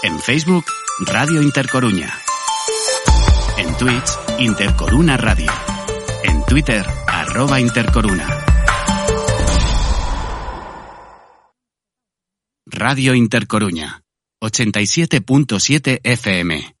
En 0.00 0.20
Facebook, 0.20 0.64
Radio 1.00 1.42
Intercoruña. 1.42 2.12
En 3.56 3.76
Twitch, 3.76 4.10
Intercoruna 4.38 5.16
Radio. 5.16 5.50
En 6.22 6.44
Twitter, 6.44 6.86
arroba 7.08 7.60
Intercoruna. 7.60 8.44
Radio 12.66 13.14
Intercoruña, 13.14 14.04
87.7 14.40 16.00
FM. 16.04 16.77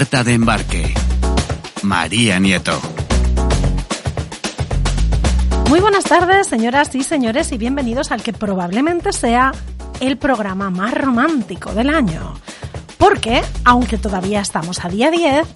Puerta 0.00 0.24
de 0.24 0.32
embarque. 0.32 0.94
María 1.82 2.38
Nieto. 2.38 2.80
Muy 5.68 5.80
buenas 5.80 6.04
tardes, 6.04 6.46
señoras 6.46 6.94
y 6.94 7.02
señores, 7.02 7.52
y 7.52 7.58
bienvenidos 7.58 8.10
al 8.10 8.22
que 8.22 8.32
probablemente 8.32 9.12
sea 9.12 9.52
el 10.00 10.16
programa 10.16 10.70
más 10.70 10.94
romántico 10.94 11.74
del 11.74 11.90
año. 11.90 12.32
Porque, 12.96 13.42
aunque 13.66 13.98
todavía 13.98 14.40
estamos 14.40 14.82
a 14.86 14.88
día 14.88 15.10
10, 15.10 15.46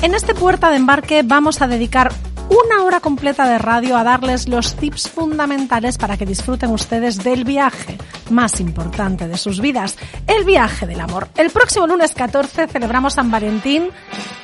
en 0.00 0.14
este 0.14 0.34
puerta 0.34 0.70
de 0.70 0.76
embarque 0.76 1.22
vamos 1.22 1.60
a 1.60 1.68
dedicar 1.68 2.10
una 2.48 2.82
hora 2.84 3.00
completa 3.00 3.46
de 3.46 3.58
radio 3.58 3.98
a 3.98 4.02
darles 4.02 4.48
los 4.48 4.76
tips 4.76 5.10
fundamentales 5.10 5.98
para 5.98 6.16
que 6.16 6.24
disfruten 6.24 6.70
ustedes 6.70 7.22
del 7.22 7.44
viaje 7.44 7.98
más 8.30 8.60
importante 8.60 9.28
de 9.28 9.36
sus 9.36 9.60
vidas, 9.60 9.96
el 10.26 10.44
viaje 10.44 10.86
del 10.86 11.00
amor. 11.00 11.28
El 11.36 11.50
próximo 11.50 11.86
lunes 11.86 12.14
14 12.14 12.66
celebramos 12.68 13.14
San 13.14 13.30
Valentín 13.30 13.90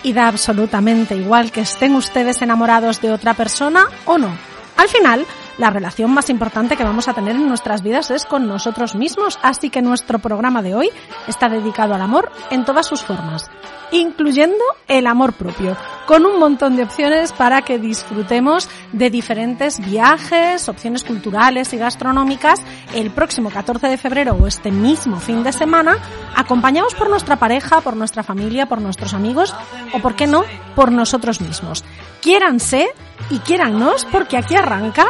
y 0.03 0.13
da 0.13 0.29
absolutamente 0.29 1.17
igual 1.17 1.51
que 1.53 1.63
estén 1.63 1.95
ustedes 1.95 2.43
enamorados 2.43 3.01
de 3.01 3.13
otra 3.13 3.35
persona 3.35 3.87
o 4.05 4.19
no. 4.19 4.37
Al 4.77 4.89
final, 4.89 5.27
la 5.59 5.71
relación 5.71 6.13
más 6.13 6.31
importante 6.31 6.77
que 6.77 6.85
vamos 6.85 7.09
a 7.09 7.15
tener 7.15 7.37
en 7.37 7.49
nuestras 7.49 7.83
vidas 7.83 8.11
es 8.11 8.25
con 8.25 8.47
nosotros 8.47 8.95
mismos, 8.95 9.39
así 9.43 9.71
que 9.71 9.83
nuestro 9.83 10.19
programa 10.19 10.63
de 10.63 10.75
hoy 10.75 10.91
está 11.27 11.49
dedicado 11.49 11.95
al 11.95 12.03
amor 12.03 12.31
en 12.51 12.65
todas 12.65 12.87
sus 12.87 13.03
formas 13.03 13.51
incluyendo 13.91 14.63
el 14.89 15.07
amor 15.07 15.33
propio, 15.33 15.77
con 16.07 16.27
un 16.27 16.39
montón 16.39 16.77
de 16.77 16.85
opciones 16.85 17.33
para 17.33 17.63
que 17.63 17.79
disfrutemos 17.79 18.69
de 18.93 19.11
diferentes 19.11 19.79
viajes, 19.79 20.69
opciones 20.69 21.05
culturales 21.05 21.73
y 21.73 21.79
gastronómicas. 21.79 22.61
El 22.95 23.11
próximo 23.11 23.51
14 23.51 23.89
de 23.89 23.99
febrero 23.99 24.37
o 24.41 24.47
este 24.47 24.71
mismo 24.71 25.19
fin 25.21 25.43
de 25.43 25.53
semana, 25.53 25.99
acompañados 26.35 26.95
por 26.95 27.11
nuestra 27.11 27.37
pareja, 27.37 27.81
por 27.81 27.97
nuestra 27.97 28.23
familia, 28.23 28.67
por 28.67 28.81
nuestros 28.81 29.15
amigos 29.15 29.55
o, 29.93 29.99
por 30.01 30.17
qué 30.17 30.27
no, 30.27 30.45
por 30.75 30.93
nosotros 30.93 31.41
mismos. 31.41 31.85
Quiéranse 32.21 32.89
y 33.31 33.39
quiérannos 33.41 34.05
porque 34.07 34.37
aquí 34.37 34.57
arranca 34.57 35.07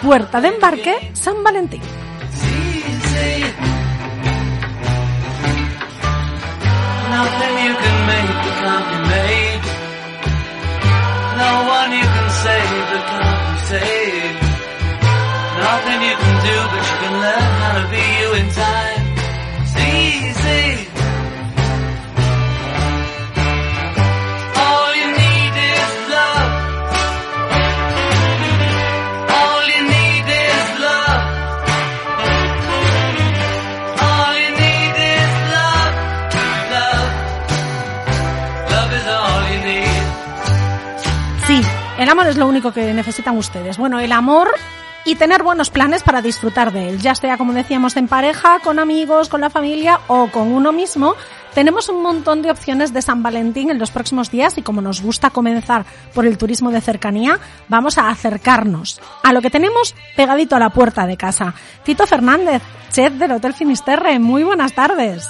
Puerta 0.00 0.40
de 0.40 0.48
Embarque 0.48 1.10
San 1.14 1.42
Valentín. 1.42 1.82
Nothing 15.58 16.02
you 16.02 16.16
can 16.16 16.36
do, 16.44 16.56
but 16.70 16.82
you 16.90 16.96
can 17.02 17.14
learn 17.20 17.50
how 17.60 17.72
to 17.80 17.84
be 17.90 18.02
you 18.20 18.34
in 18.34 18.48
time. 18.50 18.95
El 42.06 42.10
amor 42.10 42.28
es 42.28 42.36
lo 42.36 42.46
único 42.46 42.70
que 42.70 42.94
necesitan 42.94 43.36
ustedes. 43.36 43.78
Bueno, 43.78 43.98
el 43.98 44.12
amor 44.12 44.48
y 45.04 45.16
tener 45.16 45.42
buenos 45.42 45.70
planes 45.70 46.04
para 46.04 46.22
disfrutar 46.22 46.72
de 46.72 46.88
él, 46.88 47.00
ya 47.00 47.16
sea 47.16 47.36
como 47.36 47.52
decíamos 47.52 47.96
en 47.96 48.06
pareja, 48.06 48.60
con 48.60 48.78
amigos, 48.78 49.28
con 49.28 49.40
la 49.40 49.50
familia 49.50 49.98
o 50.06 50.28
con 50.28 50.52
uno 50.52 50.70
mismo. 50.70 51.16
Tenemos 51.52 51.88
un 51.88 52.04
montón 52.04 52.42
de 52.42 52.52
opciones 52.52 52.92
de 52.92 53.02
San 53.02 53.24
Valentín 53.24 53.72
en 53.72 53.80
los 53.80 53.90
próximos 53.90 54.30
días 54.30 54.56
y 54.56 54.62
como 54.62 54.80
nos 54.80 55.02
gusta 55.02 55.30
comenzar 55.30 55.84
por 56.14 56.26
el 56.26 56.38
turismo 56.38 56.70
de 56.70 56.80
cercanía, 56.80 57.40
vamos 57.66 57.98
a 57.98 58.08
acercarnos 58.08 59.00
a 59.24 59.32
lo 59.32 59.42
que 59.42 59.50
tenemos 59.50 59.96
pegadito 60.14 60.54
a 60.54 60.60
la 60.60 60.70
puerta 60.70 61.08
de 61.08 61.16
casa. 61.16 61.54
Tito 61.82 62.06
Fernández, 62.06 62.62
chef 62.92 63.14
del 63.14 63.32
Hotel 63.32 63.52
Finisterre, 63.52 64.20
muy 64.20 64.44
buenas 64.44 64.74
tardes. 64.74 65.28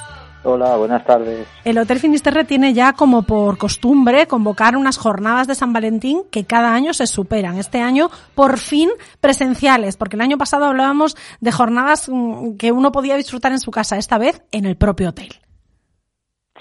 Hola, 0.49 0.77
buenas 0.77 1.05
tardes. 1.05 1.45
El 1.65 1.77
Hotel 1.77 1.99
Finisterre 1.99 2.45
tiene 2.45 2.73
ya 2.73 2.93
como 2.93 3.25
por 3.25 3.59
costumbre 3.59 4.29
convocar 4.29 4.77
unas 4.77 4.97
jornadas 4.97 5.49
de 5.49 5.57
San 5.57 5.73
Valentín 5.73 6.23
que 6.31 6.45
cada 6.45 6.73
año 6.73 6.95
se 6.95 7.09
superan. 7.09 7.59
Este 7.59 7.81
año, 7.81 8.11
por 8.37 8.59
fin, 8.59 8.91
presenciales, 9.21 9.97
porque 9.97 10.15
el 10.15 10.23
año 10.23 10.39
pasado 10.39 10.67
hablábamos 10.67 11.17
de 11.41 11.51
jornadas 11.51 12.09
mm, 12.09 12.59
que 12.59 12.71
uno 12.71 12.93
podía 12.93 13.17
disfrutar 13.17 13.51
en 13.51 13.59
su 13.59 13.73
casa, 13.73 13.97
esta 13.97 14.19
vez 14.19 14.41
en 14.53 14.67
el 14.67 14.77
propio 14.77 15.09
hotel. 15.09 15.31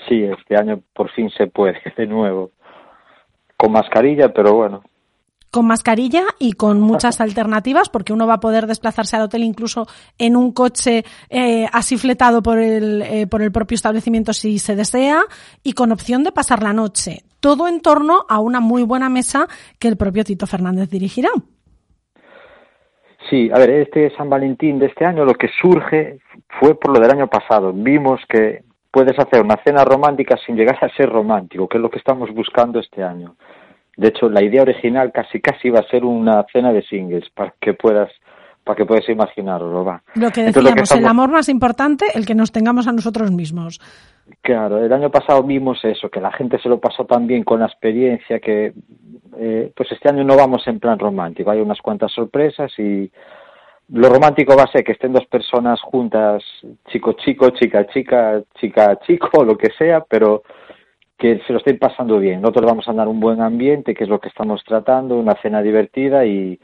Sí, 0.09 0.23
este 0.23 0.57
año 0.57 0.81
por 0.95 1.11
fin 1.11 1.29
se 1.37 1.45
puede, 1.45 1.79
de 1.95 2.07
nuevo. 2.07 2.53
Con 3.55 3.71
mascarilla, 3.71 4.33
pero 4.33 4.55
bueno, 4.55 4.81
con 5.55 5.67
mascarilla 5.67 6.23
y 6.37 6.51
con 6.51 6.81
muchas 6.81 7.21
alternativas, 7.21 7.87
porque 7.87 8.11
uno 8.11 8.27
va 8.27 8.33
a 8.33 8.39
poder 8.41 8.67
desplazarse 8.67 9.15
al 9.15 9.21
hotel 9.21 9.41
incluso 9.41 9.87
en 10.17 10.35
un 10.35 10.51
coche 10.51 11.05
eh, 11.29 11.65
así 11.71 11.95
fletado 11.95 12.43
por 12.43 12.59
el, 12.59 13.01
eh, 13.03 13.25
por 13.25 13.41
el 13.41 13.53
propio 13.53 13.75
establecimiento 13.75 14.33
si 14.33 14.59
se 14.59 14.75
desea, 14.75 15.21
y 15.63 15.71
con 15.71 15.93
opción 15.93 16.25
de 16.25 16.33
pasar 16.33 16.61
la 16.61 16.73
noche. 16.73 17.19
Todo 17.39 17.69
en 17.69 17.79
torno 17.79 18.25
a 18.27 18.41
una 18.41 18.59
muy 18.59 18.83
buena 18.83 19.07
mesa 19.07 19.47
que 19.79 19.87
el 19.87 19.95
propio 19.95 20.25
Tito 20.25 20.45
Fernández 20.45 20.89
dirigirá. 20.89 21.29
Sí, 23.29 23.49
a 23.49 23.57
ver, 23.57 23.69
este 23.69 24.13
San 24.17 24.29
Valentín 24.29 24.77
de 24.77 24.87
este 24.87 25.05
año 25.05 25.23
lo 25.23 25.35
que 25.35 25.47
surge 25.61 26.19
fue 26.59 26.77
por 26.77 26.93
lo 26.93 26.99
del 26.99 27.11
año 27.11 27.29
pasado. 27.29 27.71
Vimos 27.71 28.19
que 28.27 28.65
puedes 28.91 29.17
hacer 29.17 29.41
una 29.41 29.55
cena 29.63 29.85
romántica 29.85 30.35
sin 30.45 30.57
llegar 30.57 30.79
a 30.81 30.93
ser 30.97 31.09
romántico, 31.09 31.69
que 31.69 31.77
es 31.77 31.81
lo 31.81 31.89
que 31.89 31.99
estamos 31.99 32.29
buscando 32.33 32.77
este 32.77 33.01
año. 33.01 33.37
De 33.97 34.09
hecho, 34.09 34.29
la 34.29 34.43
idea 34.43 34.61
original 34.61 35.11
casi 35.11 35.39
casi 35.39 35.69
iba 35.69 35.79
a 35.79 35.87
ser 35.87 36.03
una 36.03 36.45
cena 36.51 36.73
de 36.73 36.83
singles 36.83 37.29
para 37.29 37.53
que 37.59 37.73
puedas 37.73 38.11
para 38.65 38.77
que 38.77 38.85
puedas 38.85 39.07
imaginarlo, 39.07 39.85
va. 39.85 40.01
Lo 40.15 40.31
que 40.31 40.41
decíamos, 40.41 40.91
el 40.91 41.05
amor 41.05 41.29
más 41.29 41.49
importante, 41.49 42.07
el 42.15 42.25
que 42.25 42.33
nos 42.33 42.51
tengamos 42.51 42.87
a 42.87 42.91
nosotros 42.91 43.31
mismos. 43.31 43.79
Claro, 44.41 44.83
el 44.83 44.91
año 44.91 45.11
pasado 45.11 45.43
vimos 45.43 45.85
eso, 45.85 46.09
que 46.09 46.19
la 46.19 46.31
gente 46.31 46.57
se 46.57 46.67
lo 46.67 46.79
pasó 46.79 47.05
tan 47.05 47.27
bien 47.27 47.43
con 47.43 47.59
la 47.59 47.67
experiencia 47.67 48.39
que, 48.39 48.73
eh, 49.37 49.71
pues 49.75 49.91
este 49.91 50.09
año 50.09 50.23
no 50.23 50.35
vamos 50.35 50.67
en 50.67 50.79
plan 50.79 50.97
romántico, 50.97 51.51
hay 51.51 51.59
unas 51.61 51.79
cuantas 51.79 52.11
sorpresas 52.11 52.71
y 52.79 53.11
lo 53.89 54.09
romántico 54.09 54.57
va 54.57 54.63
a 54.63 54.71
ser 54.71 54.83
que 54.83 54.93
estén 54.93 55.13
dos 55.13 55.27
personas 55.27 55.79
juntas, 55.81 56.43
chico 56.87 57.13
chico, 57.13 57.51
chica 57.51 57.85
chica, 57.87 58.41
chica 58.59 58.99
chico, 59.05 59.43
lo 59.45 59.55
que 59.55 59.69
sea, 59.77 60.03
pero 60.09 60.41
que 61.17 61.39
se 61.45 61.53
lo 61.53 61.59
estén 61.59 61.79
pasando 61.79 62.19
bien. 62.19 62.41
Nosotros 62.41 62.65
vamos 62.65 62.87
a 62.87 62.93
dar 62.93 63.07
un 63.07 63.19
buen 63.19 63.41
ambiente, 63.41 63.93
que 63.93 64.03
es 64.03 64.09
lo 64.09 64.19
que 64.19 64.29
estamos 64.29 64.63
tratando, 64.65 65.17
una 65.17 65.35
cena 65.41 65.61
divertida 65.61 66.25
y 66.25 66.59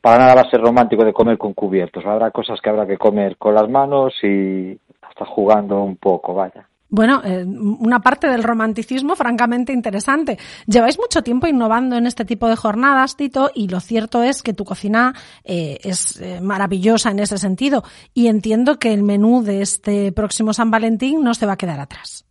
para 0.00 0.18
nada 0.18 0.34
va 0.34 0.40
a 0.42 0.50
ser 0.50 0.60
romántico 0.60 1.04
de 1.04 1.12
comer 1.12 1.38
con 1.38 1.54
cubiertos. 1.54 2.04
Habrá 2.04 2.30
cosas 2.30 2.60
que 2.60 2.70
habrá 2.70 2.86
que 2.86 2.98
comer 2.98 3.36
con 3.36 3.54
las 3.54 3.68
manos 3.68 4.12
y 4.22 4.78
hasta 5.00 5.24
jugando 5.24 5.82
un 5.82 5.96
poco, 5.96 6.34
vaya. 6.34 6.68
Bueno, 6.90 7.22
eh, 7.24 7.44
una 7.44 8.00
parte 8.00 8.28
del 8.28 8.44
romanticismo 8.44 9.16
francamente 9.16 9.72
interesante. 9.72 10.38
Lleváis 10.66 10.98
mucho 10.98 11.22
tiempo 11.22 11.48
innovando 11.48 11.96
en 11.96 12.06
este 12.06 12.24
tipo 12.24 12.46
de 12.46 12.54
jornadas, 12.54 13.16
Tito, 13.16 13.50
y 13.52 13.66
lo 13.68 13.80
cierto 13.80 14.22
es 14.22 14.42
que 14.42 14.52
tu 14.52 14.64
cocina 14.64 15.12
eh, 15.42 15.78
es 15.82 16.20
eh, 16.20 16.40
maravillosa 16.40 17.10
en 17.10 17.18
ese 17.18 17.38
sentido. 17.38 17.82
Y 18.12 18.28
entiendo 18.28 18.78
que 18.78 18.92
el 18.92 19.02
menú 19.02 19.42
de 19.42 19.62
este 19.62 20.12
próximo 20.12 20.52
San 20.52 20.70
Valentín 20.70 21.24
no 21.24 21.34
se 21.34 21.46
va 21.46 21.54
a 21.54 21.56
quedar 21.56 21.80
atrás. 21.80 22.26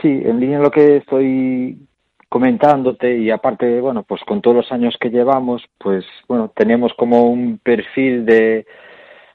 Sí, 0.00 0.08
en 0.24 0.40
línea 0.40 0.58
lo 0.58 0.70
que 0.70 0.98
estoy 0.98 1.78
comentándote 2.28 3.18
y 3.18 3.30
aparte, 3.30 3.80
bueno, 3.80 4.04
pues 4.04 4.22
con 4.22 4.40
todos 4.40 4.56
los 4.56 4.72
años 4.72 4.96
que 5.00 5.10
llevamos, 5.10 5.62
pues 5.78 6.04
bueno, 6.28 6.50
tenemos 6.54 6.94
como 6.94 7.24
un 7.24 7.58
perfil 7.58 8.24
de, 8.24 8.66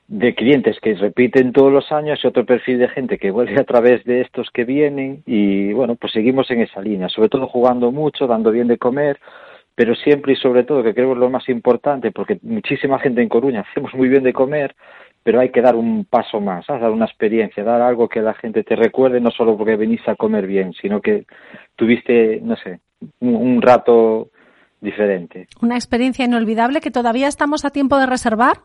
de 0.07 0.33
clientes 0.33 0.79
que 0.79 0.95
repiten 0.95 1.51
todos 1.51 1.71
los 1.71 1.91
años 1.91 2.19
y 2.23 2.27
otro 2.27 2.45
perfil 2.45 2.79
de 2.79 2.87
gente 2.89 3.17
que 3.17 3.31
vuelve 3.31 3.55
a 3.59 3.65
través 3.65 4.03
de 4.05 4.21
estos 4.21 4.49
que 4.51 4.63
vienen 4.63 5.23
y 5.25 5.73
bueno, 5.73 5.95
pues 5.95 6.13
seguimos 6.13 6.49
en 6.51 6.61
esa 6.61 6.81
línea, 6.81 7.09
sobre 7.09 7.29
todo 7.29 7.47
jugando 7.47 7.91
mucho, 7.91 8.27
dando 8.27 8.51
bien 8.51 8.67
de 8.67 8.77
comer, 8.77 9.19
pero 9.75 9.93
siempre 9.95 10.33
y 10.33 10.37
sobre 10.37 10.63
todo, 10.63 10.81
que 10.81 10.93
creo 10.93 11.07
que 11.07 11.13
es 11.13 11.19
lo 11.19 11.29
más 11.29 11.49
importante, 11.49 12.11
porque 12.11 12.39
muchísima 12.43 12.97
gente 12.99 13.21
en 13.21 13.29
Coruña 13.29 13.61
hacemos 13.69 13.93
muy 13.93 14.07
bien 14.07 14.23
de 14.23 14.33
comer, 14.33 14.75
pero 15.25 15.39
hay 15.39 15.49
que 15.49 15.63
dar 15.63 15.75
un 15.75 16.05
paso 16.05 16.39
más, 16.39 16.67
dar 16.67 16.91
una 16.91 17.05
experiencia, 17.05 17.63
dar 17.63 17.81
algo 17.81 18.07
que 18.07 18.21
la 18.21 18.35
gente 18.35 18.63
te 18.63 18.75
recuerde, 18.75 19.19
no 19.19 19.31
solo 19.31 19.57
porque 19.57 19.75
veniste 19.75 20.11
a 20.11 20.15
comer 20.15 20.45
bien, 20.45 20.71
sino 20.73 21.01
que 21.01 21.25
tuviste, 21.75 22.39
no 22.43 22.55
sé, 22.57 22.79
un, 23.21 23.59
rato 23.59 24.29
diferente. 24.79 25.47
¿Una 25.63 25.73
experiencia 25.73 26.25
inolvidable 26.25 26.79
que 26.79 26.91
todavía 26.91 27.27
estamos 27.27 27.65
a 27.65 27.71
tiempo 27.71 27.97
de 27.97 28.05
reservar? 28.05 28.57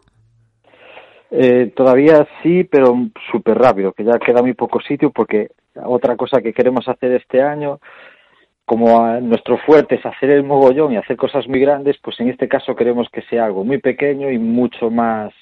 Eh, 1.31 1.73
todavía 1.75 2.29
sí, 2.43 2.65
pero 2.65 2.95
súper 3.33 3.57
rápido, 3.57 3.95
que 3.95 4.05
ya 4.05 4.19
queda 4.19 4.43
muy 4.43 4.53
poco 4.53 4.83
sitio 4.83 5.11
porque 5.12 5.53
otra 5.83 6.15
cosa 6.15 6.43
que 6.43 6.53
queremos 6.53 6.87
hacer 6.89 7.12
este 7.12 7.41
año, 7.41 7.81
como 8.67 9.19
nuestro 9.21 9.57
fuerte 9.57 9.95
es 9.95 10.05
hacer 10.05 10.29
el 10.29 10.45
mogollón 10.45 10.93
y 10.93 10.99
hacer 10.99 11.17
cosas 11.17 11.49
muy 11.49 11.61
grandes, 11.61 11.97
pues 12.03 12.21
en 12.21 12.29
este 12.29 12.49
caso 12.49 12.77
queremos 12.77 13.09
que 13.11 13.23
sea 13.23 13.47
algo 13.47 13.65
muy 13.65 13.79
pequeño 13.79 14.31
y 14.31 14.39
mucho 14.39 14.91
más 14.91 15.33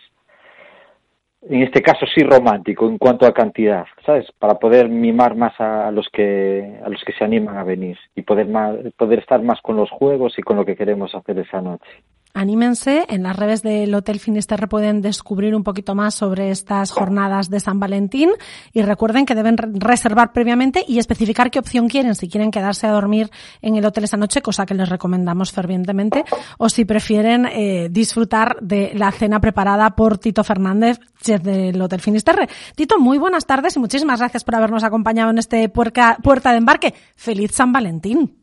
en 1.43 1.63
este 1.63 1.83
caso 1.83 2.07
sí 2.07 2.23
romántico 2.23 2.89
en 2.89 2.99
cuanto 2.99 3.27
a 3.27 3.33
cantidad, 3.33 3.87
¿sabes? 4.05 4.31
Para 4.39 4.59
poder 4.59 4.89
mimar 4.89 5.37
más 5.37 5.59
a, 5.61 5.91
los 5.91 6.09
que 6.13 6.79
a 6.85 6.89
los 6.89 7.03
que 7.05 7.13
se 7.13 7.25
animan 7.25 7.57
a 7.57 7.65
venir 7.65 7.97
y 8.15 8.23
poder 8.23 8.49
poder 8.97 9.21
estar 9.21 9.41
más 9.43 9.61
con 9.61 9.77
los 9.77 9.91
juegos 9.91 10.39
y 10.39 10.43
con 10.43 10.57
lo 10.57 10.65
que 10.65 10.77
queremos 10.77 11.15
hacer 11.15 11.39
esa 11.39 11.61
noche. 11.61 12.03
Anímense, 12.39 13.05
en 13.09 13.25
las 13.25 13.35
redes 13.35 13.65
del 13.65 13.93
Hotel 13.93 14.21
Finisterre 14.21 14.69
pueden 14.69 15.03
descubrir 15.03 15.57
un 15.57 15.65
poquito 15.65 15.97
más 15.97 16.15
sobre 16.15 16.53
estas 16.53 16.93
jornadas 16.93 17.51
de 17.51 17.59
San 17.59 17.81
Valentín 17.81 18.31
y 18.73 18.83
recuerden 18.83 19.27
que 19.27 19.35
deben 19.35 19.57
reservar 19.57 20.33
previamente 20.33 20.85
y 20.87 21.01
especificar 21.01 21.51
qué 21.51 21.59
opción 21.59 21.89
quieren, 21.89 22.15
si 22.15 22.29
quieren 22.29 22.53
quedarse 22.53 22.87
a 22.87 22.93
dormir 22.93 23.29
en 23.61 23.75
el 23.75 23.85
hotel 23.85 24.05
esa 24.05 24.17
noche, 24.17 24.41
cosa 24.41 24.67
que 24.67 24.75
les 24.75 24.89
recomendamos 24.89 25.51
fervientemente, 25.51 26.25
o 26.59 26.69
si 26.69 26.85
prefieren 26.85 27.45
eh, 27.47 27.89
disfrutar 27.91 28.59
de 28.61 28.93
la 28.95 29.11
cena 29.11 29.41
preparada 29.41 29.97
por 29.97 30.19
Tito 30.19 30.45
Fernández, 30.45 31.01
chef 31.21 31.43
del 31.43 31.83
Hotel 31.83 32.01
Finisterre. 32.01 32.49
Tito, 32.77 33.01
muy 33.01 33.19
buenas 33.19 33.47
tardes 33.47 33.75
y 33.75 33.81
muchísimas 33.81 34.21
gracias 34.21 34.45
por 34.45 34.55
habernos 34.55 34.85
acompañado 34.85 35.31
en 35.31 35.39
este 35.39 35.69
puerta 35.69 36.17
de 36.23 36.57
embarque. 36.57 36.95
Feliz 37.17 37.51
San 37.51 37.73
Valentín. 37.73 38.38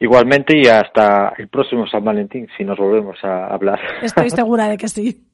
Igualmente 0.00 0.56
y 0.56 0.66
hasta 0.66 1.32
el 1.38 1.48
próximo 1.48 1.86
San 1.88 2.04
Valentín, 2.04 2.46
si 2.56 2.64
nos 2.64 2.78
volvemos 2.78 3.16
a 3.24 3.46
hablar. 3.46 3.80
Estoy 4.02 4.30
segura 4.30 4.68
de 4.68 4.76
que 4.76 4.88
sí. 4.88 5.24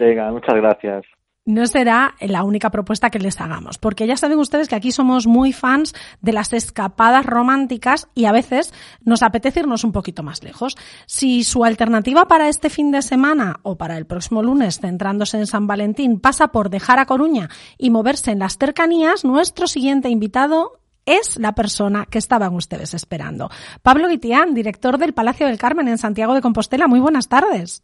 Venga, 0.00 0.30
muchas 0.30 0.54
gracias. 0.54 1.04
No 1.44 1.66
será 1.66 2.14
la 2.20 2.44
única 2.44 2.70
propuesta 2.70 3.10
que 3.10 3.18
les 3.18 3.40
hagamos, 3.40 3.76
porque 3.76 4.06
ya 4.06 4.16
saben 4.16 4.38
ustedes 4.38 4.68
que 4.68 4.76
aquí 4.76 4.92
somos 4.92 5.26
muy 5.26 5.52
fans 5.52 5.92
de 6.20 6.32
las 6.32 6.52
escapadas 6.52 7.26
románticas 7.26 8.08
y 8.14 8.26
a 8.26 8.32
veces 8.32 8.72
nos 9.04 9.24
apetece 9.24 9.58
irnos 9.58 9.82
un 9.82 9.90
poquito 9.90 10.22
más 10.22 10.44
lejos. 10.44 10.76
Si 11.06 11.42
su 11.42 11.64
alternativa 11.64 12.28
para 12.28 12.48
este 12.48 12.70
fin 12.70 12.92
de 12.92 13.02
semana 13.02 13.56
o 13.64 13.76
para 13.76 13.98
el 13.98 14.06
próximo 14.06 14.40
lunes, 14.40 14.78
centrándose 14.78 15.36
en 15.36 15.48
San 15.48 15.66
Valentín, 15.66 16.20
pasa 16.20 16.52
por 16.52 16.70
dejar 16.70 17.00
a 17.00 17.06
Coruña 17.06 17.48
y 17.76 17.90
moverse 17.90 18.30
en 18.30 18.38
las 18.38 18.56
cercanías, 18.56 19.24
nuestro 19.24 19.66
siguiente 19.66 20.10
invitado 20.10 20.81
es 21.06 21.38
la 21.38 21.52
persona 21.52 22.06
que 22.06 22.18
estaban 22.18 22.54
ustedes 22.54 22.94
esperando. 22.94 23.50
Pablo 23.82 24.08
Guitián, 24.08 24.54
director 24.54 24.98
del 24.98 25.14
Palacio 25.14 25.46
del 25.46 25.58
Carmen 25.58 25.88
en 25.88 25.98
Santiago 25.98 26.34
de 26.34 26.40
Compostela. 26.40 26.86
Muy 26.86 27.00
buenas 27.00 27.28
tardes. 27.28 27.82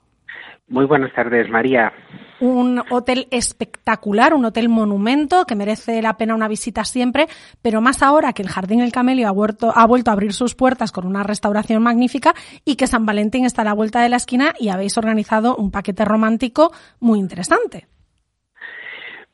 Muy 0.69 0.85
buenas 0.85 1.13
tardes, 1.15 1.49
María. 1.49 1.93
Un 2.41 2.83
hotel 2.91 3.27
espectacular, 3.31 4.35
un 4.35 4.45
hotel 4.45 4.69
monumento 4.69 5.47
que 5.47 5.55
merece 5.55 6.03
la 6.03 6.19
pena 6.19 6.35
una 6.35 6.47
visita 6.47 6.85
siempre, 6.85 7.27
pero 7.63 7.81
más 7.81 8.03
ahora 8.03 8.35
que 8.35 8.43
el 8.43 8.49
Jardín 8.49 8.81
El 8.81 8.93
Camelio 8.93 9.29
ha 9.29 9.33
vuelto, 9.33 9.73
ha 9.75 9.87
vuelto 9.87 10.11
a 10.11 10.13
abrir 10.13 10.35
sus 10.35 10.55
puertas 10.55 10.93
con 10.93 11.07
una 11.07 11.23
restauración 11.23 11.83
magnífica 11.83 12.35
y 12.67 12.77
que 12.77 12.87
San 12.87 13.07
Valentín 13.07 13.47
está 13.47 13.63
a 13.63 13.65
la 13.65 13.73
vuelta 13.73 14.03
de 14.03 14.11
la 14.11 14.17
esquina 14.17 14.53
y 14.61 14.69
habéis 14.69 14.99
organizado 14.99 15.57
un 15.57 15.71
paquete 15.71 16.05
romántico 16.05 16.71
muy 17.01 17.19
interesante. 17.19 17.89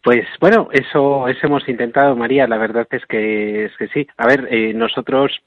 Pues 0.04 0.26
bueno, 0.38 0.68
eso, 0.70 1.28
eso 1.28 1.46
hemos 1.46 1.66
intentado, 1.66 2.14
María. 2.14 2.46
La 2.46 2.58
verdad 2.58 2.86
es 2.90 3.06
que, 3.06 3.64
es 3.64 3.76
que 3.78 3.88
sí. 3.88 4.06
A 4.18 4.26
ver, 4.26 4.46
eh, 4.50 4.74
nosotros 4.74 5.40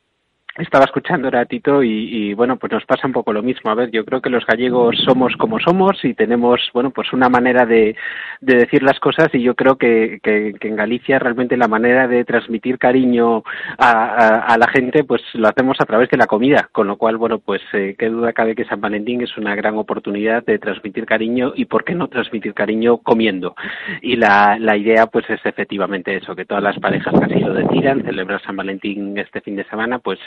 estaba 0.57 0.86
escuchando 0.86 1.30
a 1.31 1.45
Tito 1.45 1.83
y, 1.83 2.33
bueno, 2.33 2.57
pues 2.57 2.71
nos 2.71 2.86
pasa 2.86 3.07
un 3.07 3.13
poco 3.13 3.33
lo 3.33 3.44
mismo. 3.44 3.69
A 3.69 3.75
ver, 3.75 3.92
yo 3.92 4.04
creo 4.06 4.21
que 4.21 4.30
los 4.30 4.45
gallegos 4.45 4.98
somos 5.06 5.36
como 5.38 5.59
somos 5.59 6.04
y 6.04 6.13
tenemos, 6.13 6.59
bueno, 6.74 6.92
pues 6.92 7.13
una 7.13 7.30
manera 7.30 7.65
de, 7.65 7.95
de 8.42 8.56
decir 8.56 8.83
las 8.83 9.00
cosas 9.00 9.27
y 9.33 9.42
yo 9.42 9.56
creo 9.56 9.77
que, 9.77 10.19
que, 10.21 10.54
en 10.62 10.75
Galicia 10.75 11.19
realmente 11.19 11.57
la 11.57 11.68
manera 11.68 12.07
de 12.07 12.25
transmitir 12.25 12.77
cariño 12.77 13.44
a, 13.77 14.54
a, 14.54 14.57
la 14.57 14.68
gente, 14.68 15.04
pues 15.04 15.21
lo 15.33 15.48
hacemos 15.48 15.77
a 15.80 15.86
través 15.86 16.09
de 16.09 16.18
la 16.18 16.27
comida, 16.27 16.69
con 16.71 16.88
lo 16.88 16.98
cual, 16.98 17.18
bueno, 17.18 17.39
pues 17.39 17.62
eh, 17.74 17.95
qué 17.98 18.09
duda 18.09 18.33
cabe 18.33 18.56
que 18.56 18.65
San 18.65 18.81
Valentín 18.81 19.21
es 19.21 19.38
una 19.38 19.56
gran 19.56 19.77
oportunidad 19.77 20.44
de 20.45 20.59
transmitir 20.59 21.06
cariño 21.06 21.54
y 21.56 21.65
por 21.65 21.83
qué 21.83 21.94
no 21.94 22.07
transmitir 22.07 22.54
cariño 22.54 22.98
comiendo. 22.98 23.56
Y 24.01 24.15
la, 24.15 24.57
la 24.59 24.75
idea, 24.75 25.07
pues 25.07 25.30
es 25.30 25.39
efectivamente 25.45 26.15
eso, 26.15 26.36
que 26.36 26.45
todas 26.45 26.63
las 26.63 26.77
parejas 26.80 27.13
que 27.18 27.25
así 27.25 27.39
lo 27.39 27.54
decidan, 27.54 28.04
celebrar 28.04 28.42
San 28.42 28.56
Valentín 28.56 29.18
este 29.18 29.42
fin 29.42 29.56
de 29.56 29.63
semana, 29.65 30.00
pues 30.00 30.19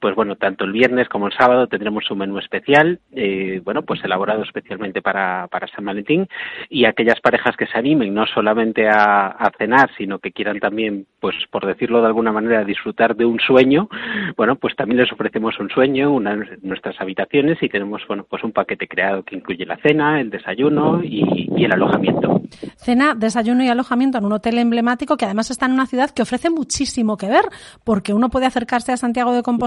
pues 0.00 0.14
bueno, 0.14 0.36
tanto 0.36 0.64
el 0.64 0.72
viernes 0.72 1.08
como 1.08 1.26
el 1.26 1.32
sábado 1.32 1.66
tendremos 1.66 2.10
un 2.10 2.18
menú 2.18 2.38
especial, 2.38 3.00
eh, 3.12 3.60
bueno, 3.64 3.82
pues 3.82 4.02
elaborado 4.04 4.42
especialmente 4.42 5.02
para, 5.02 5.48
San 5.74 5.84
Valentín 5.84 6.26
y 6.68 6.84
aquellas 6.84 7.20
parejas 7.20 7.56
que 7.56 7.66
se 7.66 7.78
animen 7.78 8.12
no 8.12 8.26
solamente 8.26 8.88
a, 8.88 9.26
a, 9.28 9.50
cenar, 9.56 9.90
sino 9.96 10.18
que 10.18 10.32
quieran 10.32 10.58
también, 10.58 11.06
pues 11.20 11.36
por 11.50 11.64
decirlo 11.66 12.00
de 12.00 12.08
alguna 12.08 12.32
manera, 12.32 12.64
disfrutar 12.64 13.14
de 13.14 13.24
un 13.24 13.38
sueño, 13.38 13.88
bueno, 14.36 14.56
pues 14.56 14.74
también 14.74 15.00
les 15.00 15.12
ofrecemos 15.12 15.58
un 15.60 15.70
sueño, 15.70 16.10
una 16.12 16.36
nuestras 16.62 17.00
habitaciones 17.00 17.62
y 17.62 17.68
tenemos, 17.68 18.02
bueno, 18.08 18.26
pues 18.28 18.42
un 18.42 18.52
paquete 18.52 18.88
creado 18.88 19.22
que 19.22 19.36
incluye 19.36 19.64
la 19.64 19.76
cena, 19.76 20.20
el 20.20 20.30
desayuno 20.30 21.00
y, 21.02 21.48
y 21.56 21.64
el 21.64 21.72
alojamiento. 21.72 22.42
Cena, 22.76 23.14
desayuno 23.14 23.62
y 23.64 23.68
alojamiento 23.68 24.18
en 24.18 24.24
un 24.24 24.32
hotel 24.32 24.58
emblemático 24.58 25.16
que 25.16 25.24
además 25.24 25.50
está 25.50 25.66
en 25.66 25.72
una 25.72 25.86
ciudad 25.86 26.10
que 26.10 26.22
ofrece 26.22 26.50
muchísimo 26.50 27.16
que 27.16 27.28
ver, 27.28 27.44
porque 27.84 28.12
uno 28.12 28.30
puede 28.30 28.46
acercarse 28.46 28.92
a 28.92 28.96
Santiago 28.96 29.32
de 29.32 29.42
Compostela 29.42 29.61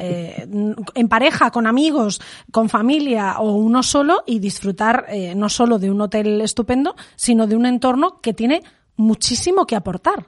eh, 0.00 0.46
en 0.94 1.08
pareja, 1.08 1.50
con 1.50 1.66
amigos, 1.66 2.20
con 2.50 2.68
familia 2.68 3.38
o 3.38 3.52
uno 3.52 3.82
solo 3.82 4.22
y 4.26 4.38
disfrutar 4.38 5.06
eh, 5.08 5.34
no 5.34 5.48
solo 5.48 5.78
de 5.78 5.90
un 5.90 6.00
hotel 6.00 6.40
estupendo, 6.40 6.96
sino 7.16 7.46
de 7.46 7.56
un 7.56 7.66
entorno 7.66 8.20
que 8.20 8.32
tiene 8.32 8.62
muchísimo 8.96 9.66
que 9.66 9.76
aportar. 9.76 10.26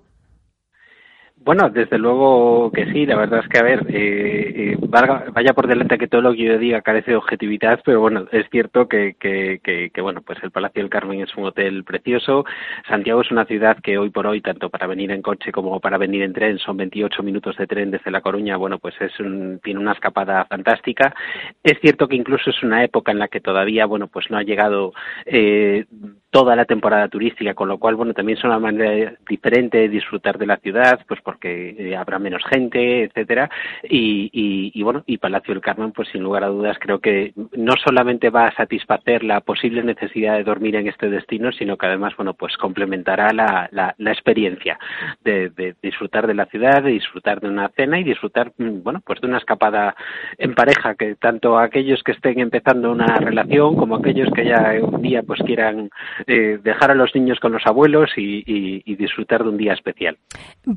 Bueno, 1.48 1.70
desde 1.70 1.96
luego 1.96 2.70
que 2.72 2.92
sí, 2.92 3.06
la 3.06 3.16
verdad 3.16 3.40
es 3.42 3.48
que, 3.48 3.58
a 3.58 3.62
ver, 3.62 3.86
eh, 3.88 4.74
eh 4.74 4.76
vaya 5.32 5.54
por 5.54 5.66
delante 5.66 5.96
que 5.96 6.06
todo 6.06 6.20
lo 6.20 6.32
que 6.32 6.44
yo 6.44 6.58
diga 6.58 6.82
carece 6.82 7.12
de 7.12 7.16
objetividad, 7.16 7.80
pero 7.86 8.02
bueno, 8.02 8.26
es 8.32 8.44
cierto 8.50 8.86
que, 8.86 9.16
que, 9.18 9.58
que, 9.62 10.00
bueno, 10.02 10.20
pues 10.20 10.38
el 10.42 10.50
Palacio 10.50 10.82
del 10.82 10.90
Carmen 10.90 11.22
es 11.22 11.34
un 11.38 11.46
hotel 11.46 11.84
precioso, 11.84 12.44
Santiago 12.86 13.22
es 13.22 13.30
una 13.30 13.46
ciudad 13.46 13.78
que 13.82 13.96
hoy 13.96 14.10
por 14.10 14.26
hoy, 14.26 14.42
tanto 14.42 14.68
para 14.68 14.86
venir 14.86 15.10
en 15.10 15.22
coche 15.22 15.50
como 15.50 15.80
para 15.80 15.96
venir 15.96 16.20
en 16.20 16.34
tren, 16.34 16.58
son 16.58 16.76
28 16.76 17.22
minutos 17.22 17.56
de 17.56 17.66
tren 17.66 17.90
desde 17.90 18.10
La 18.10 18.20
Coruña, 18.20 18.58
bueno, 18.58 18.78
pues 18.78 18.94
es 19.00 19.18
un, 19.18 19.58
tiene 19.64 19.80
una 19.80 19.92
escapada 19.92 20.44
fantástica. 20.44 21.14
Es 21.62 21.78
cierto 21.80 22.08
que 22.08 22.16
incluso 22.16 22.50
es 22.50 22.62
una 22.62 22.84
época 22.84 23.10
en 23.10 23.20
la 23.20 23.28
que 23.28 23.40
todavía, 23.40 23.86
bueno, 23.86 24.08
pues 24.08 24.30
no 24.30 24.36
ha 24.36 24.42
llegado 24.42 24.92
eh, 25.24 25.86
toda 26.30 26.54
la 26.54 26.66
temporada 26.66 27.08
turística, 27.08 27.54
con 27.54 27.68
lo 27.68 27.78
cual, 27.78 27.96
bueno, 27.96 28.12
también 28.12 28.38
es 28.38 28.44
una 28.44 28.58
manera 28.58 29.14
diferente 29.28 29.78
de 29.78 29.88
disfrutar 29.88 30.36
de 30.36 30.46
la 30.46 30.58
ciudad, 30.58 31.00
pues 31.08 31.20
porque 31.22 31.74
eh, 31.78 31.96
habrá 31.96 32.18
menos 32.18 32.42
gente, 32.44 33.04
etcétera, 33.04 33.50
y, 33.82 34.30
y, 34.74 34.82
bueno, 34.82 35.04
y 35.06 35.16
Palacio 35.18 35.54
del 35.54 35.62
Carmen, 35.62 35.92
pues 35.92 36.08
sin 36.08 36.22
lugar 36.22 36.44
a 36.44 36.48
dudas, 36.48 36.76
creo 36.78 36.98
que 36.98 37.32
no 37.56 37.74
solamente 37.82 38.28
va 38.30 38.46
a 38.46 38.54
satisfacer 38.54 39.24
la 39.24 39.40
posible 39.40 39.82
necesidad 39.82 40.36
de 40.36 40.44
dormir 40.44 40.76
en 40.76 40.88
este 40.88 41.08
destino, 41.08 41.50
sino 41.52 41.76
que 41.76 41.86
además, 41.86 42.14
bueno, 42.16 42.34
pues 42.34 42.56
complementará 42.56 43.32
la, 43.32 43.68
la, 43.72 43.94
la 43.96 44.12
experiencia 44.12 44.78
de, 45.24 45.48
de, 45.50 45.74
disfrutar 45.82 46.26
de 46.26 46.34
la 46.34 46.46
ciudad, 46.46 46.82
de 46.82 46.90
disfrutar 46.90 47.40
de 47.40 47.48
una 47.48 47.68
cena 47.70 47.98
y 47.98 48.04
disfrutar, 48.04 48.52
mm, 48.58 48.82
bueno, 48.82 49.00
pues 49.04 49.20
de 49.20 49.28
una 49.28 49.38
escapada 49.38 49.94
en 50.36 50.54
pareja, 50.54 50.94
que 50.94 51.14
tanto 51.14 51.58
aquellos 51.58 52.02
que 52.02 52.12
estén 52.12 52.38
empezando 52.40 52.92
una 52.92 53.16
relación 53.16 53.76
como 53.76 53.96
aquellos 53.96 54.28
que 54.34 54.44
ya 54.44 54.74
un 54.82 55.00
día 55.00 55.22
pues 55.22 55.40
quieran 55.40 55.90
dejar 56.34 56.90
a 56.90 56.94
los 56.94 57.14
niños 57.14 57.38
con 57.40 57.52
los 57.52 57.62
abuelos 57.66 58.10
y, 58.16 58.42
y, 58.46 58.96
disfrutar 58.96 59.42
de 59.42 59.48
un 59.50 59.56
día 59.56 59.72
especial. 59.72 60.18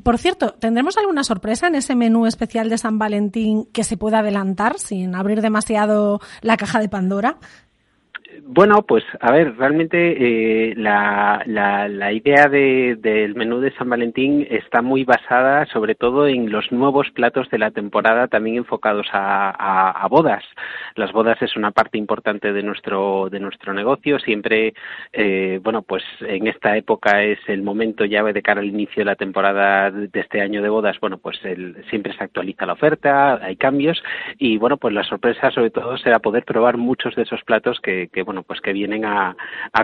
Por 0.02 0.18
cierto, 0.18 0.54
¿tendremos 0.54 0.96
alguna 0.96 1.24
sorpresa 1.24 1.66
en 1.66 1.74
ese 1.74 1.94
menú 1.94 2.26
especial 2.26 2.70
de 2.70 2.78
San 2.78 2.98
Valentín 2.98 3.66
que 3.72 3.84
se 3.84 3.96
pueda 3.96 4.20
adelantar 4.20 4.78
sin 4.78 5.14
abrir 5.14 5.42
demasiado 5.42 6.20
la 6.40 6.56
caja 6.56 6.80
de 6.80 6.88
Pandora? 6.88 7.36
Bueno, 8.40 8.82
pues 8.82 9.04
a 9.20 9.30
ver, 9.30 9.56
realmente 9.56 10.70
eh, 10.70 10.74
la, 10.76 11.42
la, 11.46 12.12
idea 12.12 12.48
de, 12.48 12.96
del 12.98 13.34
menú 13.34 13.60
de 13.60 13.72
San 13.72 13.90
Valentín 13.90 14.46
está 14.50 14.80
muy 14.80 15.04
basada 15.04 15.66
sobre 15.66 15.94
todo 15.94 16.26
en 16.26 16.50
los 16.50 16.72
nuevos 16.72 17.10
platos 17.10 17.50
de 17.50 17.58
la 17.58 17.70
temporada 17.70 18.28
también 18.28 18.56
enfocados 18.56 19.06
a, 19.12 19.50
a, 19.90 20.08
bodas. 20.08 20.44
Las 20.94 21.12
bodas 21.12 21.40
es 21.42 21.56
una 21.56 21.72
parte 21.72 21.98
importante 21.98 22.52
de 22.52 22.62
nuestro, 22.62 23.28
de 23.30 23.40
nuestro 23.40 23.74
negocio. 23.74 24.18
Siempre, 24.18 24.72
eh, 25.12 25.60
bueno, 25.62 25.82
pues 25.82 26.02
en 26.20 26.46
esta 26.46 26.76
época 26.76 27.22
es 27.22 27.38
el 27.48 27.62
momento 27.62 28.04
llave 28.04 28.32
de 28.32 28.42
cara 28.42 28.60
al 28.60 28.66
inicio 28.66 29.02
de 29.02 29.06
la 29.06 29.16
temporada 29.16 29.90
de 29.90 30.20
este 30.20 30.40
año 30.40 30.62
de 30.62 30.68
bodas. 30.68 30.98
Bueno, 31.00 31.18
pues 31.18 31.38
el, 31.44 31.84
siempre 31.90 32.16
se 32.16 32.24
actualiza 32.24 32.66
la 32.66 32.74
oferta, 32.74 33.44
hay 33.44 33.56
cambios 33.56 34.02
y 34.38 34.56
bueno, 34.56 34.78
pues 34.78 34.94
la 34.94 35.04
sorpresa 35.04 35.50
sobre 35.50 35.70
todo 35.70 35.96
será 35.98 36.18
poder 36.18 36.44
probar 36.44 36.76
muchos 36.76 37.14
de 37.14 37.22
esos 37.22 37.42
platos 37.44 37.80
que 37.80 38.08
bueno, 38.22 38.42
pues 38.42 38.60
que 38.60 38.72
vienen 38.72 39.04
a, 39.04 39.36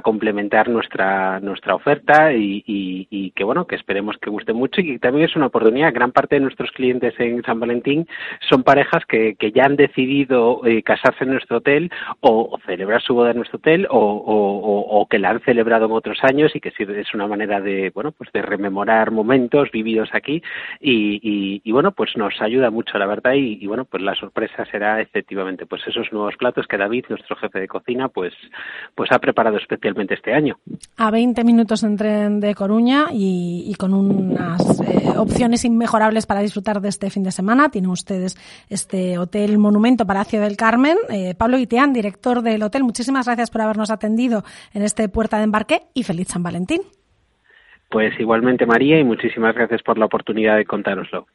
complementar 0.02 0.68
nuestra, 0.68 1.40
nuestra 1.40 1.74
oferta 1.74 2.32
y, 2.32 2.62
y, 2.66 3.30
que 3.32 3.44
bueno, 3.44 3.66
que 3.66 3.76
esperemos 3.76 4.16
que 4.18 4.30
guste 4.30 4.52
mucho 4.52 4.80
y 4.80 4.92
que 4.92 4.98
también 4.98 5.28
es 5.28 5.36
una 5.36 5.46
oportunidad. 5.46 5.92
Gran 5.92 6.12
parte 6.12 6.36
de 6.36 6.40
nuestros 6.40 6.70
clientes 6.70 7.14
en 7.18 7.42
San 7.42 7.60
Valentín 7.60 8.06
son 8.48 8.62
parejas 8.62 9.04
que, 9.06 9.34
que 9.34 9.52
ya 9.52 9.64
han 9.64 9.76
decidido 9.76 10.64
eh, 10.64 10.82
casarse 10.82 11.24
en 11.24 11.30
nuestro 11.30 11.58
hotel 11.58 11.90
o, 12.20 12.58
celebrar 12.66 13.02
su 13.02 13.14
boda 13.14 13.30
en 13.30 13.36
nuestro 13.38 13.58
hotel 13.58 13.86
o, 13.90 13.98
o, 13.98 15.06
que 15.08 15.18
la 15.18 15.30
han 15.30 15.40
celebrado 15.40 15.86
en 15.86 15.92
otros 15.92 16.18
años 16.22 16.54
y 16.54 16.60
que 16.60 16.72
es 16.76 17.14
una 17.14 17.26
manera 17.26 17.60
de, 17.60 17.90
bueno, 17.94 18.12
pues 18.12 18.30
de 18.32 18.42
rememorar 18.42 19.10
momentos 19.10 19.70
vividos 19.70 20.10
aquí 20.12 20.42
y, 20.80 21.60
y, 21.64 21.72
bueno, 21.72 21.92
pues 21.92 22.16
nos 22.16 22.40
ayuda 22.40 22.70
mucho, 22.70 22.98
la 22.98 23.06
verdad, 23.06 23.32
y, 23.34 23.66
bueno, 23.66 23.84
pues 23.84 24.02
la 24.02 24.14
sorpresa 24.14 24.64
será 24.66 25.00
efectivamente 25.00 25.66
pues 25.66 25.86
esos 25.86 26.12
nuevos 26.12 26.36
platos 26.36 26.66
que 26.66 26.76
David, 26.76 27.06
nuestro 27.08 27.36
jefe 27.36 27.60
de 27.60 27.68
cocina, 27.68 28.08
pues, 28.08 28.27
pues 28.94 29.10
ha 29.12 29.18
preparado 29.18 29.56
especialmente 29.56 30.14
este 30.14 30.34
año. 30.34 30.58
A 30.96 31.10
20 31.10 31.44
minutos 31.44 31.82
en 31.84 31.96
tren 31.96 32.40
de 32.40 32.54
Coruña 32.54 33.06
y, 33.12 33.74
con 33.78 33.94
unas 33.94 34.80
eh, 34.80 35.16
opciones 35.16 35.64
inmejorables 35.64 36.26
para 36.26 36.40
disfrutar 36.40 36.80
de 36.80 36.88
este 36.88 37.10
fin 37.10 37.22
de 37.22 37.30
semana. 37.30 37.70
Tienen 37.70 37.90
ustedes 37.90 38.36
este 38.68 39.18
Hotel 39.18 39.58
Monumento 39.58 40.06
Palacio 40.06 40.40
del 40.40 40.56
Carmen. 40.56 40.96
Eh, 41.10 41.34
Pablo 41.36 41.56
Guiteán, 41.56 41.92
director 41.92 42.42
del 42.42 42.62
hotel, 42.62 42.84
muchísimas 42.84 43.26
gracias 43.26 43.50
por 43.50 43.62
habernos 43.62 43.90
atendido 43.90 44.42
en 44.74 44.82
este 44.82 45.08
Puerta 45.08 45.38
de 45.38 45.44
Embarque 45.44 45.82
y 45.94 46.02
feliz 46.02 46.28
San 46.28 46.42
Valentín. 46.42 46.80
Pues 47.90 48.18
igualmente 48.20 48.66
María 48.66 48.98
y 48.98 49.04
muchísimas 49.04 49.54
gracias 49.54 49.82
por 49.82 49.96
la 49.96 50.06
oportunidad 50.06 50.56
de 50.56 50.66
contároslo. 50.66 51.26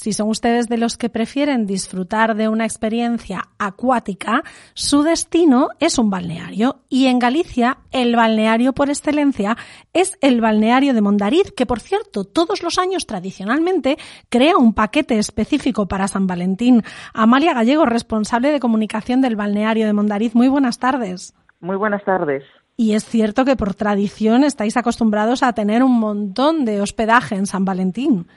Si 0.00 0.12
son 0.12 0.28
ustedes 0.28 0.68
de 0.68 0.78
los 0.78 0.96
que 0.96 1.08
prefieren 1.08 1.66
disfrutar 1.66 2.36
de 2.36 2.48
una 2.48 2.64
experiencia 2.64 3.48
acuática, 3.58 4.44
su 4.72 5.02
destino 5.02 5.70
es 5.80 5.98
un 5.98 6.08
balneario. 6.08 6.82
Y 6.88 7.06
en 7.06 7.18
Galicia, 7.18 7.78
el 7.90 8.14
balneario 8.14 8.72
por 8.74 8.90
excelencia 8.90 9.56
es 9.92 10.16
el 10.20 10.40
balneario 10.40 10.94
de 10.94 11.00
Mondariz, 11.00 11.50
que 11.50 11.66
por 11.66 11.80
cierto, 11.80 12.22
todos 12.22 12.62
los 12.62 12.78
años 12.78 13.06
tradicionalmente 13.06 13.98
crea 14.28 14.56
un 14.56 14.72
paquete 14.72 15.18
específico 15.18 15.88
para 15.88 16.06
San 16.06 16.28
Valentín. 16.28 16.84
Amalia 17.12 17.52
Gallego, 17.52 17.84
responsable 17.84 18.52
de 18.52 18.60
comunicación 18.60 19.20
del 19.20 19.34
balneario 19.34 19.84
de 19.84 19.94
Mondariz. 19.94 20.32
Muy 20.32 20.46
buenas 20.46 20.78
tardes. 20.78 21.34
Muy 21.58 21.74
buenas 21.74 22.04
tardes. 22.04 22.44
Y 22.76 22.92
es 22.92 23.04
cierto 23.04 23.44
que 23.44 23.56
por 23.56 23.74
tradición 23.74 24.44
estáis 24.44 24.76
acostumbrados 24.76 25.42
a 25.42 25.54
tener 25.54 25.82
un 25.82 25.98
montón 25.98 26.64
de 26.64 26.80
hospedaje 26.80 27.34
en 27.34 27.46
San 27.46 27.64
Valentín. 27.64 28.28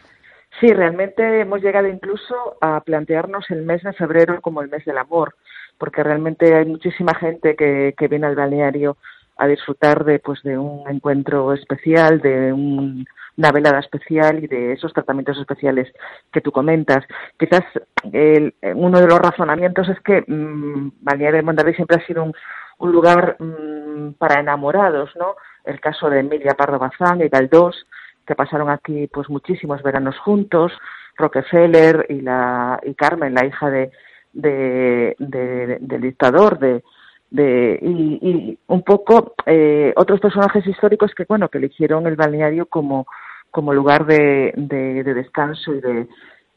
Sí, 0.61 0.71
realmente 0.71 1.41
hemos 1.41 1.59
llegado 1.61 1.87
incluso 1.87 2.55
a 2.61 2.81
plantearnos 2.81 3.49
el 3.49 3.63
mes 3.63 3.81
de 3.81 3.93
febrero 3.93 4.39
como 4.41 4.61
el 4.61 4.69
mes 4.69 4.85
del 4.85 4.99
amor, 4.99 5.33
porque 5.79 6.03
realmente 6.03 6.55
hay 6.55 6.65
muchísima 6.65 7.15
gente 7.15 7.55
que, 7.55 7.95
que 7.97 8.07
viene 8.07 8.27
al 8.27 8.35
balneario 8.35 8.95
a 9.37 9.47
disfrutar 9.47 10.05
de 10.05 10.19
pues 10.19 10.43
de 10.43 10.59
un 10.59 10.87
encuentro 10.87 11.51
especial, 11.53 12.21
de 12.21 12.53
una 12.53 13.51
velada 13.51 13.79
especial 13.79 14.43
y 14.43 14.45
de 14.45 14.73
esos 14.73 14.93
tratamientos 14.93 15.39
especiales 15.39 15.91
que 16.31 16.41
tú 16.41 16.51
comentas. 16.51 17.03
Quizás 17.39 17.63
uno 18.03 18.99
de 18.99 19.07
los 19.07 19.19
razonamientos 19.19 19.89
es 19.89 19.99
que 20.01 20.23
mmm, 20.27 20.91
Balneario 21.01 21.37
de 21.37 21.43
Mondarrí 21.43 21.73
siempre 21.73 21.97
ha 21.97 22.05
sido 22.05 22.23
un, 22.23 22.33
un 22.77 22.91
lugar 22.91 23.37
mmm, 23.39 24.11
para 24.19 24.41
enamorados, 24.41 25.09
¿no? 25.15 25.37
El 25.65 25.79
caso 25.79 26.07
de 26.07 26.19
Emilia 26.19 26.53
Pardo 26.53 26.77
Bazán 26.77 27.21
y 27.21 27.29
Galdós, 27.29 27.87
que 28.25 28.35
pasaron 28.35 28.69
aquí 28.69 29.07
pues 29.07 29.29
muchísimos 29.29 29.81
veranos 29.83 30.17
juntos, 30.19 30.71
Rockefeller 31.17 32.05
y 32.09 32.21
la 32.21 32.79
y 32.83 32.93
Carmen, 32.93 33.33
la 33.33 33.45
hija 33.45 33.69
de, 33.69 33.91
de, 34.33 35.15
del 35.79 36.01
dictador, 36.01 36.59
de, 36.59 36.83
de 37.29 37.79
y, 37.81 38.19
y 38.21 38.59
un 38.67 38.83
poco 38.83 39.35
eh, 39.45 39.93
otros 39.95 40.19
personajes 40.19 40.65
históricos 40.65 41.13
que 41.15 41.25
bueno 41.25 41.49
que 41.49 41.57
eligieron 41.57 42.07
el 42.07 42.15
balneario 42.15 42.65
como 42.65 43.07
como 43.49 43.73
lugar 43.73 44.05
de, 44.05 44.53
de, 44.55 45.03
de 45.03 45.13
descanso 45.13 45.73
y 45.73 45.81
de 45.81 46.07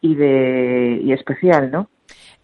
y 0.01 0.15
de 0.15 1.01
y 1.03 1.13
especial, 1.13 1.71
¿no? 1.71 1.89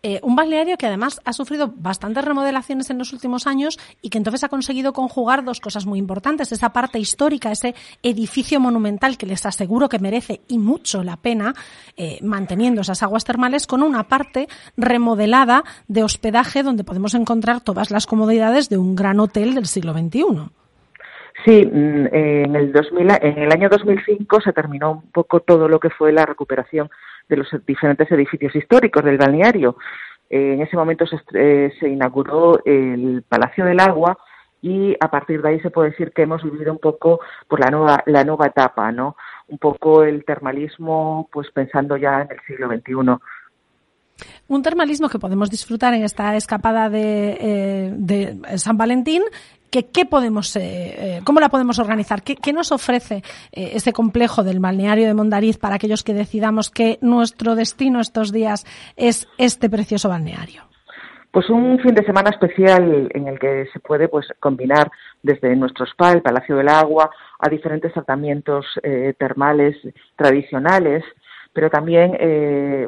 Eh, 0.02 0.18
un 0.22 0.34
balneario 0.34 0.78
que 0.78 0.86
además 0.86 1.20
ha 1.26 1.34
sufrido 1.34 1.74
bastantes 1.76 2.24
remodelaciones 2.24 2.88
en 2.88 2.96
los 2.96 3.12
últimos 3.12 3.46
años 3.46 3.78
y 4.00 4.08
que 4.08 4.16
entonces 4.16 4.42
ha 4.44 4.48
conseguido 4.48 4.94
conjugar 4.94 5.44
dos 5.44 5.60
cosas 5.60 5.84
muy 5.84 5.98
importantes. 5.98 6.52
Esa 6.52 6.72
parte 6.72 6.98
histórica, 6.98 7.52
ese 7.52 7.74
edificio 8.02 8.60
monumental 8.60 9.18
que 9.18 9.26
les 9.26 9.44
aseguro 9.44 9.90
que 9.90 9.98
merece 9.98 10.40
y 10.48 10.58
mucho 10.58 11.02
la 11.02 11.18
pena, 11.18 11.54
eh, 11.96 12.18
manteniendo 12.22 12.80
esas 12.80 13.02
aguas 13.02 13.24
termales, 13.24 13.66
con 13.66 13.82
una 13.82 14.08
parte 14.08 14.48
remodelada 14.76 15.64
de 15.86 16.02
hospedaje 16.02 16.62
donde 16.62 16.84
podemos 16.84 17.12
encontrar 17.12 17.60
todas 17.60 17.90
las 17.90 18.06
comodidades 18.06 18.70
de 18.70 18.78
un 18.78 18.96
gran 18.96 19.20
hotel 19.20 19.54
del 19.54 19.66
siglo 19.66 19.92
XXI. 19.92 20.59
Sí, 21.44 21.64
mm, 21.64 22.06
en 22.12 22.56
el, 22.56 22.72
2000, 22.72 23.10
en 23.22 23.38
el 23.38 23.52
año 23.52 23.68
2005 23.68 24.40
se 24.40 24.52
terminó 24.52 24.92
un 24.92 25.10
poco 25.10 25.40
todo 25.40 25.68
lo 25.68 25.78
que 25.78 25.90
fue 25.90 26.12
la 26.12 26.26
recuperación 26.26 26.90
de 27.28 27.36
los 27.36 27.48
diferentes 27.66 28.10
edificios 28.10 28.54
históricos 28.54 29.04
del 29.04 29.16
balneario. 29.16 29.76
Eh, 30.28 30.54
en 30.54 30.62
ese 30.62 30.76
momento 30.76 31.06
se, 31.06 31.16
eh, 31.34 31.72
se, 31.78 31.88
inauguró 31.88 32.60
el 32.64 33.24
Palacio 33.28 33.64
del 33.64 33.80
Agua 33.80 34.18
y 34.62 34.94
a 35.00 35.10
partir 35.10 35.40
de 35.40 35.48
ahí 35.48 35.60
se 35.60 35.70
puede 35.70 35.90
decir 35.90 36.12
que 36.12 36.22
hemos 36.22 36.42
vivido 36.42 36.72
un 36.72 36.78
poco 36.78 37.20
por 37.48 37.60
la 37.60 37.70
nueva 37.70 38.02
la 38.06 38.24
nueva 38.24 38.46
etapa, 38.46 38.92
¿no? 38.92 39.16
Un 39.48 39.58
poco 39.58 40.02
el 40.04 40.24
termalismo, 40.24 41.28
pues 41.32 41.50
pensando 41.50 41.96
ya 41.96 42.22
en 42.22 42.32
el 42.32 42.40
siglo 42.46 42.68
XXI. 42.68 43.18
Un 44.48 44.62
termalismo 44.62 45.08
que 45.08 45.18
podemos 45.18 45.50
disfrutar 45.50 45.94
en 45.94 46.04
esta 46.04 46.36
escapada 46.36 46.90
de, 46.90 47.38
eh, 47.40 47.92
de 47.96 48.58
San 48.58 48.76
Valentín 48.76 49.22
¿Qué, 49.70 50.04
podemos, 50.04 50.56
eh, 50.56 50.60
eh, 50.62 51.20
¿Cómo 51.24 51.38
la 51.38 51.48
podemos 51.48 51.78
organizar? 51.78 52.22
¿Qué, 52.22 52.52
nos 52.52 52.72
ofrece 52.72 53.22
eh, 53.52 53.70
ese 53.74 53.92
complejo 53.92 54.42
del 54.42 54.58
balneario 54.58 55.06
de 55.06 55.14
Mondariz 55.14 55.58
para 55.58 55.76
aquellos 55.76 56.02
que 56.02 56.12
decidamos 56.12 56.70
que 56.70 56.98
nuestro 57.02 57.54
destino 57.54 58.00
estos 58.00 58.32
días 58.32 58.66
es 58.96 59.28
este 59.38 59.70
precioso 59.70 60.08
balneario? 60.08 60.64
Pues 61.30 61.48
un 61.48 61.78
fin 61.78 61.94
de 61.94 62.04
semana 62.04 62.30
especial 62.30 63.08
en 63.14 63.28
el 63.28 63.38
que 63.38 63.68
se 63.72 63.78
puede 63.78 64.08
pues 64.08 64.26
combinar 64.40 64.90
desde 65.22 65.54
nuestro 65.54 65.86
spa, 65.86 66.10
el 66.10 66.22
Palacio 66.22 66.56
del 66.56 66.68
Agua, 66.68 67.08
a 67.38 67.48
diferentes 67.48 67.92
tratamientos 67.92 68.66
termales 69.16 69.76
tradicionales, 70.16 71.04
pero 71.52 71.70
también 71.70 72.18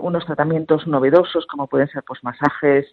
unos 0.02 0.26
tratamientos 0.26 0.88
novedosos 0.88 1.46
como 1.46 1.68
pueden 1.68 1.86
ser 1.86 2.02
pues 2.02 2.18
masajes 2.24 2.86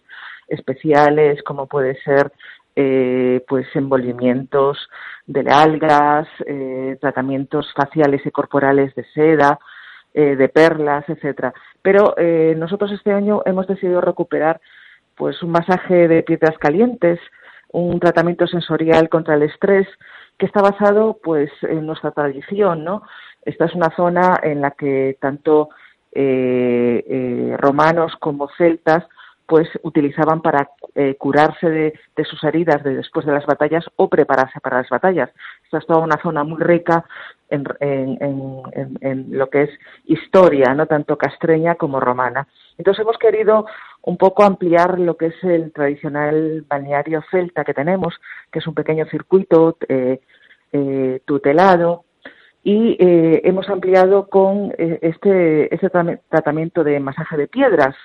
especiales, 0.46 1.42
como 1.42 1.66
puede 1.66 2.00
ser 2.02 2.30
eh, 2.76 3.44
pues 3.48 3.66
envolvimientos 3.74 4.88
de 5.26 5.40
algas, 5.50 6.28
eh, 6.46 6.96
tratamientos 7.00 7.72
faciales 7.74 8.24
y 8.24 8.30
corporales 8.30 8.94
de 8.94 9.04
seda, 9.12 9.58
eh, 10.14 10.36
de 10.36 10.48
perlas, 10.48 11.04
etcétera. 11.08 11.52
Pero 11.82 12.14
nosotros 12.56 12.92
este 12.92 13.12
año 13.12 13.42
hemos 13.46 13.66
decidido 13.66 14.00
recuperar 14.00 14.60
pues 15.16 15.42
un 15.42 15.50
masaje 15.50 16.08
de 16.08 16.22
piedras 16.22 16.56
calientes, 16.58 17.18
un 17.72 17.98
tratamiento 18.00 18.46
sensorial 18.46 19.08
contra 19.08 19.34
el 19.34 19.42
estrés 19.42 19.88
que 20.38 20.46
está 20.46 20.62
basado 20.62 21.18
pues 21.22 21.50
en 21.62 21.86
nuestra 21.86 22.12
tradición, 22.12 22.84
¿no? 22.84 23.02
Esta 23.44 23.64
es 23.64 23.74
una 23.74 23.90
zona 23.96 24.38
en 24.42 24.60
la 24.60 24.72
que 24.72 25.16
tanto 25.20 25.70
romanos 27.58 28.12
como 28.20 28.48
celtas 28.58 29.04
pues 29.50 29.68
utilizaban 29.82 30.42
para 30.42 30.70
eh, 30.94 31.16
curarse 31.18 31.68
de, 31.68 32.24
sus 32.24 32.44
heridas 32.44 32.84
de 32.84 32.94
después 32.94 33.26
de 33.26 33.32
las 33.32 33.44
batallas 33.46 33.84
o 33.96 34.08
prepararse 34.08 34.60
para 34.60 34.76
las 34.76 34.88
batallas. 34.88 35.28
Esta 35.64 35.78
es 35.78 35.86
toda 35.86 35.98
una 35.98 36.22
zona 36.22 36.44
muy 36.44 36.62
rica 36.62 37.04
en, 37.48 37.64
lo 39.32 39.50
que 39.50 39.62
es 39.62 39.70
historia, 40.04 40.72
no 40.72 40.86
tanto 40.86 41.18
castreña 41.18 41.74
como 41.74 41.98
romana. 41.98 42.46
Entonces 42.78 43.02
hemos 43.02 43.18
querido 43.18 43.66
un 44.02 44.16
poco 44.16 44.44
ampliar 44.44 45.00
lo 45.00 45.16
que 45.16 45.26
es 45.26 45.42
el 45.42 45.72
tradicional 45.72 46.64
balneario 46.68 47.20
celta 47.28 47.64
que 47.64 47.74
tenemos, 47.74 48.14
que 48.52 48.60
es 48.60 48.66
un 48.68 48.74
pequeño 48.74 49.04
circuito 49.06 49.78
eh, 49.88 50.20
eh, 50.72 51.22
tutelado, 51.24 52.04
y 52.62 52.96
hemos 53.00 53.68
ampliado 53.68 54.28
con 54.28 54.72
este, 54.76 55.74
este 55.74 55.90
tratamiento 56.28 56.84
de 56.84 57.00
masaje 57.00 57.38
de 57.38 57.48
piedras, 57.48 57.96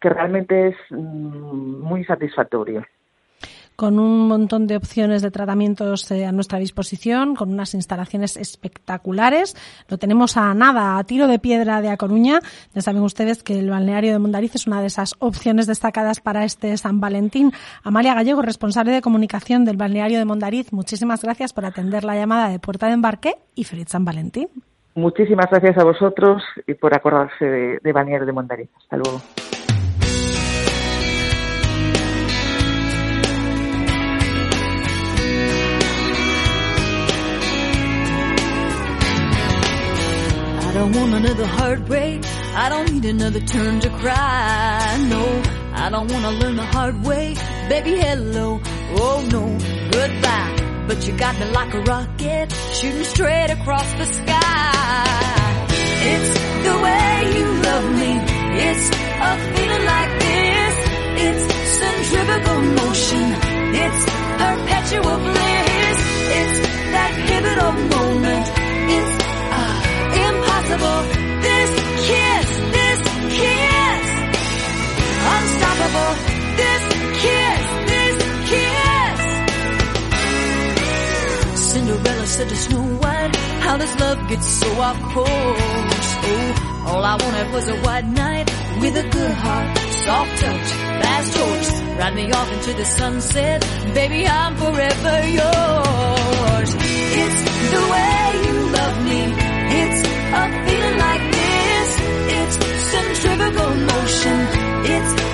que 0.00 0.08
realmente 0.08 0.68
es 0.68 0.76
mm, 0.90 1.80
muy 1.82 2.04
satisfactorio 2.04 2.84
con 3.76 3.98
un 3.98 4.26
montón 4.26 4.66
de 4.66 4.76
opciones 4.76 5.22
de 5.22 5.30
tratamientos 5.30 6.10
eh, 6.10 6.24
a 6.24 6.32
nuestra 6.32 6.58
disposición, 6.58 7.36
con 7.36 7.52
unas 7.52 7.74
instalaciones 7.74 8.36
espectaculares. 8.36 9.54
Lo 9.88 9.98
tenemos 9.98 10.36
a 10.36 10.52
nada, 10.54 10.98
a 10.98 11.04
tiro 11.04 11.28
de 11.28 11.38
piedra 11.38 11.82
de 11.82 11.90
A 11.90 11.96
Coruña. 11.96 12.40
Ya 12.74 12.80
saben 12.80 13.02
ustedes 13.02 13.42
que 13.42 13.58
el 13.58 13.70
balneario 13.70 14.12
de 14.12 14.18
Mondariz 14.18 14.54
es 14.54 14.66
una 14.66 14.80
de 14.80 14.86
esas 14.86 15.14
opciones 15.18 15.66
destacadas 15.66 16.20
para 16.20 16.44
este 16.44 16.76
San 16.78 17.00
Valentín. 17.00 17.52
Amalia 17.84 18.14
Gallego, 18.14 18.42
responsable 18.42 18.92
de 18.92 19.02
comunicación 19.02 19.64
del 19.64 19.76
balneario 19.76 20.18
de 20.18 20.24
Mondariz, 20.24 20.72
muchísimas 20.72 21.22
gracias 21.22 21.52
por 21.52 21.66
atender 21.66 22.04
la 22.04 22.16
llamada 22.16 22.48
de 22.48 22.58
Puerta 22.58 22.86
de 22.86 22.94
Embarque 22.94 23.34
y 23.54 23.64
feliz 23.64 23.88
San 23.88 24.04
Valentín. 24.04 24.48
Muchísimas 24.94 25.50
gracias 25.50 25.76
a 25.76 25.84
vosotros 25.84 26.42
y 26.66 26.72
por 26.72 26.94
acordarse 26.94 27.44
de, 27.44 27.78
de 27.82 27.92
balneario 27.92 28.26
de 28.26 28.32
Mondariz. 28.32 28.70
Hasta 28.78 28.96
luego. 28.96 29.20
Don't 40.76 40.94
want 40.94 41.14
another 41.14 41.46
heartbreak. 41.46 42.20
I 42.54 42.68
don't 42.68 42.92
need 42.92 43.04
another 43.06 43.40
turn 43.40 43.80
to 43.80 43.90
cry. 44.02 45.06
No, 45.08 45.22
I 45.72 45.88
don't 45.88 46.08
want 46.12 46.24
to 46.24 46.32
learn 46.40 46.56
the 46.56 46.68
hard 46.76 47.02
way. 47.02 47.34
Baby, 47.70 47.96
hello. 47.96 48.60
Oh 49.02 49.26
no, 49.34 49.44
goodbye. 49.90 50.84
But 50.86 51.06
you 51.06 51.16
got 51.16 51.34
me 51.40 51.46
like 51.46 51.72
a 51.74 51.80
rocket, 51.80 52.52
shooting 52.76 53.04
straight 53.04 53.50
across 53.58 53.88
the 54.00 54.06
sky. 54.20 55.66
It's 56.12 56.32
the 56.66 56.74
way 56.84 57.10
you 57.36 57.46
love 57.68 57.86
me. 58.02 58.12
It's 58.68 58.86
a 59.28 59.32
feeling 59.54 59.84
like 59.92 60.12
this. 60.20 60.55
Said 82.36 82.50
to 82.50 82.56
Snow 82.56 82.82
White, 83.00 83.34
how 83.64 83.78
this 83.78 83.98
love 83.98 84.28
gets 84.28 84.46
so 84.46 84.68
off 84.78 85.00
course. 85.14 85.26
Oh, 86.28 86.84
all 86.88 87.02
I 87.02 87.16
wanted 87.16 87.50
was 87.50 87.66
a 87.66 87.76
white 87.80 88.04
knight 88.04 88.46
with 88.78 88.94
a 88.94 89.08
good 89.08 89.30
heart, 89.30 89.78
soft 90.04 90.38
touch, 90.42 90.68
fast 91.00 91.32
choice. 91.34 91.80
Ride 91.98 92.14
me 92.14 92.30
off 92.32 92.52
into 92.52 92.74
the 92.74 92.84
sunset, 92.84 93.62
baby, 93.94 94.26
I'm 94.26 94.54
forever 94.54 95.16
yours. 95.40 96.70
It's 97.22 97.40
the 97.72 97.82
way 97.92 98.20
you 98.44 98.56
love 98.78 98.96
me. 99.08 99.20
It's 99.80 100.00
a 100.40 100.42
feeling 100.66 100.98
like 101.06 101.24
this. 101.38 101.88
It's 102.36 102.56
centrifugal 102.92 103.74
motion. 103.92 104.38
It's 104.92 105.25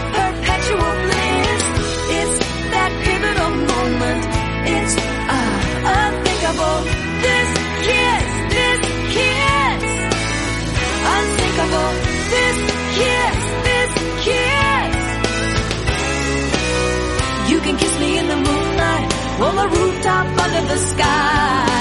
rooftop 20.32 20.44
under 20.44 20.68
the 20.68 20.76
sky. 20.76 21.71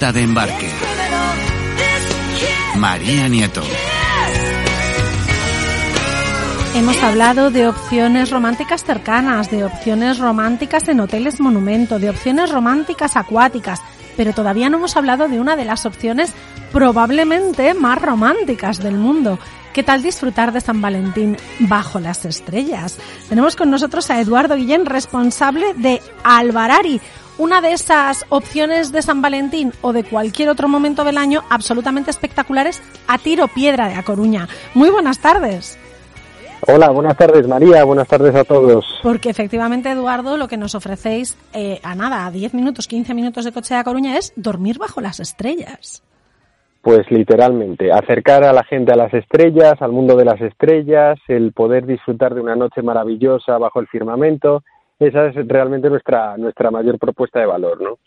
De 0.00 0.22
embarque. 0.22 0.66
María 2.76 3.28
Nieto. 3.28 3.60
Hemos 6.74 7.02
hablado 7.02 7.50
de 7.50 7.68
opciones 7.68 8.30
románticas 8.30 8.82
cercanas, 8.82 9.50
de 9.50 9.62
opciones 9.62 10.18
románticas 10.18 10.88
en 10.88 11.00
hoteles 11.00 11.38
monumento, 11.38 11.98
de 11.98 12.08
opciones 12.08 12.50
románticas 12.50 13.14
acuáticas, 13.14 13.82
pero 14.16 14.32
todavía 14.32 14.70
no 14.70 14.78
hemos 14.78 14.96
hablado 14.96 15.28
de 15.28 15.38
una 15.38 15.54
de 15.54 15.66
las 15.66 15.84
opciones 15.84 16.32
probablemente 16.72 17.74
más 17.74 18.00
románticas 18.00 18.78
del 18.78 18.94
mundo. 18.94 19.38
¿Qué 19.74 19.82
tal 19.84 20.02
disfrutar 20.02 20.52
de 20.52 20.60
San 20.60 20.80
Valentín 20.80 21.36
bajo 21.60 22.00
las 22.00 22.24
estrellas? 22.24 22.96
Tenemos 23.28 23.54
con 23.54 23.70
nosotros 23.70 24.10
a 24.10 24.18
Eduardo 24.18 24.56
Guillén, 24.56 24.86
responsable 24.86 25.74
de 25.74 26.00
Alvarari, 26.24 27.00
una 27.40 27.62
de 27.62 27.72
esas 27.72 28.26
opciones 28.28 28.92
de 28.92 29.00
San 29.00 29.22
Valentín 29.22 29.72
o 29.80 29.94
de 29.94 30.04
cualquier 30.04 30.50
otro 30.50 30.68
momento 30.68 31.04
del 31.04 31.16
año 31.16 31.40
absolutamente 31.48 32.10
espectaculares 32.10 32.82
a 33.08 33.16
tiro 33.16 33.48
piedra 33.48 33.88
de 33.88 33.94
A 33.94 34.02
Coruña. 34.02 34.46
Muy 34.74 34.90
buenas 34.90 35.20
tardes. 35.20 35.78
Hola, 36.68 36.90
buenas 36.90 37.16
tardes 37.16 37.48
María, 37.48 37.82
buenas 37.84 38.06
tardes 38.08 38.34
a 38.34 38.44
todos. 38.44 38.84
Porque 39.02 39.30
efectivamente, 39.30 39.90
Eduardo, 39.90 40.36
lo 40.36 40.48
que 40.48 40.58
nos 40.58 40.74
ofrecéis 40.74 41.38
eh, 41.54 41.80
a 41.82 41.94
nada, 41.94 42.26
a 42.26 42.30
10 42.30 42.52
minutos, 42.52 42.86
15 42.86 43.14
minutos 43.14 43.46
de 43.46 43.52
coche 43.52 43.72
de 43.72 43.80
A 43.80 43.84
Coruña 43.84 44.18
es 44.18 44.34
dormir 44.36 44.76
bajo 44.78 45.00
las 45.00 45.18
estrellas. 45.18 46.02
Pues 46.82 47.10
literalmente, 47.10 47.90
acercar 47.90 48.44
a 48.44 48.52
la 48.52 48.64
gente 48.64 48.92
a 48.92 48.96
las 48.96 49.14
estrellas, 49.14 49.80
al 49.80 49.92
mundo 49.92 50.14
de 50.14 50.26
las 50.26 50.42
estrellas, 50.42 51.18
el 51.28 51.52
poder 51.52 51.86
disfrutar 51.86 52.34
de 52.34 52.42
una 52.42 52.54
noche 52.54 52.82
maravillosa 52.82 53.56
bajo 53.56 53.80
el 53.80 53.86
firmamento, 53.86 54.62
esa 55.00 55.26
es 55.26 55.34
realmente 55.48 55.88
nuestra, 55.88 56.36
nuestra 56.36 56.70
mayor 56.70 56.98
propuesta 56.98 57.40
de 57.40 57.46
valor, 57.46 57.80
¿no? 57.80 57.98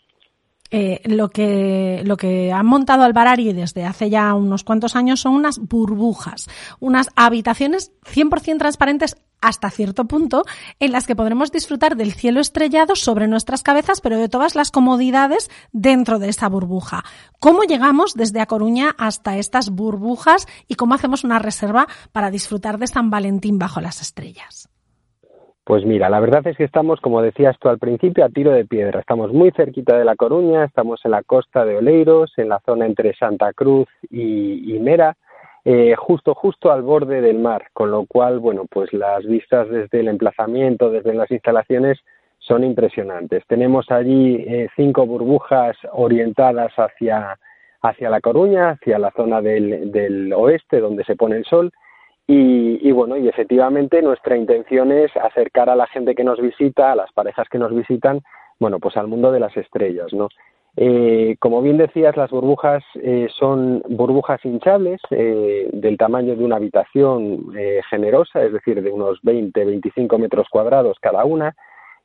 Eh, 0.70 1.02
lo 1.04 1.28
que 1.28 2.02
lo 2.04 2.16
que 2.16 2.50
han 2.50 2.66
montado 2.66 3.04
Alvarari 3.04 3.52
desde 3.52 3.84
hace 3.84 4.10
ya 4.10 4.34
unos 4.34 4.64
cuantos 4.64 4.96
años 4.96 5.20
son 5.20 5.34
unas 5.34 5.58
burbujas, 5.58 6.48
unas 6.80 7.10
habitaciones 7.14 7.92
100% 8.02 8.58
transparentes 8.58 9.16
hasta 9.40 9.70
cierto 9.70 10.06
punto 10.06 10.42
en 10.80 10.90
las 10.90 11.06
que 11.06 11.14
podremos 11.14 11.52
disfrutar 11.52 11.96
del 11.96 12.12
cielo 12.12 12.40
estrellado 12.40 12.96
sobre 12.96 13.28
nuestras 13.28 13.62
cabezas, 13.62 14.00
pero 14.00 14.18
de 14.18 14.28
todas 14.30 14.54
las 14.54 14.70
comodidades 14.70 15.50
dentro 15.70 16.18
de 16.18 16.30
esa 16.30 16.48
burbuja. 16.48 17.04
¿Cómo 17.40 17.64
llegamos 17.64 18.14
desde 18.14 18.40
A 18.40 18.46
Coruña 18.46 18.96
hasta 18.98 19.36
estas 19.36 19.70
burbujas 19.70 20.48
y 20.66 20.76
cómo 20.76 20.94
hacemos 20.94 21.24
una 21.24 21.38
reserva 21.38 21.86
para 22.10 22.30
disfrutar 22.30 22.78
de 22.78 22.86
San 22.86 23.10
Valentín 23.10 23.58
bajo 23.58 23.82
las 23.82 24.00
estrellas? 24.00 24.73
Pues 25.64 25.86
mira, 25.86 26.10
la 26.10 26.20
verdad 26.20 26.46
es 26.46 26.58
que 26.58 26.64
estamos, 26.64 27.00
como 27.00 27.22
decías 27.22 27.56
tú 27.58 27.70
al 27.70 27.78
principio, 27.78 28.22
a 28.22 28.28
tiro 28.28 28.50
de 28.50 28.66
piedra. 28.66 29.00
Estamos 29.00 29.32
muy 29.32 29.50
cerquita 29.50 29.96
de 29.96 30.04
La 30.04 30.14
Coruña, 30.14 30.64
estamos 30.64 31.00
en 31.04 31.12
la 31.12 31.22
costa 31.22 31.64
de 31.64 31.78
Oleiros, 31.78 32.34
en 32.36 32.50
la 32.50 32.60
zona 32.66 32.84
entre 32.84 33.14
Santa 33.14 33.50
Cruz 33.54 33.88
y, 34.10 34.78
Mera, 34.82 35.16
eh, 35.64 35.94
justo, 35.96 36.34
justo 36.34 36.70
al 36.70 36.82
borde 36.82 37.22
del 37.22 37.38
mar, 37.38 37.68
con 37.72 37.90
lo 37.90 38.04
cual, 38.04 38.40
bueno, 38.40 38.66
pues 38.70 38.92
las 38.92 39.24
vistas 39.24 39.70
desde 39.70 40.00
el 40.00 40.08
emplazamiento, 40.08 40.90
desde 40.90 41.14
las 41.14 41.30
instalaciones, 41.30 41.98
son 42.40 42.62
impresionantes. 42.62 43.42
Tenemos 43.46 43.90
allí 43.90 44.44
eh, 44.46 44.68
cinco 44.76 45.06
burbujas 45.06 45.78
orientadas 45.92 46.74
hacia, 46.76 47.38
hacia 47.80 48.10
La 48.10 48.20
Coruña, 48.20 48.72
hacia 48.72 48.98
la 48.98 49.10
zona 49.12 49.40
del 49.40 50.30
oeste, 50.36 50.80
donde 50.80 51.04
se 51.04 51.16
pone 51.16 51.36
el 51.36 51.46
sol, 51.46 51.72
y, 52.26 52.88
y, 52.88 52.92
bueno, 52.92 53.16
y 53.16 53.28
efectivamente 53.28 54.00
nuestra 54.00 54.36
intención 54.36 54.92
es 54.92 55.14
acercar 55.16 55.68
a 55.68 55.76
la 55.76 55.86
gente 55.86 56.14
que 56.14 56.24
nos 56.24 56.40
visita, 56.40 56.92
a 56.92 56.96
las 56.96 57.12
parejas 57.12 57.48
que 57.50 57.58
nos 57.58 57.74
visitan, 57.74 58.22
bueno, 58.58 58.78
pues 58.78 58.96
al 58.96 59.08
mundo 59.08 59.30
de 59.30 59.40
las 59.40 59.56
estrellas, 59.56 60.12
¿no? 60.12 60.28
Eh, 60.76 61.36
como 61.38 61.62
bien 61.62 61.76
decías, 61.76 62.16
las 62.16 62.30
burbujas 62.30 62.82
eh, 62.96 63.28
son 63.38 63.82
burbujas 63.88 64.44
hinchables 64.44 65.00
eh, 65.10 65.68
del 65.72 65.96
tamaño 65.96 66.34
de 66.34 66.44
una 66.44 66.56
habitación 66.56 67.52
eh, 67.56 67.80
generosa, 67.88 68.42
es 68.42 68.52
decir, 68.52 68.82
de 68.82 68.90
unos 68.90 69.20
20-25 69.22 70.18
metros 70.18 70.48
cuadrados 70.50 70.96
cada 71.00 71.24
una, 71.24 71.54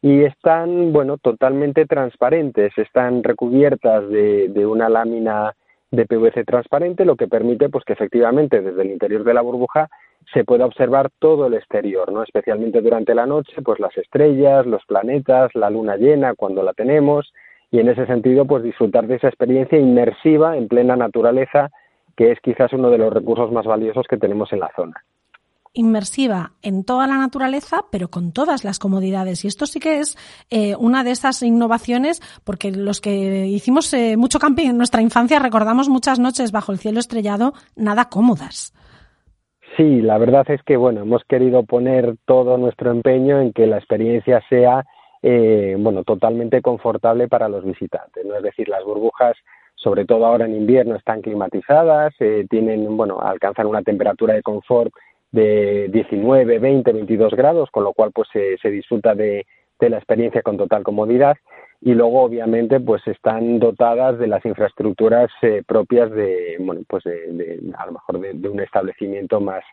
y 0.01 0.23
están, 0.23 0.93
bueno, 0.93 1.17
totalmente 1.17 1.85
transparentes, 1.85 2.77
están 2.77 3.23
recubiertas 3.23 4.07
de, 4.09 4.49
de 4.49 4.65
una 4.65 4.87
lámina 4.87 5.55
de 5.91 6.05
PVC 6.05 6.45
transparente, 6.45 7.05
lo 7.05 7.15
que 7.15 7.27
permite 7.27 7.69
pues 7.69 7.83
que 7.83 7.93
efectivamente 7.93 8.61
desde 8.61 8.81
el 8.83 8.91
interior 8.91 9.23
de 9.23 9.33
la 9.33 9.41
burbuja 9.41 9.89
se 10.33 10.43
pueda 10.43 10.65
observar 10.65 11.09
todo 11.19 11.47
el 11.47 11.55
exterior, 11.55 12.11
¿no? 12.11 12.23
Especialmente 12.23 12.81
durante 12.81 13.15
la 13.15 13.25
noche, 13.25 13.61
pues 13.63 13.79
las 13.79 13.97
estrellas, 13.97 14.65
los 14.65 14.85
planetas, 14.85 15.53
la 15.55 15.69
luna 15.69 15.97
llena 15.97 16.35
cuando 16.35 16.63
la 16.63 16.73
tenemos 16.73 17.33
y 17.71 17.79
en 17.79 17.89
ese 17.89 18.05
sentido 18.05 18.45
pues 18.45 18.63
disfrutar 18.63 19.07
de 19.07 19.15
esa 19.15 19.27
experiencia 19.27 19.77
inmersiva 19.77 20.57
en 20.57 20.67
plena 20.67 20.95
naturaleza 20.95 21.69
que 22.15 22.31
es 22.31 22.39
quizás 22.41 22.73
uno 22.73 22.89
de 22.89 22.97
los 22.97 23.13
recursos 23.13 23.51
más 23.51 23.65
valiosos 23.65 24.05
que 24.07 24.17
tenemos 24.17 24.51
en 24.53 24.59
la 24.59 24.71
zona 24.75 25.03
inmersiva 25.73 26.53
en 26.61 26.83
toda 26.83 27.07
la 27.07 27.17
naturaleza, 27.17 27.85
pero 27.91 28.09
con 28.09 28.31
todas 28.31 28.63
las 28.63 28.79
comodidades. 28.79 29.45
Y 29.45 29.47
esto 29.47 29.65
sí 29.65 29.79
que 29.79 29.99
es 29.99 30.17
eh, 30.49 30.75
una 30.75 31.03
de 31.03 31.11
esas 31.11 31.41
innovaciones, 31.41 32.21
porque 32.43 32.71
los 32.71 33.01
que 33.01 33.47
hicimos 33.47 33.93
eh, 33.93 34.17
mucho 34.17 34.39
camping 34.39 34.69
en 34.69 34.77
nuestra 34.77 35.01
infancia 35.01 35.39
recordamos 35.39 35.87
muchas 35.87 36.19
noches 36.19 36.51
bajo 36.51 36.71
el 36.71 36.79
cielo 36.79 36.99
estrellado 36.99 37.53
nada 37.75 38.09
cómodas. 38.09 38.73
Sí, 39.77 40.01
la 40.01 40.17
verdad 40.17 40.49
es 40.49 40.61
que 40.63 40.77
bueno, 40.77 41.01
hemos 41.01 41.23
querido 41.25 41.63
poner 41.63 42.15
todo 42.25 42.57
nuestro 42.57 42.91
empeño 42.91 43.39
en 43.39 43.53
que 43.53 43.67
la 43.67 43.77
experiencia 43.77 44.41
sea 44.49 44.85
eh, 45.21 45.75
bueno, 45.77 46.03
totalmente 46.03 46.61
confortable 46.61 47.27
para 47.27 47.49
los 47.49 47.63
visitantes. 47.65 48.25
¿no? 48.25 48.35
Es 48.35 48.43
decir, 48.43 48.69
las 48.69 48.83
burbujas, 48.83 49.35
sobre 49.75 50.05
todo 50.05 50.25
ahora 50.25 50.45
en 50.45 50.55
invierno, 50.55 50.95
están 50.95 51.21
climatizadas, 51.21 52.13
eh, 52.19 52.45
tienen, 52.49 52.95
bueno, 52.95 53.19
alcanzan 53.19 53.67
una 53.67 53.81
temperatura 53.81 54.33
de 54.33 54.41
confort 54.41 54.93
de 55.31 55.89
19, 55.91 56.59
20, 56.59 56.91
22 56.93 57.33
grados, 57.33 57.69
con 57.71 57.83
lo 57.83 57.93
cual 57.93 58.11
pues 58.13 58.29
se, 58.31 58.57
se 58.57 58.71
disfruta 58.71 59.13
de, 59.13 59.45
de 59.79 59.89
la 59.89 59.97
experiencia 59.97 60.41
con 60.41 60.57
total 60.57 60.83
comodidad 60.83 61.37
y 61.81 61.93
luego 61.93 62.23
obviamente 62.23 62.79
pues 62.79 63.05
están 63.07 63.59
dotadas 63.59 64.19
de 64.19 64.27
las 64.27 64.45
infraestructuras 64.45 65.29
eh, 65.41 65.63
propias 65.65 66.11
de 66.11 66.57
bueno 66.59 66.81
pues 66.87 67.03
de, 67.05 67.31
de, 67.31 67.73
a 67.77 67.85
lo 67.85 67.93
mejor 67.93 68.19
de, 68.19 68.49
un 68.49 68.59
establecimiento 68.59 69.39
más 69.39 69.63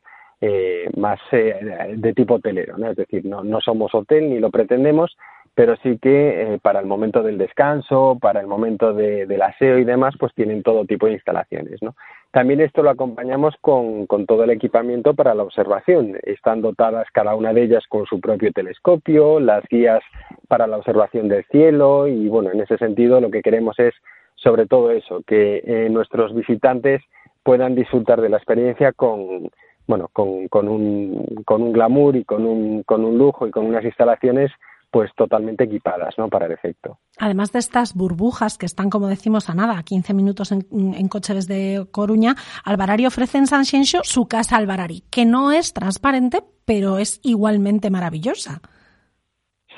eh, 0.40 0.88
más 0.96 1.18
eh, 1.32 1.94
de 1.96 2.12
tipo 2.12 2.34
hotelero 2.34 2.78
¿no? 2.78 2.90
es 2.90 2.96
decir 2.96 3.24
no 3.24 3.42
no 3.42 3.60
somos 3.60 3.94
hotel 3.94 4.30
ni 4.30 4.38
lo 4.38 4.50
pretendemos 4.50 5.16
pero 5.56 5.74
sí 5.82 5.96
que 5.96 6.42
eh, 6.42 6.58
para 6.60 6.80
el 6.80 6.86
momento 6.86 7.22
del 7.22 7.38
descanso, 7.38 8.18
para 8.20 8.40
el 8.40 8.46
momento 8.46 8.92
de, 8.92 9.24
del 9.24 9.40
aseo 9.40 9.78
y 9.78 9.84
demás, 9.84 10.14
pues 10.20 10.34
tienen 10.34 10.62
todo 10.62 10.84
tipo 10.84 11.06
de 11.06 11.14
instalaciones. 11.14 11.82
¿no? 11.82 11.94
También 12.30 12.60
esto 12.60 12.82
lo 12.82 12.90
acompañamos 12.90 13.54
con, 13.62 14.06
con, 14.06 14.26
todo 14.26 14.44
el 14.44 14.50
equipamiento 14.50 15.14
para 15.14 15.34
la 15.34 15.42
observación. 15.42 16.18
Están 16.24 16.60
dotadas 16.60 17.06
cada 17.10 17.34
una 17.34 17.54
de 17.54 17.62
ellas 17.62 17.84
con 17.88 18.04
su 18.04 18.20
propio 18.20 18.52
telescopio, 18.52 19.40
las 19.40 19.64
guías 19.70 20.02
para 20.46 20.66
la 20.66 20.76
observación 20.76 21.28
del 21.28 21.46
cielo 21.46 22.06
y 22.06 22.28
bueno, 22.28 22.50
en 22.52 22.60
ese 22.60 22.76
sentido 22.76 23.22
lo 23.22 23.30
que 23.30 23.40
queremos 23.40 23.78
es 23.78 23.94
sobre 24.34 24.66
todo 24.66 24.90
eso, 24.90 25.22
que 25.26 25.62
eh, 25.64 25.88
nuestros 25.88 26.34
visitantes 26.34 27.00
puedan 27.42 27.74
disfrutar 27.74 28.20
de 28.20 28.28
la 28.28 28.36
experiencia 28.36 28.92
con, 28.92 29.50
bueno, 29.86 30.10
con, 30.12 30.48
con, 30.48 30.68
un, 30.68 31.42
con 31.46 31.62
un 31.62 31.72
glamour 31.72 32.14
y 32.14 32.24
con 32.24 32.44
un, 32.44 32.82
con 32.82 33.06
un 33.06 33.16
lujo 33.16 33.46
y 33.46 33.50
con 33.50 33.64
unas 33.64 33.84
instalaciones 33.84 34.52
pues 34.96 35.10
totalmente 35.14 35.64
equipadas 35.64 36.14
¿no? 36.16 36.30
para 36.30 36.46
el 36.46 36.52
efecto. 36.52 36.96
Además 37.18 37.52
de 37.52 37.58
estas 37.58 37.94
burbujas 37.94 38.56
que 38.56 38.64
están, 38.64 38.88
como 38.88 39.08
decimos, 39.08 39.50
a 39.50 39.54
nada, 39.54 39.78
a 39.78 39.82
15 39.82 40.14
minutos 40.14 40.52
en, 40.52 40.64
en 40.72 41.08
coche 41.08 41.34
desde 41.34 41.84
Coruña, 41.90 42.34
Alvarari 42.64 43.04
ofrece 43.04 43.36
en 43.36 43.46
San 43.46 43.66
Xenxo 43.66 43.98
su 44.04 44.26
casa 44.26 44.56
Alvarari, 44.56 45.02
que 45.10 45.26
no 45.26 45.52
es 45.52 45.74
transparente, 45.74 46.38
pero 46.64 46.96
es 46.96 47.20
igualmente 47.22 47.90
maravillosa. 47.90 48.62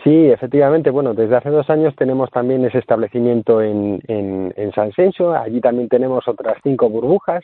Sí, 0.05 0.31
efectivamente. 0.31 0.91
Bueno, 0.91 1.15
desde 1.15 1.35
hace 1.35 1.51
dos 1.51 1.69
años 1.69 1.97
tenemos 1.97 2.31
también 2.31 2.65
ese 2.65 2.79
establecimiento 2.79 3.61
en, 3.61 4.01
en, 4.07 4.55
en 4.57 4.71
San 4.71 4.93
Xenxo. 4.93 5.35
Allí 5.35 5.61
también 5.61 5.89
tenemos 5.89 6.29
otras 6.29 6.59
cinco 6.63 6.89
burbujas. 6.89 7.43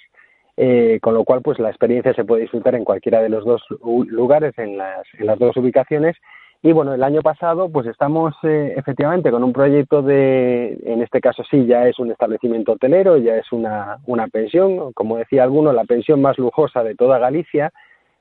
Eh, 0.57 1.01
con 1.03 1.15
lo 1.15 1.25
cual 1.25 1.43
pues 1.43 1.59
la 1.59 1.71
experiencia 1.71 2.15
se 2.15 2.25
puede 2.25 2.43
disfrutar 2.43 2.77
en 2.77 2.85
cualquiera 2.85 3.21
de 3.21 3.29
los 3.29 3.45
dos 3.45 3.61
lugares, 3.81 4.57
en 4.57 4.79
las, 4.79 5.05
en 5.19 5.27
las 5.27 5.37
dos 5.41 5.57
ubicaciones 5.57 6.15
y 6.65 6.73
bueno, 6.73 6.95
el 6.95 7.03
año 7.03 7.21
pasado 7.21 7.69
pues 7.69 7.87
estamos 7.87 8.35
eh, 8.43 8.73
efectivamente 8.75 9.31
con 9.31 9.45
un 9.45 9.53
proyecto 9.53 10.01
de, 10.01 10.79
en 10.87 11.03
este 11.03 11.21
caso 11.21 11.45
sí, 11.51 11.67
ya 11.67 11.87
es 11.87 11.99
un 11.99 12.11
establecimiento 12.11 12.73
hotelero, 12.73 13.19
ya 13.19 13.37
es 13.37 13.53
una, 13.53 13.99
una 14.07 14.29
pensión, 14.29 14.95
como 14.95 15.19
decía 15.19 15.43
alguno, 15.43 15.75
la 15.75 15.85
pensión 15.85 16.23
más 16.23 16.39
lujosa 16.39 16.83
de 16.83 16.95
toda 16.95 17.19
Galicia, 17.19 17.71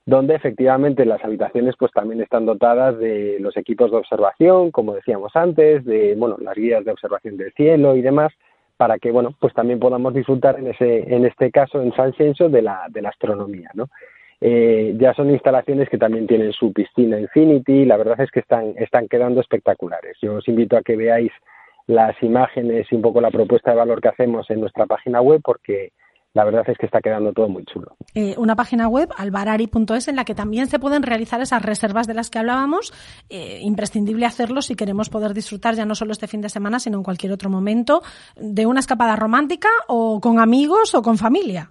donde 0.06 0.36
efectivamente 0.36 1.06
las 1.06 1.24
habitaciones 1.24 1.76
pues 1.80 1.94
también 1.94 2.20
están 2.20 2.46
dotadas 2.46 3.00
de 3.00 3.38
los 3.40 3.56
equipos 3.56 3.92
de 3.92 3.98
observación, 3.98 4.72
como 4.72 4.94
decíamos 4.94 5.34
antes, 5.38 5.86
de 5.86 6.14
bueno, 6.16 6.36
las 6.42 6.56
guías 6.56 6.84
de 6.84 6.92
observación 6.92 7.38
del 7.38 7.54
cielo 7.54 7.96
y 7.96 8.02
demás, 8.02 8.34
para 8.76 9.00
que 9.00 9.12
bueno, 9.12 9.34
pues 9.40 9.54
también 9.54 9.80
podamos 9.80 10.14
disfrutar 10.14 10.60
en 10.60 10.68
ese 10.68 11.16
en 11.16 11.26
este 11.26 11.50
caso 11.50 11.82
en 11.82 11.96
San 11.96 12.12
Xenxo 12.12 12.50
de 12.50 12.62
la 12.62 12.88
de 12.90 13.04
la 13.04 13.08
astronomía, 13.08 13.72
¿no? 13.74 13.88
Eh, 14.42 14.96
ya 14.98 15.14
son 15.14 15.30
instalaciones 15.30 15.90
que 15.90 15.98
también 15.98 16.28
tienen 16.28 16.52
su 16.52 16.74
piscina 16.74 17.20
Infinity, 17.20 17.86
la 17.86 17.98
verdad 17.98 18.20
es 18.22 18.32
que 18.32 18.42
están, 18.42 18.74
están 18.78 19.08
quedando 19.08 19.42
espectaculares. 19.42 20.18
Yo 20.22 20.36
os 20.36 20.48
invito 20.48 20.78
a 20.78 20.82
que 20.82 20.96
veáis 20.96 21.32
las 21.88 22.22
imágenes 22.22 22.88
y 22.92 22.96
un 22.96 23.02
poco 23.02 23.22
la 23.22 23.32
propuesta 23.32 23.72
de 23.72 23.78
valor 23.78 24.02
que 24.02 24.10
hacemos 24.10 24.50
en 24.50 24.62
nuestra 24.62 24.86
página 24.86 25.22
web 25.22 25.42
porque 25.44 25.92
la 26.34 26.44
verdad 26.44 26.68
es 26.68 26.78
que 26.78 26.88
está 26.88 27.00
quedando 27.00 27.32
todo 27.32 27.48
muy 27.48 27.64
chulo. 27.66 27.96
Eh, 28.16 28.34
una 28.38 28.56
página 28.56 28.88
web, 28.88 29.10
albarari.es, 29.16 30.08
en 30.08 30.16
la 30.16 30.26
que 30.26 30.34
también 30.34 30.68
se 30.68 30.80
pueden 30.80 31.04
realizar 31.04 31.40
esas 31.42 31.62
reservas 31.62 32.08
de 32.08 32.16
las 32.16 32.32
que 32.32 32.40
hablábamos. 32.40 32.92
Eh, 33.30 33.60
imprescindible 33.62 34.26
hacerlo 34.26 34.64
si 34.64 34.76
queremos 34.76 35.10
poder 35.10 35.34
disfrutar 35.34 35.76
ya 35.76 35.86
no 35.86 35.94
solo 35.94 36.12
este 36.12 36.28
fin 36.28 36.42
de 36.42 36.50
semana, 36.50 36.80
sino 36.80 36.98
en 36.98 37.04
cualquier 37.04 37.32
otro 37.32 37.52
momento 37.52 38.02
de 38.36 38.66
una 38.66 38.80
escapada 38.80 39.16
romántica 39.16 39.70
o 39.88 40.20
con 40.20 40.40
amigos 40.40 40.96
o 40.96 41.04
con 41.04 41.18
familia. 41.18 41.70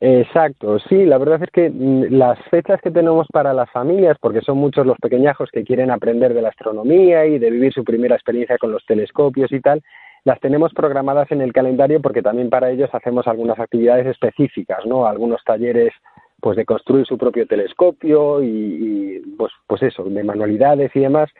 Exacto, 0.00 0.78
sí, 0.80 1.06
la 1.06 1.18
verdad 1.18 1.42
es 1.42 1.50
que 1.50 1.70
mm, 1.70 2.14
las 2.14 2.38
fechas 2.50 2.80
que 2.82 2.90
tenemos 2.90 3.26
para 3.32 3.54
las 3.54 3.70
familias, 3.70 4.18
porque 4.20 4.40
son 4.42 4.58
muchos 4.58 4.84
los 4.84 4.98
pequeñajos 4.98 5.50
que 5.52 5.64
quieren 5.64 5.90
aprender 5.90 6.34
de 6.34 6.42
la 6.42 6.50
astronomía 6.50 7.26
y 7.26 7.38
de 7.38 7.50
vivir 7.50 7.72
su 7.72 7.84
primera 7.84 8.14
experiencia 8.14 8.58
con 8.58 8.72
los 8.72 8.84
telescopios 8.84 9.50
y 9.52 9.60
tal, 9.60 9.82
las 10.24 10.40
tenemos 10.40 10.72
programadas 10.74 11.30
en 11.32 11.40
el 11.40 11.52
calendario 11.52 12.00
porque 12.02 12.22
también 12.22 12.50
para 12.50 12.70
ellos 12.70 12.90
hacemos 12.92 13.26
algunas 13.26 13.58
actividades 13.58 14.06
específicas, 14.06 14.84
¿no? 14.86 15.06
Algunos 15.06 15.42
talleres 15.44 15.92
pues 16.40 16.56
de 16.56 16.66
construir 16.66 17.06
su 17.06 17.16
propio 17.16 17.46
telescopio 17.46 18.42
y, 18.42 18.46
y 18.46 19.20
pues 19.38 19.52
pues 19.66 19.82
eso, 19.82 20.04
de 20.04 20.24
manualidades 20.24 20.90
y 20.94 21.00
demás 21.00 21.30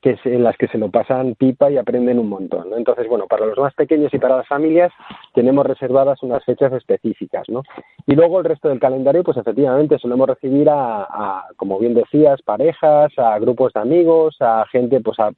que 0.00 0.10
es 0.10 0.26
en 0.26 0.42
las 0.42 0.56
que 0.56 0.66
se 0.68 0.78
lo 0.78 0.90
pasan 0.90 1.34
pipa 1.36 1.70
y 1.70 1.78
aprenden 1.78 2.18
un 2.18 2.28
montón, 2.28 2.70
¿no? 2.70 2.76
Entonces, 2.76 3.06
bueno, 3.08 3.26
para 3.26 3.46
los 3.46 3.56
más 3.58 3.72
pequeños 3.74 4.12
y 4.12 4.18
para 4.18 4.36
las 4.36 4.48
familias 4.48 4.92
tenemos 5.32 5.64
reservadas 5.64 6.22
unas 6.22 6.44
fechas 6.44 6.72
específicas, 6.72 7.48
¿no? 7.48 7.62
Y 8.06 8.14
luego 8.16 8.40
el 8.40 8.44
resto 8.44 8.68
del 8.68 8.80
calendario, 8.80 9.22
pues 9.22 9.36
efectivamente 9.36 9.98
solemos 9.98 10.28
recibir 10.28 10.68
a, 10.68 11.02
a 11.04 11.46
como 11.56 11.78
bien 11.78 11.94
decías, 11.94 12.42
parejas, 12.42 13.12
a 13.16 13.38
grupos 13.38 13.72
de 13.72 13.80
amigos, 13.80 14.36
a 14.40 14.64
gente 14.72 15.00
pues 15.00 15.18
a, 15.20 15.30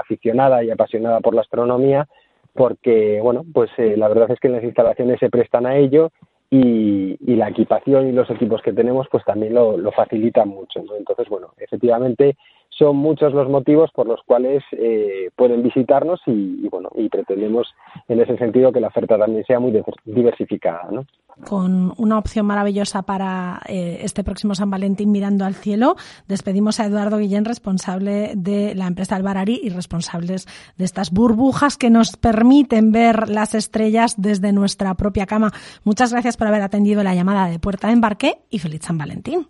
aficionada 0.00 0.64
y 0.64 0.70
apasionada 0.70 1.20
por 1.20 1.34
la 1.34 1.42
astronomía, 1.42 2.08
porque, 2.54 3.20
bueno, 3.22 3.44
pues 3.54 3.70
eh, 3.78 3.96
la 3.96 4.08
verdad 4.08 4.30
es 4.32 4.40
que 4.40 4.48
las 4.48 4.64
instalaciones 4.64 5.20
se 5.20 5.30
prestan 5.30 5.66
a 5.66 5.76
ello 5.76 6.10
y, 6.50 7.16
y, 7.20 7.36
la 7.36 7.50
equipación 7.50 8.08
y 8.08 8.12
los 8.12 8.28
equipos 8.30 8.62
que 8.62 8.72
tenemos 8.72 9.06
pues 9.10 9.24
también 9.24 9.54
lo, 9.54 9.92
facilitan 9.92 10.48
mucho. 10.48 10.82
Entonces, 10.96 11.28
bueno, 11.28 11.52
efectivamente 11.58 12.36
son 12.70 12.96
muchos 12.96 13.32
los 13.32 13.48
motivos 13.48 13.90
por 13.92 14.06
los 14.06 14.20
cuales 14.24 14.62
eh, 14.72 15.30
pueden 15.36 15.62
visitarnos 15.62 16.20
y, 16.26 16.68
bueno 16.68 16.90
y 16.94 17.08
pretendemos 17.08 17.66
en 18.08 18.20
ese 18.20 18.36
sentido 18.36 18.72
que 18.72 18.80
la 18.80 18.88
oferta 18.88 19.18
también 19.18 19.44
sea 19.44 19.58
muy 19.58 19.72
diversificada 20.04 20.88
¿no? 20.90 21.04
con 21.44 21.92
una 21.96 22.18
opción 22.18 22.46
maravillosa 22.46 23.02
para 23.02 23.60
eh, 23.68 23.98
este 24.02 24.22
próximo 24.24 24.54
San 24.54 24.70
Valentín 24.70 25.10
mirando 25.10 25.44
al 25.44 25.54
cielo 25.54 25.96
despedimos 26.28 26.78
a 26.78 26.86
Eduardo 26.86 27.18
Guillén 27.18 27.44
responsable 27.44 28.32
de 28.36 28.74
la 28.74 28.86
empresa 28.86 29.16
Albarari 29.16 29.60
y 29.62 29.70
responsables 29.70 30.46
de 30.76 30.84
estas 30.84 31.10
burbujas 31.10 31.76
que 31.76 31.90
nos 31.90 32.16
permiten 32.16 32.92
ver 32.92 33.28
las 33.28 33.54
estrellas 33.54 34.14
desde 34.18 34.52
nuestra 34.52 34.94
propia 34.94 35.26
cama 35.26 35.52
muchas 35.84 36.12
gracias 36.12 36.36
por 36.36 36.46
haber 36.46 36.62
atendido 36.62 37.02
la 37.02 37.14
llamada 37.14 37.48
de 37.48 37.58
Puerta 37.58 37.88
de 37.88 37.94
Embarque 37.94 38.38
y 38.50 38.58
feliz 38.58 38.82
San 38.82 38.98
Valentín 38.98 39.48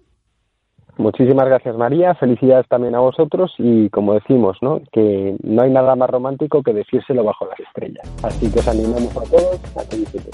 Muchísimas 0.98 1.46
gracias 1.46 1.76
María, 1.76 2.14
felicidades 2.16 2.66
también 2.66 2.96
a 2.96 2.98
vosotros 2.98 3.54
y 3.56 3.88
como 3.90 4.14
decimos, 4.14 4.58
¿no? 4.60 4.80
que 4.92 5.36
no 5.44 5.62
hay 5.62 5.70
nada 5.70 5.94
más 5.94 6.10
romántico 6.10 6.60
que 6.60 6.72
decírselo 6.72 7.22
bajo 7.22 7.46
las 7.46 7.60
estrellas. 7.60 8.02
Así 8.24 8.50
que 8.50 8.58
os 8.58 8.66
animamos 8.66 9.16
a 9.16 9.22
todos 9.22 9.76
a 9.76 9.88
que 9.88 9.96
disfruten. 9.96 10.32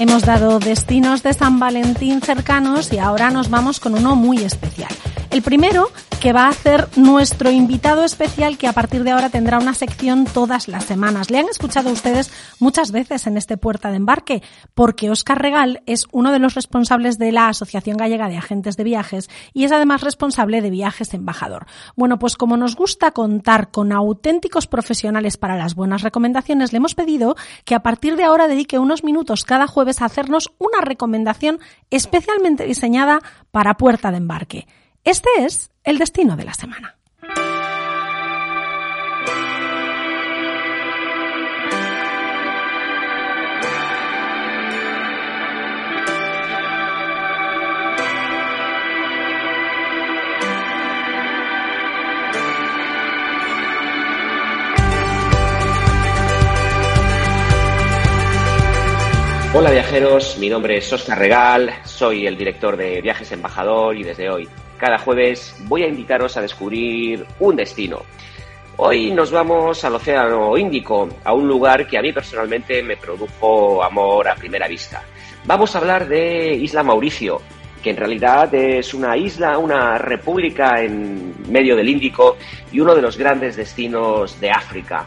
Hemos 0.00 0.24
dado 0.24 0.58
destinos 0.58 1.22
de 1.22 1.34
San 1.34 1.60
Valentín 1.60 2.22
cercanos 2.22 2.92
y 2.94 2.98
ahora 2.98 3.30
nos 3.30 3.50
vamos 3.50 3.78
con 3.78 3.94
uno 3.94 4.16
muy 4.16 4.38
especial. 4.38 4.90
El 5.30 5.42
primero, 5.42 5.88
que 6.22 6.32
va 6.32 6.46
a 6.46 6.52
ser 6.52 6.86
nuestro 6.96 7.50
invitado 7.50 8.04
especial 8.04 8.56
que 8.56 8.68
a 8.68 8.72
partir 8.72 9.02
de 9.02 9.10
ahora 9.10 9.28
tendrá 9.28 9.58
una 9.58 9.74
sección 9.74 10.24
todas 10.24 10.68
las 10.68 10.84
semanas. 10.84 11.32
Le 11.32 11.40
han 11.40 11.48
escuchado 11.48 11.90
ustedes 11.90 12.30
muchas 12.60 12.92
veces 12.92 13.26
en 13.26 13.36
este 13.36 13.56
puerta 13.56 13.90
de 13.90 13.96
embarque, 13.96 14.40
porque 14.72 15.10
Óscar 15.10 15.42
Regal 15.42 15.82
es 15.84 16.06
uno 16.12 16.30
de 16.30 16.38
los 16.38 16.54
responsables 16.54 17.18
de 17.18 17.32
la 17.32 17.48
Asociación 17.48 17.96
Gallega 17.96 18.28
de 18.28 18.36
Agentes 18.36 18.76
de 18.76 18.84
Viajes 18.84 19.30
y 19.52 19.64
es 19.64 19.72
además 19.72 20.02
responsable 20.02 20.62
de 20.62 20.70
Viajes 20.70 21.12
Embajador. 21.12 21.66
Bueno, 21.96 22.20
pues 22.20 22.36
como 22.36 22.56
nos 22.56 22.76
gusta 22.76 23.10
contar 23.10 23.72
con 23.72 23.90
auténticos 23.90 24.68
profesionales 24.68 25.36
para 25.36 25.56
las 25.56 25.74
buenas 25.74 26.02
recomendaciones, 26.02 26.72
le 26.72 26.76
hemos 26.76 26.94
pedido 26.94 27.34
que 27.64 27.74
a 27.74 27.82
partir 27.82 28.14
de 28.14 28.22
ahora 28.22 28.46
dedique 28.46 28.78
unos 28.78 29.02
minutos 29.02 29.42
cada 29.42 29.66
jueves 29.66 30.00
a 30.00 30.04
hacernos 30.04 30.52
una 30.58 30.82
recomendación 30.82 31.58
especialmente 31.90 32.64
diseñada 32.64 33.18
para 33.50 33.76
puerta 33.76 34.12
de 34.12 34.18
embarque. 34.18 34.68
Este 35.04 35.28
es 35.38 35.72
el 35.82 35.98
destino 35.98 36.36
de 36.36 36.44
la 36.44 36.54
semana. 36.54 36.96
Hola 59.54 59.70
viajeros, 59.72 60.38
mi 60.38 60.48
nombre 60.48 60.78
es 60.78 60.92
Oscar 60.92 61.18
Regal, 61.18 61.74
soy 61.84 62.26
el 62.28 62.38
director 62.38 62.76
de 62.76 63.02
Viajes 63.02 63.32
Embajador 63.32 63.96
y 63.96 64.04
desde 64.04 64.30
hoy 64.30 64.48
cada 64.82 64.98
jueves, 64.98 65.54
voy 65.68 65.84
a 65.84 65.86
invitaros 65.86 66.36
a 66.36 66.42
descubrir 66.42 67.24
un 67.38 67.54
destino. 67.54 68.02
Hoy 68.78 69.12
nos 69.12 69.30
vamos 69.30 69.84
al 69.84 69.94
Océano 69.94 70.58
Índico, 70.58 71.08
a 71.22 71.32
un 71.32 71.46
lugar 71.46 71.86
que 71.86 71.96
a 71.96 72.02
mí 72.02 72.12
personalmente 72.12 72.82
me 72.82 72.96
produjo 72.96 73.80
amor 73.80 74.26
a 74.26 74.34
primera 74.34 74.66
vista. 74.66 75.04
Vamos 75.44 75.72
a 75.76 75.78
hablar 75.78 76.08
de 76.08 76.54
Isla 76.54 76.82
Mauricio, 76.82 77.40
que 77.80 77.90
en 77.90 77.96
realidad 77.96 78.52
es 78.56 78.92
una 78.92 79.16
isla, 79.16 79.56
una 79.56 79.98
república 79.98 80.82
en 80.82 81.32
medio 81.48 81.76
del 81.76 81.88
Índico 81.88 82.36
y 82.72 82.80
uno 82.80 82.96
de 82.96 83.02
los 83.02 83.16
grandes 83.16 83.54
destinos 83.54 84.40
de 84.40 84.50
África. 84.50 85.06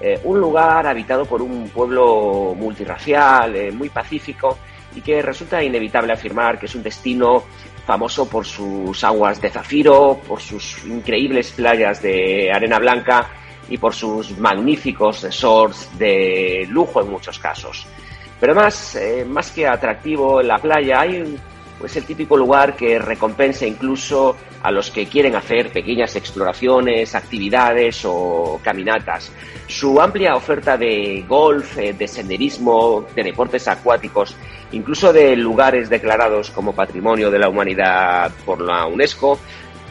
Eh, 0.00 0.20
un 0.22 0.38
lugar 0.38 0.86
habitado 0.86 1.24
por 1.24 1.42
un 1.42 1.68
pueblo 1.70 2.54
multirracial, 2.56 3.56
eh, 3.56 3.72
muy 3.72 3.88
pacífico 3.88 4.58
y 4.94 5.00
que 5.00 5.20
resulta 5.22 5.60
inevitable 5.60 6.12
afirmar 6.12 6.56
que 6.56 6.66
es 6.66 6.74
un 6.76 6.84
destino 6.84 7.42
famoso 7.88 8.28
por 8.28 8.44
sus 8.44 9.02
aguas 9.02 9.40
de 9.40 9.48
zafiro, 9.48 10.20
por 10.28 10.42
sus 10.42 10.84
increíbles 10.84 11.52
playas 11.52 12.02
de 12.02 12.52
arena 12.52 12.78
blanca 12.78 13.30
y 13.66 13.78
por 13.78 13.94
sus 13.94 14.36
magníficos 14.36 15.22
resorts 15.22 15.88
de 15.98 16.66
lujo 16.68 17.00
en 17.00 17.08
muchos 17.08 17.38
casos. 17.38 17.86
Pero 18.38 18.52
además, 18.52 18.94
eh, 18.94 19.24
más 19.24 19.50
que 19.52 19.66
atractivo 19.66 20.42
en 20.42 20.48
la 20.48 20.58
playa, 20.58 21.00
hay 21.00 21.34
pues 21.78 21.96
el 21.96 22.04
típico 22.04 22.36
lugar 22.36 22.74
que 22.74 22.98
recompensa 22.98 23.66
incluso 23.66 24.36
a 24.62 24.70
los 24.70 24.90
que 24.90 25.06
quieren 25.06 25.36
hacer 25.36 25.70
pequeñas 25.70 26.16
exploraciones, 26.16 27.14
actividades 27.14 28.02
o 28.04 28.60
caminatas. 28.62 29.30
Su 29.66 30.00
amplia 30.00 30.34
oferta 30.34 30.76
de 30.76 31.24
golf, 31.28 31.78
eh, 31.78 31.92
de 31.92 32.08
senderismo, 32.08 33.06
de 33.14 33.22
deportes 33.22 33.68
acuáticos, 33.68 34.34
incluso 34.72 35.12
de 35.12 35.36
lugares 35.36 35.88
declarados 35.88 36.50
como 36.50 36.74
Patrimonio 36.74 37.30
de 37.30 37.38
la 37.38 37.48
Humanidad 37.48 38.32
por 38.44 38.60
la 38.60 38.86
UNESCO, 38.86 39.38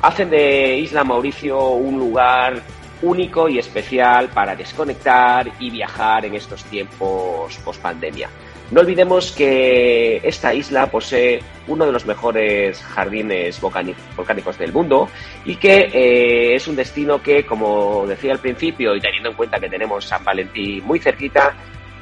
hacen 0.02 0.30
de 0.30 0.78
Isla 0.78 1.04
Mauricio 1.04 1.70
un 1.70 1.98
lugar 1.98 2.62
único 3.02 3.48
y 3.48 3.60
especial 3.60 4.30
para 4.30 4.56
desconectar 4.56 5.52
y 5.60 5.70
viajar 5.70 6.26
en 6.26 6.36
estos 6.36 6.64
tiempos 6.66 7.56
post 7.64 7.82
pandemia. 7.82 8.30
No 8.70 8.82
olvidemos 8.82 9.32
que 9.32 10.18
esta 10.24 10.54
isla 10.54 10.88
posee 10.88 11.40
uno 11.68 11.86
de 11.86 11.92
los 11.94 12.06
mejores 12.06 12.82
jardines 12.82 13.62
volcánicos 13.62 14.58
del 14.58 14.74
mundo 14.74 15.08
y 15.46 15.56
que 15.56 15.90
eh, 15.94 16.56
es 16.56 16.68
un 16.68 16.76
destino 16.76 17.22
que, 17.22 17.46
como 17.46 18.06
decía 18.06 18.34
al 18.34 18.40
principio, 18.40 18.94
y 18.94 19.00
teniendo 19.00 19.30
en 19.30 19.36
cuenta 19.36 19.60
que 19.60 19.70
tenemos 19.70 20.04
San 20.04 20.24
Valentín 20.24 20.84
muy 20.84 21.00
cerquita, 21.00 21.56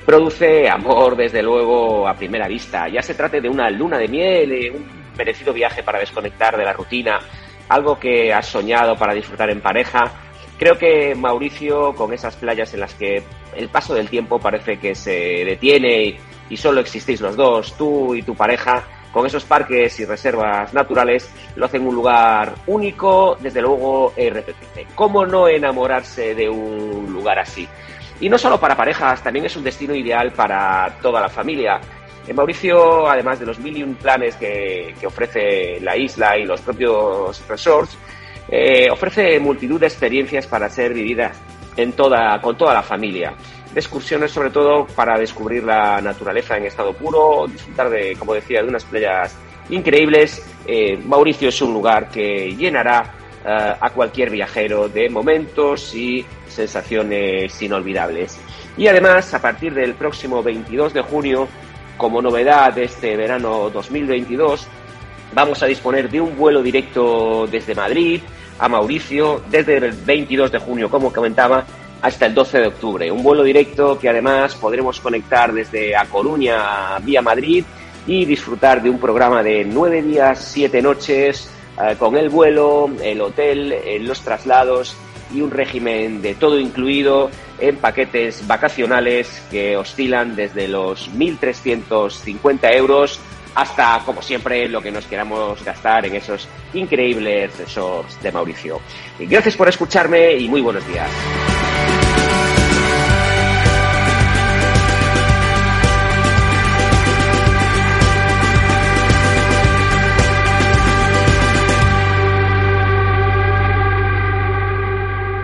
produce 0.08 0.68
amor 0.68 1.16
desde 1.16 1.44
luego 1.44 2.08
a 2.08 2.16
primera 2.16 2.48
vista. 2.48 2.88
Ya 2.88 3.04
se 3.04 3.14
trate 3.14 3.42
de 3.42 3.50
una 3.50 3.70
luna 3.70 4.00
de 4.00 4.08
miel, 4.08 4.52
eh, 4.52 4.72
un 4.72 4.88
merecido 5.16 5.54
viaje 5.54 5.84
para 5.84 6.00
desconectar 6.00 6.58
de 6.58 6.66
la 6.66 6.74
rutina, 6.74 7.20
algo 7.70 8.00
que 8.00 8.34
has 8.34 8.48
soñado 8.48 8.96
para 8.96 9.14
disfrutar 9.14 9.52
en 9.52 9.62
pareja. 9.62 10.12
Creo 10.58 10.80
que 10.80 11.14
Mauricio, 11.14 11.94
con 11.94 12.12
esas 12.12 12.36
playas 12.38 12.74
en 12.74 12.80
las 12.80 12.96
que 12.96 13.22
el 13.56 13.70
paso 13.70 13.94
del 13.94 14.10
tiempo 14.10 14.40
parece 14.40 14.80
que 14.80 14.96
se 14.96 15.44
detiene 15.46 16.18
y 16.50 16.58
solo 16.58 16.82
existís 16.82 17.22
los 17.22 17.36
dos, 17.36 17.76
tú 17.78 18.16
y 18.16 18.22
tu 18.22 18.36
pareja, 18.36 18.84
con 19.12 19.26
esos 19.26 19.46
parques 19.46 20.00
y 20.00 20.06
reservas 20.06 20.74
naturales, 20.74 21.30
lo 21.56 21.66
hacen 21.66 21.88
un 21.88 21.96
lugar 21.96 22.54
único, 22.68 23.38
desde 23.40 23.62
luego 23.62 24.14
e 24.16 24.26
irrepetible. 24.26 24.88
¿Cómo 24.94 25.26
no 25.26 25.48
enamorarse 25.48 26.36
de 26.36 26.50
un 26.50 27.12
lugar 27.12 27.40
así? 27.40 27.68
Y 28.20 28.30
no 28.30 28.38
solo 28.38 28.60
para 28.60 28.76
parejas, 28.76 29.24
también 29.24 29.46
es 29.46 29.56
un 29.56 29.64
destino 29.64 29.96
ideal 29.96 30.32
para 30.34 30.98
toda 31.02 31.22
la 31.22 31.30
familia. 31.30 31.80
En 32.28 32.36
Mauricio, 32.36 33.08
además 33.08 33.40
de 33.40 33.46
los 33.46 33.60
mil 33.60 33.78
y 33.78 33.84
un 33.84 33.96
planes 33.96 34.36
que, 34.36 34.96
que 35.00 35.08
ofrece 35.08 35.80
la 35.80 35.96
isla 35.96 36.38
y 36.38 36.44
los 36.44 36.60
propios 36.62 37.48
resorts, 37.48 37.98
eh, 38.50 38.90
ofrece 38.92 39.40
multitud 39.40 39.80
de 39.80 39.88
experiencias 39.88 40.46
para 40.46 40.70
ser 40.70 40.94
vividas 40.94 41.40
en 41.78 41.94
toda, 41.94 42.40
con 42.42 42.58
toda 42.58 42.74
la 42.74 42.84
familia 42.84 43.34
excursiones 43.76 44.32
sobre 44.32 44.50
todo 44.50 44.88
para 44.88 45.18
descubrir 45.18 45.64
la 45.64 46.02
naturaleza 46.02 46.58
en 46.58 46.66
estado 46.66 46.94
puro, 46.94 47.46
disfrutar 47.48 47.90
de, 47.90 48.16
como 48.18 48.34
decía, 48.34 48.62
de 48.62 48.70
unas 48.70 48.86
playas 48.86 49.36
increíbles. 49.70 50.44
Eh, 50.66 50.98
Mauricio 51.06 51.50
es 51.50 51.62
un 51.62 51.74
lugar 51.74 52.10
que 52.10 52.56
llenará 52.56 53.14
eh, 53.46 53.76
a 53.80 53.90
cualquier 53.92 54.30
viajero 54.30 54.88
de 54.88 55.10
momentos 55.10 55.94
y 55.94 56.26
sensaciones 56.48 57.62
inolvidables. 57.62 58.40
Y 58.78 58.88
además, 58.88 59.34
a 59.34 59.42
partir 59.42 59.74
del 59.74 59.94
próximo 59.94 60.42
22 60.42 60.94
de 60.94 61.02
junio, 61.02 61.48
como 61.98 62.22
novedad 62.22 62.74
de 62.74 62.86
este 62.86 63.16
verano 63.16 63.70
2022, 63.70 64.68
vamos 65.34 65.62
a 65.64 65.66
disponer 65.66 66.10
de 66.10 66.22
un 66.22 66.36
vuelo 66.38 66.62
directo 66.62 67.48
desde 67.48 67.76
Madrid 67.76 68.22
a 68.58 68.70
Mauricio 68.70 69.42
desde 69.50 69.78
el 69.78 69.92
22 69.92 70.52
de 70.52 70.60
junio, 70.60 70.90
como 70.90 71.12
comentaba, 71.12 71.66
hasta 72.02 72.26
el 72.26 72.34
12 72.34 72.60
de 72.60 72.68
octubre. 72.68 73.12
Un 73.12 73.24
vuelo 73.24 73.44
directo 73.44 73.98
que 73.98 74.10
además 74.10 74.56
podremos 74.56 75.00
conectar 75.00 75.54
desde 75.54 75.96
A 75.96 76.06
Coruña 76.06 76.98
vía 77.00 77.22
Madrid 77.22 77.64
y 78.08 78.26
disfrutar 78.26 78.82
de 78.82 78.90
un 78.90 79.00
programa 79.00 79.42
de 79.42 79.66
nueve 79.66 80.02
días, 80.02 80.40
siete 80.52 80.82
noches, 80.82 81.50
eh, 81.82 81.96
con 81.98 82.16
el 82.16 82.30
vuelo, 82.30 82.90
el 83.02 83.22
hotel, 83.22 83.72
eh, 83.74 84.00
los 84.00 84.22
traslados 84.22 84.96
y 85.34 85.42
un 85.42 85.52
régimen 85.52 86.22
de 86.22 86.36
todo 86.36 86.60
incluido 86.60 87.30
en 87.60 87.78
paquetes 87.78 88.46
vacacionales 88.48 89.42
que 89.50 89.76
oscilan 89.76 90.36
desde 90.36 90.68
los 90.68 91.10
1.350 91.12 92.76
euros 92.76 93.20
hasta, 93.56 94.02
como 94.06 94.22
siempre, 94.22 94.68
lo 94.68 94.82
que 94.82 94.92
nos 94.92 95.06
queramos 95.06 95.64
gastar 95.64 96.06
en 96.06 96.16
esos 96.16 96.48
increíbles 96.74 97.58
resorts 97.58 98.22
de 98.22 98.32
Mauricio. 98.32 98.82
gracias 99.20 99.56
por 99.56 99.70
escucharme 99.70 100.34
y 100.34 100.50
muy 100.50 100.62
buenos 100.62 100.86
días. 100.88 101.10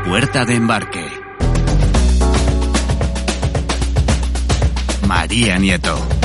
Puerta 0.05 0.43
de 0.43 0.55
embarque. 0.55 1.05
María 5.07 5.57
Nieto. 5.57 6.20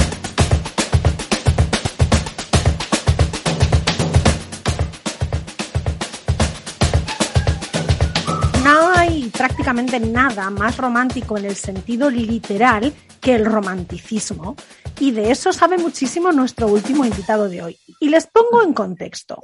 Prácticamente 9.36 10.00
nada 10.00 10.50
más 10.50 10.76
romántico 10.76 11.36
en 11.36 11.44
el 11.44 11.56
sentido 11.56 12.10
literal 12.10 12.92
que 13.20 13.34
el 13.34 13.44
romanticismo. 13.44 14.56
Y 14.98 15.10
de 15.10 15.30
eso 15.30 15.52
sabe 15.52 15.78
muchísimo 15.78 16.32
nuestro 16.32 16.68
último 16.68 17.04
invitado 17.04 17.48
de 17.48 17.62
hoy. 17.62 17.78
Y 18.00 18.08
les 18.08 18.26
pongo 18.26 18.62
en 18.62 18.72
contexto 18.72 19.40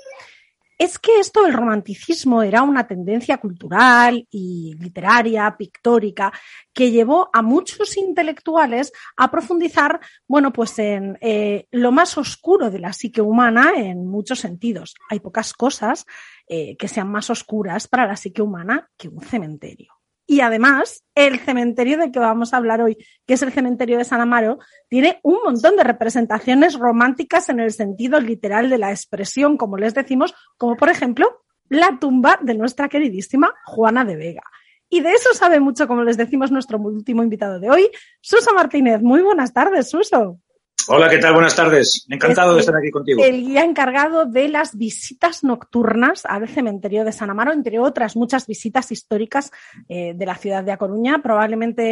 es 0.82 0.98
que 0.98 1.20
esto 1.20 1.44
del 1.44 1.52
romanticismo 1.52 2.42
era 2.42 2.62
una 2.64 2.88
tendencia 2.88 3.38
cultural 3.38 4.26
y 4.32 4.74
literaria, 4.80 5.54
pictórica, 5.56 6.32
que 6.72 6.90
llevó 6.90 7.30
a 7.32 7.40
muchos 7.40 7.96
intelectuales 7.96 8.92
a 9.16 9.30
profundizar, 9.30 10.00
bueno, 10.26 10.52
pues 10.52 10.76
en 10.80 11.18
eh, 11.20 11.68
lo 11.70 11.92
más 11.92 12.18
oscuro 12.18 12.68
de 12.68 12.80
la 12.80 12.92
psique 12.92 13.20
humana 13.20 13.74
en 13.76 14.08
muchos 14.08 14.40
sentidos. 14.40 14.96
Hay 15.08 15.20
pocas 15.20 15.52
cosas 15.52 16.04
eh, 16.48 16.76
que 16.76 16.88
sean 16.88 17.08
más 17.08 17.30
oscuras 17.30 17.86
para 17.86 18.04
la 18.04 18.16
psique 18.16 18.42
humana 18.42 18.90
que 18.96 19.06
un 19.06 19.20
cementerio. 19.20 20.01
Y 20.26 20.40
además, 20.40 21.04
el 21.14 21.40
cementerio 21.40 21.98
del 21.98 22.12
que 22.12 22.18
vamos 22.18 22.52
a 22.52 22.56
hablar 22.56 22.80
hoy, 22.80 22.96
que 23.26 23.34
es 23.34 23.42
el 23.42 23.52
cementerio 23.52 23.98
de 23.98 24.04
San 24.04 24.20
Amaro, 24.20 24.58
tiene 24.88 25.18
un 25.22 25.38
montón 25.44 25.76
de 25.76 25.84
representaciones 25.84 26.78
románticas 26.78 27.48
en 27.48 27.60
el 27.60 27.72
sentido 27.72 28.20
literal 28.20 28.70
de 28.70 28.78
la 28.78 28.90
expresión, 28.90 29.56
como 29.56 29.76
les 29.76 29.94
decimos, 29.94 30.34
como 30.56 30.76
por 30.76 30.90
ejemplo 30.90 31.42
la 31.68 31.98
tumba 31.98 32.38
de 32.42 32.54
nuestra 32.54 32.88
queridísima 32.88 33.52
Juana 33.64 34.04
de 34.04 34.16
Vega. 34.16 34.42
Y 34.88 35.00
de 35.00 35.12
eso 35.12 35.32
sabe 35.32 35.58
mucho, 35.58 35.88
como 35.88 36.04
les 36.04 36.18
decimos, 36.18 36.50
nuestro 36.52 36.78
último 36.78 37.22
invitado 37.22 37.58
de 37.58 37.70
hoy, 37.70 37.90
Suso 38.20 38.52
Martínez. 38.52 39.00
Muy 39.00 39.22
buenas 39.22 39.52
tardes, 39.52 39.88
Suso. 39.88 40.38
Hola, 40.88 41.08
¿qué 41.08 41.18
tal? 41.18 41.32
Buenas 41.32 41.54
tardes. 41.54 42.06
Encantado 42.08 42.54
de 42.54 42.60
estar 42.60 42.74
aquí 42.76 42.90
contigo. 42.90 43.22
El 43.22 43.42
guía 43.42 43.62
encargado 43.64 44.26
de 44.26 44.48
las 44.48 44.76
visitas 44.76 45.44
nocturnas 45.44 46.24
al 46.26 46.48
cementerio 46.48 47.04
de 47.04 47.12
San 47.12 47.30
Amaro, 47.30 47.52
entre 47.52 47.78
otras 47.78 48.16
muchas 48.16 48.46
visitas 48.46 48.90
históricas 48.90 49.50
eh, 49.88 50.12
de 50.14 50.26
la 50.26 50.34
ciudad 50.34 50.64
de 50.64 50.72
A 50.72 50.76
Coruña. 50.76 51.22
Probablemente 51.22 51.82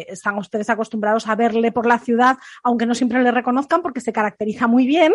eh, 0.00 0.06
están 0.08 0.36
ustedes 0.38 0.68
acostumbrados 0.68 1.28
a 1.28 1.36
verle 1.36 1.70
por 1.70 1.86
la 1.86 1.98
ciudad, 1.98 2.36
aunque 2.62 2.86
no 2.86 2.94
siempre 2.94 3.22
le 3.22 3.30
reconozcan 3.30 3.82
porque 3.82 4.00
se 4.00 4.12
caracteriza 4.12 4.66
muy 4.66 4.86
bien 4.86 5.12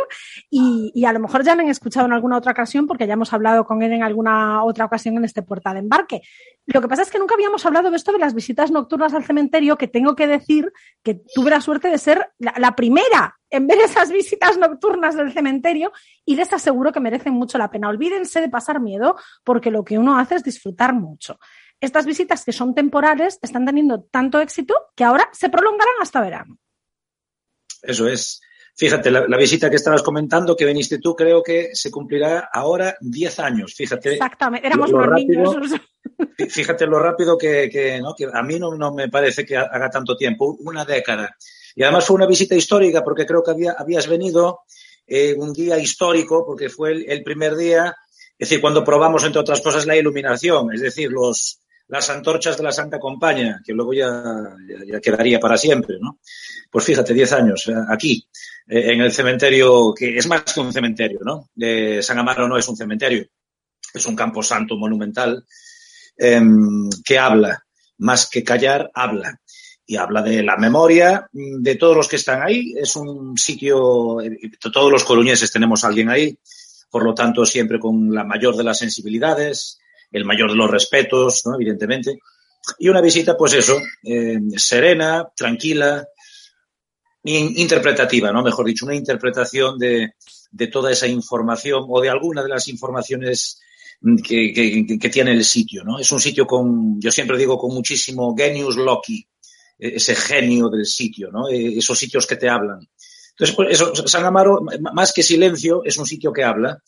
y, 0.49 0.91
y 0.95 1.05
a 1.05 1.13
lo 1.13 1.19
mejor 1.19 1.43
ya 1.43 1.55
lo 1.55 1.61
han 1.61 1.69
escuchado 1.69 2.05
en 2.05 2.13
alguna 2.13 2.37
otra 2.37 2.51
ocasión 2.53 2.87
porque 2.87 3.07
ya 3.07 3.13
hemos 3.13 3.33
hablado 3.33 3.65
con 3.65 3.81
él 3.81 3.91
en 3.91 4.03
alguna 4.03 4.63
otra 4.63 4.85
ocasión 4.85 5.17
en 5.17 5.25
este 5.25 5.41
puerta 5.41 5.73
de 5.73 5.79
embarque. 5.79 6.21
Lo 6.67 6.81
que 6.81 6.87
pasa 6.87 7.01
es 7.01 7.09
que 7.09 7.19
nunca 7.19 7.33
habíamos 7.33 7.65
hablado 7.65 7.89
de 7.89 7.97
esto 7.97 8.11
de 8.11 8.19
las 8.19 8.33
visitas 8.33 8.71
nocturnas 8.71 9.13
al 9.13 9.25
cementerio, 9.25 9.77
que 9.77 9.87
tengo 9.87 10.15
que 10.15 10.27
decir 10.27 10.71
que 11.03 11.19
tuve 11.33 11.49
la 11.49 11.61
suerte 11.61 11.89
de 11.89 11.97
ser 11.97 12.29
la, 12.37 12.53
la 12.57 12.75
primera 12.75 13.08
en 13.49 13.67
ver 13.67 13.79
esas 13.79 14.11
visitas 14.11 14.57
nocturnas 14.57 15.15
del 15.15 15.31
cementerio 15.31 15.91
y 16.25 16.35
les 16.35 16.51
aseguro 16.53 16.91
que 16.91 16.99
merecen 16.99 17.33
mucho 17.33 17.57
la 17.57 17.69
pena. 17.69 17.89
Olvídense 17.89 18.41
de 18.41 18.49
pasar 18.49 18.79
miedo 18.79 19.15
porque 19.43 19.71
lo 19.71 19.83
que 19.83 19.97
uno 19.97 20.17
hace 20.17 20.35
es 20.35 20.43
disfrutar 20.43 20.93
mucho. 20.93 21.39
Estas 21.81 22.05
visitas 22.05 22.43
que 22.43 22.51
son 22.51 22.75
temporales 22.75 23.39
están 23.41 23.65
teniendo 23.65 24.03
tanto 24.03 24.39
éxito 24.39 24.75
que 24.95 25.03
ahora 25.03 25.29
se 25.31 25.49
prolongarán 25.49 25.95
hasta 26.01 26.21
verano. 26.21 26.57
Eso 27.81 28.07
es. 28.07 28.41
Fíjate, 28.75 29.11
la, 29.11 29.27
la, 29.27 29.37
visita 29.37 29.69
que 29.69 29.75
estabas 29.75 30.03
comentando, 30.03 30.55
que 30.55 30.65
viniste 30.65 30.99
tú, 30.99 31.13
creo 31.13 31.43
que 31.43 31.71
se 31.73 31.91
cumplirá 31.91 32.49
ahora 32.51 32.95
10 33.01 33.39
años. 33.39 33.73
Fíjate. 33.75 34.13
Exactamente, 34.13 34.67
éramos 34.67 34.91
unos 34.91 35.11
niños. 35.11 35.55
Fíjate 36.49 36.87
lo 36.87 36.99
rápido 36.99 37.37
que, 37.37 37.69
que, 37.69 37.99
¿no? 37.99 38.13
que 38.15 38.27
a 38.31 38.41
mí 38.41 38.57
no, 38.57 38.75
no, 38.75 38.93
me 38.93 39.09
parece 39.09 39.45
que 39.45 39.57
haga 39.57 39.89
tanto 39.89 40.15
tiempo, 40.15 40.57
una 40.61 40.85
década. 40.85 41.35
Y 41.75 41.83
además 41.83 42.05
fue 42.05 42.15
una 42.15 42.27
visita 42.27 42.55
histórica 42.55 43.03
porque 43.03 43.25
creo 43.25 43.43
que 43.43 43.51
había, 43.51 43.71
habías 43.73 44.07
venido 44.07 44.61
eh, 45.07 45.33
un 45.35 45.53
día 45.53 45.77
histórico 45.79 46.45
porque 46.45 46.69
fue 46.69 46.91
el, 46.91 47.23
primer 47.23 47.55
día, 47.55 47.95
es 48.37 48.49
decir, 48.49 48.61
cuando 48.61 48.83
probamos, 48.83 49.23
entre 49.23 49.41
otras 49.41 49.61
cosas, 49.61 49.85
la 49.85 49.95
iluminación, 49.95 50.73
es 50.73 50.81
decir, 50.81 51.11
los, 51.11 51.59
las 51.87 52.09
antorchas 52.09 52.57
de 52.57 52.63
la 52.63 52.71
Santa 52.71 52.99
Compañía, 52.99 53.59
que 53.65 53.73
luego 53.73 53.93
ya, 53.93 54.55
ya, 54.85 54.99
quedaría 54.99 55.39
para 55.39 55.57
siempre, 55.57 55.97
¿no? 55.99 56.19
Pues 56.69 56.85
fíjate, 56.85 57.13
10 57.13 57.33
años 57.33 57.67
eh, 57.67 57.73
aquí, 57.89 58.27
eh, 58.67 58.93
en 58.93 59.01
el 59.01 59.11
cementerio, 59.11 59.93
que 59.95 60.17
es 60.17 60.27
más 60.27 60.43
que 60.43 60.59
un 60.59 60.71
cementerio, 60.71 61.19
¿no? 61.23 61.49
De 61.55 62.03
San 62.03 62.19
Amaro 62.19 62.47
no 62.47 62.57
es 62.57 62.67
un 62.67 62.77
cementerio, 62.77 63.25
es 63.93 64.05
un 64.05 64.15
campo 64.15 64.43
santo 64.43 64.77
monumental 64.77 65.43
eh, 66.15 66.41
que 67.03 67.17
habla, 67.17 67.65
más 67.97 68.29
que 68.29 68.43
callar, 68.43 68.91
habla 68.93 69.39
y 69.89 69.95
habla 69.95 70.21
de 70.21 70.43
la 70.43 70.55
memoria 70.55 71.27
de 71.33 71.75
todos 71.75 71.97
los 71.97 72.07
que 72.07 72.17
están 72.17 72.43
ahí. 72.43 72.75
Es 72.77 72.95
un 72.95 73.35
sitio, 73.35 74.17
todos 74.71 74.91
los 74.91 75.03
coruñeses 75.03 75.51
tenemos 75.51 75.83
a 75.83 75.87
alguien 75.87 76.09
ahí, 76.09 76.37
por 76.91 77.03
lo 77.03 77.15
tanto, 77.15 77.43
siempre 77.43 77.79
con 77.79 78.13
la 78.13 78.23
mayor 78.23 78.55
de 78.55 78.63
las 78.63 78.77
sensibilidades, 78.77 79.79
el 80.11 80.25
mayor 80.25 80.51
de 80.51 80.57
los 80.57 80.69
respetos, 80.69 81.41
¿no? 81.45 81.55
evidentemente. 81.55 82.19
Y 82.77 82.87
una 82.87 83.01
visita, 83.01 83.35
pues 83.35 83.53
eso, 83.53 83.79
eh, 84.03 84.37
serena, 84.57 85.27
tranquila, 85.35 86.07
interpretativa, 87.23 88.31
¿no? 88.31 88.43
Mejor 88.43 88.67
dicho, 88.67 88.85
una 88.85 88.93
interpretación 88.93 89.79
de, 89.79 90.13
de, 90.51 90.67
toda 90.67 90.91
esa 90.91 91.07
información 91.07 91.85
o 91.89 91.99
de 91.99 92.09
alguna 92.09 92.43
de 92.43 92.49
las 92.49 92.67
informaciones 92.67 93.59
que, 94.23 94.53
que, 94.53 94.99
que, 94.99 95.09
tiene 95.09 95.31
el 95.31 95.43
sitio, 95.43 95.83
¿no? 95.83 95.97
Es 95.97 96.11
un 96.11 96.19
sitio 96.19 96.45
con, 96.45 97.01
yo 97.01 97.09
siempre 97.11 97.39
digo, 97.39 97.57
con 97.57 97.73
muchísimo 97.73 98.35
genius 98.37 98.77
loci, 98.77 99.27
ese 99.79 100.15
genio 100.15 100.69
del 100.69 100.85
sitio, 100.85 101.31
¿no? 101.31 101.47
Esos 101.47 101.97
sitios 101.97 102.27
que 102.27 102.35
te 102.35 102.49
hablan. 102.49 102.79
Entonces, 103.31 103.55
pues 103.55 103.69
eso, 103.71 103.95
San 104.07 104.25
Amaro, 104.25 104.59
más 104.93 105.13
que 105.13 105.23
silencio, 105.23 105.81
es 105.85 105.97
un 105.97 106.05
sitio 106.05 106.33
que 106.33 106.43
habla 106.43 106.83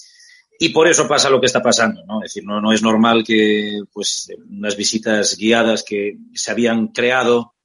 y 0.60 0.70
por 0.70 0.88
eso 0.88 1.08
pasa 1.08 1.30
lo 1.30 1.40
que 1.40 1.48
está 1.48 1.62
pasando, 1.62 2.04
¿no? 2.06 2.22
Es 2.22 2.34
decir, 2.34 2.44
no, 2.46 2.72
es 2.74 2.84
normal 2.84 3.24
que, 3.26 3.80
pues, 3.92 4.28
unas 4.50 4.76
visitas 4.76 5.38
guiadas 5.38 5.84
que 5.84 6.18
se 6.34 6.52
habían 6.52 6.90
creado 6.90 7.56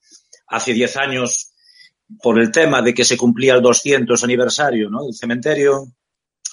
hace 0.47 0.73
10 0.73 0.97
años 0.97 1.53
por 2.23 2.41
el 2.41 2.53
tema 2.53 2.81
de 2.81 2.95
que 2.95 3.05
se 3.05 3.17
cumplía 3.17 3.55
el 3.55 3.61
200 3.61 4.23
aniversario, 4.23 4.89
¿no? 4.89 5.05
Del 5.05 5.15
cementerio, 5.15 5.93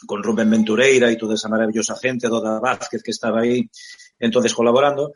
con 0.06 0.24
Rubén 0.24 0.50
Ventureira 0.50 1.12
y 1.12 1.18
toda 1.18 1.36
esa 1.36 1.48
maravillosa 1.48 1.96
gente, 1.96 2.28
Doda 2.28 2.60
Vázquez 2.60 3.04
que 3.04 3.12
estaba 3.12 3.42
ahí 3.42 3.70
entonces 4.20 4.54
colaborando. 4.54 5.14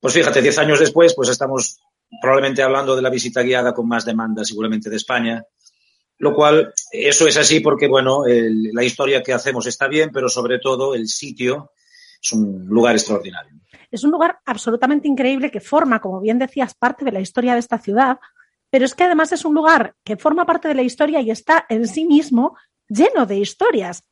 Pues 0.00 0.12
fíjate, 0.12 0.42
10 0.42 0.58
años 0.58 0.80
después, 0.80 1.14
pues 1.14 1.28
estamos 1.28 1.78
probablemente 2.20 2.62
hablando 2.62 2.96
de 2.96 3.02
la 3.02 3.10
visita 3.10 3.42
guiada 3.42 3.72
con 3.74 3.88
más 3.88 4.04
demanda 4.04 4.44
seguramente 4.44 4.90
de 4.90 4.96
España, 4.96 5.44
lo 6.18 6.34
cual 6.34 6.72
eso 6.90 7.26
es 7.28 7.36
así 7.36 7.60
porque, 7.60 7.86
bueno, 7.86 8.26
el, 8.26 8.70
la 8.72 8.84
historia 8.84 9.22
que 9.22 9.32
hacemos 9.32 9.66
está 9.66 9.86
bien, 9.86 10.10
pero 10.12 10.28
sobre 10.28 10.58
todo 10.58 10.94
el 10.94 11.06
sitio 11.08 11.72
es 12.20 12.32
un 12.32 12.66
lugar 12.66 12.94
extraordinario. 12.96 13.52
Es 13.90 14.04
un 14.04 14.10
lugar 14.10 14.38
absolutamente 14.44 15.08
increíble 15.08 15.50
que 15.50 15.60
forma, 15.60 16.00
como 16.00 16.20
bien 16.20 16.38
decías, 16.38 16.74
parte 16.74 17.04
de 17.04 17.12
la 17.12 17.20
historia 17.20 17.54
de 17.54 17.60
esta 17.60 17.78
ciudad, 17.78 18.18
pero 18.70 18.84
es 18.84 18.94
que 18.94 19.04
además 19.04 19.32
es 19.32 19.44
un 19.44 19.54
lugar 19.54 19.94
que 20.04 20.16
forma 20.16 20.44
parte 20.44 20.68
de 20.68 20.74
la 20.74 20.82
historia 20.82 21.20
y 21.20 21.30
está 21.30 21.64
en 21.68 21.86
sí 21.86 22.04
mismo 22.04 22.56
lleno 22.88 23.24
de 23.24 23.36
historias. 23.36 24.02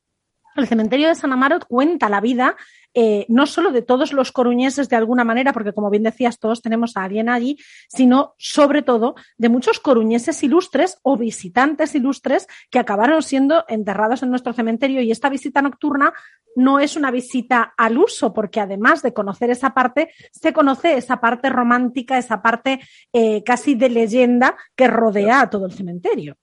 El 0.54 0.66
cementerio 0.66 1.09
de 1.09 1.14
San 1.14 1.32
Amaro 1.32 1.59
cuenta 1.61 2.09
la 2.09 2.20
vida 2.22 2.56
eh, 2.98 3.26
no 3.28 3.44
solo 3.44 3.72
de 3.72 3.82
todos 3.82 4.14
los 4.14 4.32
coruñeses 4.32 4.88
de 4.88 4.96
alguna 4.96 5.22
manera, 5.22 5.52
porque 5.52 5.74
como 5.74 5.90
bien 5.90 6.02
decías, 6.02 6.38
todos 6.38 6.62
tenemos 6.62 6.96
a 6.96 7.04
alguien 7.04 7.28
allí, 7.28 7.59
sino 7.88 8.35
sobre 8.38 8.80
todo 8.80 9.16
de 9.37 9.50
muchos 9.50 9.80
coruñeses 9.80 10.42
ilustres 10.42 10.98
o 11.02 11.18
visitantes 11.18 11.94
ilustres 11.94 12.46
que 12.70 12.78
acabaron 12.78 13.22
siendo 13.22 13.66
enterrados 13.68 14.22
en 14.22 14.30
nuestro 14.30 14.54
cementerio. 14.54 15.02
Y 15.02 15.11
esta 15.11 15.28
visita 15.28 15.61
nocturna 15.61 16.14
no 16.54 16.80
es 16.80 16.96
una 16.96 17.11
visita 17.11 17.74
al 17.76 17.98
uso, 17.98 18.32
porque 18.32 18.61
además 18.61 19.02
de 19.02 19.12
conocer 19.12 19.50
esa 19.50 19.74
parte, 19.74 20.11
se 20.32 20.54
conoce 20.54 20.96
esa 20.96 21.20
parte 21.20 21.50
romántica, 21.50 22.16
esa 22.16 22.40
parte 22.40 22.80
eh, 23.12 23.44
casi 23.44 23.74
de 23.74 23.90
leyenda 23.90 24.56
que 24.74 24.87
rodea 24.88 25.42
a 25.42 25.50
todo 25.50 25.66
el 25.66 25.72
cementerio. 25.72 26.38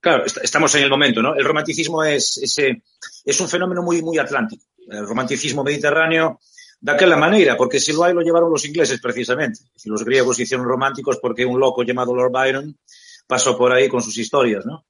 Claro, 0.00 0.24
estamos 0.24 0.74
en 0.74 0.82
el 0.82 0.90
momento, 0.90 1.22
¿no? 1.22 1.36
El 1.36 1.44
romanticismo 1.44 2.02
es, 2.02 2.38
ese, 2.38 2.82
es 3.24 3.40
un 3.40 3.48
fenómeno 3.48 3.82
muy, 3.82 4.02
muy 4.02 4.18
atlántico. 4.18 4.64
El 4.88 5.06
romanticismo 5.06 5.62
mediterráneo 5.62 6.40
de 6.80 6.92
aquella 6.92 7.16
manera, 7.16 7.56
porque 7.56 7.78
si 7.78 7.92
lo 7.92 8.04
hay 8.04 8.14
lo 8.14 8.22
llevaron 8.22 8.50
los 8.50 8.64
ingleses 8.64 9.00
precisamente. 9.00 9.60
Si 9.76 9.88
los 9.88 10.04
griegos 10.04 10.38
hicieron 10.40 10.66
románticos 10.66 11.18
porque 11.20 11.44
un 11.44 11.60
loco 11.60 11.82
llamado 11.82 12.14
Lord 12.14 12.32
Byron 12.32 12.78
pasó 13.26 13.56
por 13.56 13.72
ahí 13.72 13.88
con 13.88 14.02
sus 14.02 14.16
historias, 14.18 14.64
¿no? 14.64 14.86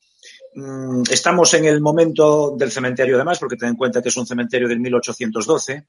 Mm, 0.55 1.03
estamos 1.11 1.53
en 1.55 1.65
el 1.65 1.81
momento 1.81 2.55
del 2.57 2.71
cementerio 2.71 3.17
además, 3.17 3.39
porque 3.39 3.57
ten 3.57 3.71
en 3.71 3.77
cuenta 3.77 4.03
que 4.03 4.09
es 4.09 4.17
un 4.17 4.27
cementerio 4.27 4.69
del 4.69 4.81
1812. 4.81 5.87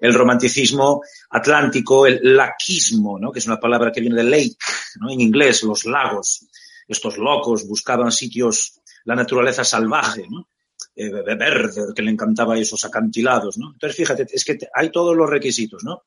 El 0.00 0.12
romanticismo 0.12 1.02
atlántico, 1.30 2.06
el 2.06 2.20
laquismo, 2.36 3.18
¿no? 3.18 3.30
que 3.30 3.38
es 3.38 3.46
una 3.46 3.60
palabra 3.60 3.92
que 3.92 4.00
viene 4.00 4.16
de 4.16 4.24
lake, 4.24 4.56
¿no? 5.00 5.10
en 5.10 5.20
inglés, 5.20 5.62
los 5.62 5.86
lagos 5.86 6.46
estos 6.88 7.18
locos 7.18 7.66
buscaban 7.66 8.12
sitios, 8.12 8.80
la 9.04 9.14
naturaleza 9.14 9.64
salvaje, 9.64 10.26
¿no? 10.28 10.48
Eh, 10.96 11.10
verde, 11.10 11.92
que 11.92 12.02
le 12.02 12.12
encantaba 12.12 12.56
esos 12.56 12.84
acantilados, 12.84 13.58
¿no? 13.58 13.72
Entonces, 13.72 13.96
fíjate, 13.96 14.26
es 14.30 14.44
que 14.44 14.56
hay 14.72 14.90
todos 14.90 15.16
los 15.16 15.28
requisitos, 15.28 15.82
¿no? 15.82 16.04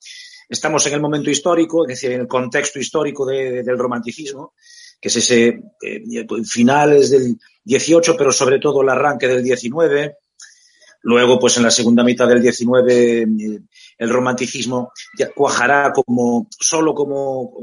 Estamos 0.47 0.87
en 0.87 0.93
el 0.93 1.01
momento 1.01 1.29
histórico, 1.29 1.83
es 1.83 1.89
decir, 1.89 2.13
en 2.13 2.21
el 2.21 2.27
contexto 2.27 2.79
histórico 2.79 3.25
de, 3.25 3.63
del 3.63 3.77
romanticismo, 3.77 4.53
que 5.01 5.09
es 5.09 5.15
ese 5.17 5.59
eh, 5.81 6.25
finales 6.45 7.09
del 7.09 7.37
18, 7.65 8.15
pero 8.17 8.31
sobre 8.31 8.59
todo 8.59 8.81
el 8.81 8.87
arranque 8.87 9.27
del 9.27 9.43
19, 9.43 10.15
Luego, 11.03 11.39
pues 11.39 11.55
en 11.55 11.63
la 11.63 11.71
segunda 11.71 12.03
mitad 12.03 12.27
del 12.27 12.41
19, 12.41 13.27
el 13.97 14.09
romanticismo 14.09 14.91
cuajará 15.33 15.93
como, 15.93 16.49
solo 16.49 16.93
como 16.93 17.53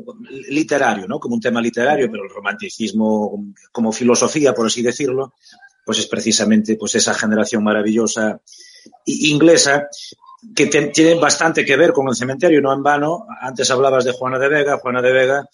literario, 0.49 1.07
¿no? 1.07 1.19
Como 1.19 1.35
un 1.35 1.43
tema 1.43 1.61
literario, 1.61 2.11
pero 2.11 2.25
el 2.25 2.31
romanticismo 2.31 3.53
como 3.71 3.93
filosofía, 3.93 4.55
por 4.55 4.67
así 4.67 4.81
decirlo, 4.81 5.35
pues 5.85 5.99
es 5.99 6.07
precisamente 6.07 6.77
pues 6.77 6.95
esa 6.95 7.15
generación 7.15 7.63
maravillosa 7.63 8.41
inglesa 9.07 9.89
que 10.55 10.67
te, 10.67 10.89
tiene 10.89 11.15
bastante 11.15 11.65
que 11.65 11.77
ver 11.77 11.93
con 11.93 12.09
el 12.09 12.15
cementerio, 12.15 12.61
no 12.61 12.73
en 12.73 12.83
vano. 12.83 13.27
Antes 13.41 13.71
hablabas 13.71 14.05
de 14.05 14.13
Juana 14.13 14.39
de 14.39 14.49
Vega. 14.49 14.79
Juana 14.79 15.01
de 15.01 15.13
Vega 15.13 15.49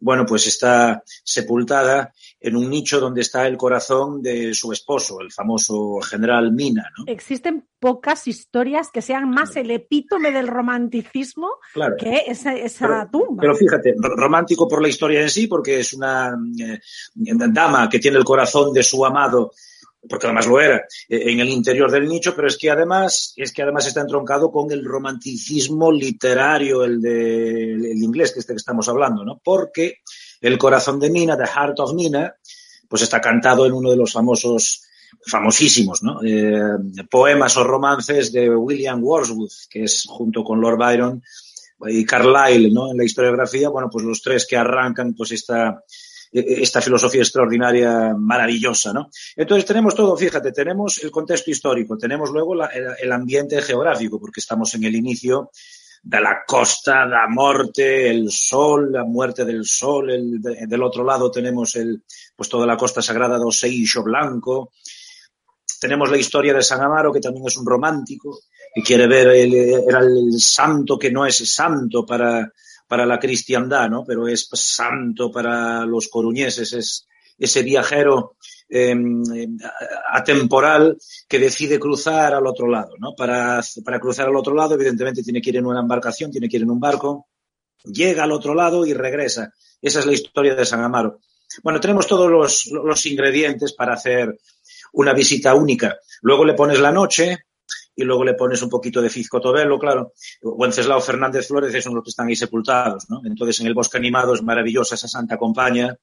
bueno, 0.00 0.26
pues 0.26 0.46
está 0.46 1.02
sepultada 1.24 2.12
en 2.40 2.56
un 2.56 2.68
nicho 2.68 3.00
donde 3.00 3.22
está 3.22 3.46
el 3.46 3.56
corazón 3.56 4.22
de 4.22 4.52
su 4.54 4.72
esposo, 4.72 5.20
el 5.20 5.32
famoso 5.32 6.00
general 6.00 6.52
Mina. 6.52 6.90
¿no? 6.96 7.04
Existen 7.06 7.66
pocas 7.78 8.26
historias 8.28 8.90
que 8.90 9.02
sean 9.02 9.30
más 9.30 9.56
el 9.56 9.70
epítome 9.70 10.32
del 10.32 10.46
romanticismo 10.46 11.48
claro. 11.72 11.96
que 11.98 12.24
esa, 12.26 12.54
esa 12.54 12.86
pero, 12.86 13.10
tumba. 13.10 13.40
Pero 13.40 13.56
fíjate, 13.56 13.94
romántico 13.98 14.68
por 14.68 14.82
la 14.82 14.88
historia 14.88 15.22
en 15.22 15.30
sí, 15.30 15.46
porque 15.46 15.80
es 15.80 15.92
una 15.92 16.36
eh, 16.60 16.80
dama 17.14 17.88
que 17.88 17.98
tiene 17.98 18.18
el 18.18 18.24
corazón 18.24 18.72
de 18.72 18.82
su 18.82 19.04
amado 19.04 19.52
porque 20.08 20.26
además 20.26 20.46
lo 20.46 20.60
era, 20.60 20.76
eh, 21.08 21.32
en 21.32 21.40
el 21.40 21.48
interior 21.48 21.90
del 21.90 22.06
nicho, 22.06 22.34
pero 22.36 22.48
es 22.48 22.56
que 22.56 22.70
además, 22.70 23.32
es 23.36 23.52
que 23.52 23.62
además 23.62 23.86
está 23.86 24.00
entroncado 24.00 24.50
con 24.50 24.70
el 24.70 24.84
romanticismo 24.84 25.90
literario, 25.90 26.84
el 26.84 27.00
de 27.00 27.72
el 27.72 28.02
inglés 28.02 28.32
que 28.32 28.40
este 28.40 28.52
que 28.52 28.58
estamos 28.58 28.88
hablando, 28.88 29.24
¿no? 29.24 29.40
Porque 29.42 29.98
el 30.40 30.58
corazón 30.58 31.00
de 31.00 31.10
Mina, 31.10 31.36
The 31.36 31.46
Heart 31.46 31.80
of 31.80 31.94
Mina, 31.94 32.34
pues 32.88 33.02
está 33.02 33.20
cantado 33.20 33.66
en 33.66 33.72
uno 33.72 33.90
de 33.90 33.96
los 33.96 34.12
famosos, 34.12 34.86
famosísimos, 35.26 36.02
¿no? 36.02 36.20
Eh, 36.22 36.78
poemas 37.10 37.56
o 37.56 37.64
romances 37.64 38.32
de 38.32 38.54
William 38.54 39.02
Wordsworth, 39.02 39.68
que 39.68 39.84
es 39.84 40.04
junto 40.08 40.44
con 40.44 40.60
Lord 40.60 40.78
Byron 40.78 41.22
y 41.88 42.04
Carlyle, 42.04 42.72
¿no? 42.72 42.90
En 42.90 42.96
la 42.96 43.04
historiografía, 43.04 43.68
bueno, 43.68 43.88
pues 43.90 44.04
los 44.04 44.22
tres 44.22 44.46
que 44.46 44.56
arrancan, 44.56 45.14
pues 45.14 45.32
esta, 45.32 45.82
esta 46.32 46.80
filosofía 46.80 47.22
extraordinaria, 47.22 48.14
maravillosa, 48.16 48.92
¿no? 48.92 49.10
Entonces 49.34 49.64
tenemos 49.66 49.94
todo, 49.94 50.16
fíjate, 50.16 50.52
tenemos 50.52 51.02
el 51.02 51.10
contexto 51.10 51.50
histórico, 51.50 51.96
tenemos 51.96 52.30
luego 52.30 52.54
la, 52.54 52.66
el, 52.66 53.12
ambiente 53.12 53.60
geográfico, 53.62 54.18
porque 54.20 54.40
estamos 54.40 54.74
en 54.74 54.84
el 54.84 54.94
inicio 54.94 55.50
de 56.02 56.20
la 56.20 56.42
costa, 56.46 57.04
la 57.04 57.26
muerte, 57.28 58.08
el 58.10 58.30
sol, 58.30 58.92
la 58.92 59.04
muerte 59.04 59.44
del 59.44 59.64
sol, 59.64 60.10
el, 60.10 60.40
de, 60.40 60.66
del 60.66 60.82
otro 60.82 61.04
lado 61.04 61.30
tenemos 61.30 61.76
el, 61.76 62.02
pues 62.34 62.48
toda 62.48 62.66
la 62.66 62.76
costa 62.76 63.02
sagrada 63.02 63.38
de 63.38 63.44
Oseixo 63.44 64.02
Blanco, 64.02 64.72
tenemos 65.80 66.10
la 66.10 66.16
historia 66.16 66.54
de 66.54 66.62
San 66.62 66.82
Amaro, 66.82 67.12
que 67.12 67.20
también 67.20 67.46
es 67.46 67.56
un 67.56 67.66
romántico, 67.66 68.38
y 68.74 68.82
quiere 68.82 69.06
ver, 69.06 69.28
el, 69.28 69.54
era 69.54 70.00
el 70.00 70.38
santo 70.38 70.98
que 70.98 71.10
no 71.10 71.26
es 71.26 71.36
santo 71.52 72.04
para, 72.04 72.52
para 72.86 73.06
la 73.06 73.18
cristiandad, 73.18 73.88
¿no? 73.88 74.04
Pero 74.06 74.28
es 74.28 74.48
santo 74.52 75.30
para 75.30 75.84
los 75.84 76.08
coruñeses, 76.08 76.72
es 76.72 77.06
ese 77.38 77.62
viajero 77.62 78.36
eh, 78.68 78.96
atemporal 80.10 80.96
que 81.28 81.38
decide 81.38 81.78
cruzar 81.78 82.34
al 82.34 82.46
otro 82.46 82.68
lado, 82.68 82.94
¿no? 82.98 83.14
Para, 83.14 83.60
para 83.84 84.00
cruzar 84.00 84.28
al 84.28 84.36
otro 84.36 84.54
lado, 84.54 84.74
evidentemente 84.74 85.22
tiene 85.22 85.40
que 85.40 85.50
ir 85.50 85.56
en 85.56 85.66
una 85.66 85.80
embarcación, 85.80 86.30
tiene 86.30 86.48
que 86.48 86.56
ir 86.56 86.62
en 86.62 86.70
un 86.70 86.80
barco, 86.80 87.28
llega 87.84 88.24
al 88.24 88.32
otro 88.32 88.54
lado 88.54 88.84
y 88.84 88.94
regresa. 88.94 89.52
Esa 89.80 90.00
es 90.00 90.06
la 90.06 90.12
historia 90.12 90.54
de 90.54 90.66
San 90.66 90.82
Amaro. 90.82 91.20
Bueno, 91.62 91.80
tenemos 91.80 92.06
todos 92.06 92.30
los, 92.30 92.66
los 92.66 93.06
ingredientes 93.06 93.72
para 93.72 93.94
hacer 93.94 94.36
una 94.92 95.12
visita 95.12 95.54
única. 95.54 95.96
Luego 96.22 96.44
le 96.44 96.54
pones 96.54 96.80
la 96.80 96.90
noche, 96.90 97.38
y 97.96 98.04
luego 98.04 98.24
le 98.24 98.34
pones 98.34 98.60
un 98.62 98.68
poquito 98.68 99.00
de 99.00 99.08
Fizco 99.08 99.40
Tobelo, 99.40 99.78
claro. 99.78 100.12
Wenceslao 100.42 101.00
Fernández 101.00 101.48
Flores 101.48 101.82
son 101.82 101.94
los 101.94 102.04
que 102.04 102.10
están 102.10 102.28
ahí 102.28 102.36
sepultados, 102.36 103.08
¿no? 103.08 103.22
Entonces 103.24 103.60
en 103.60 103.66
el 103.66 103.74
bosque 103.74 103.96
animado 103.96 104.34
es 104.34 104.42
maravillosa 104.42 104.96
esa 104.96 105.08
santa 105.08 105.38
compañía, 105.38 105.98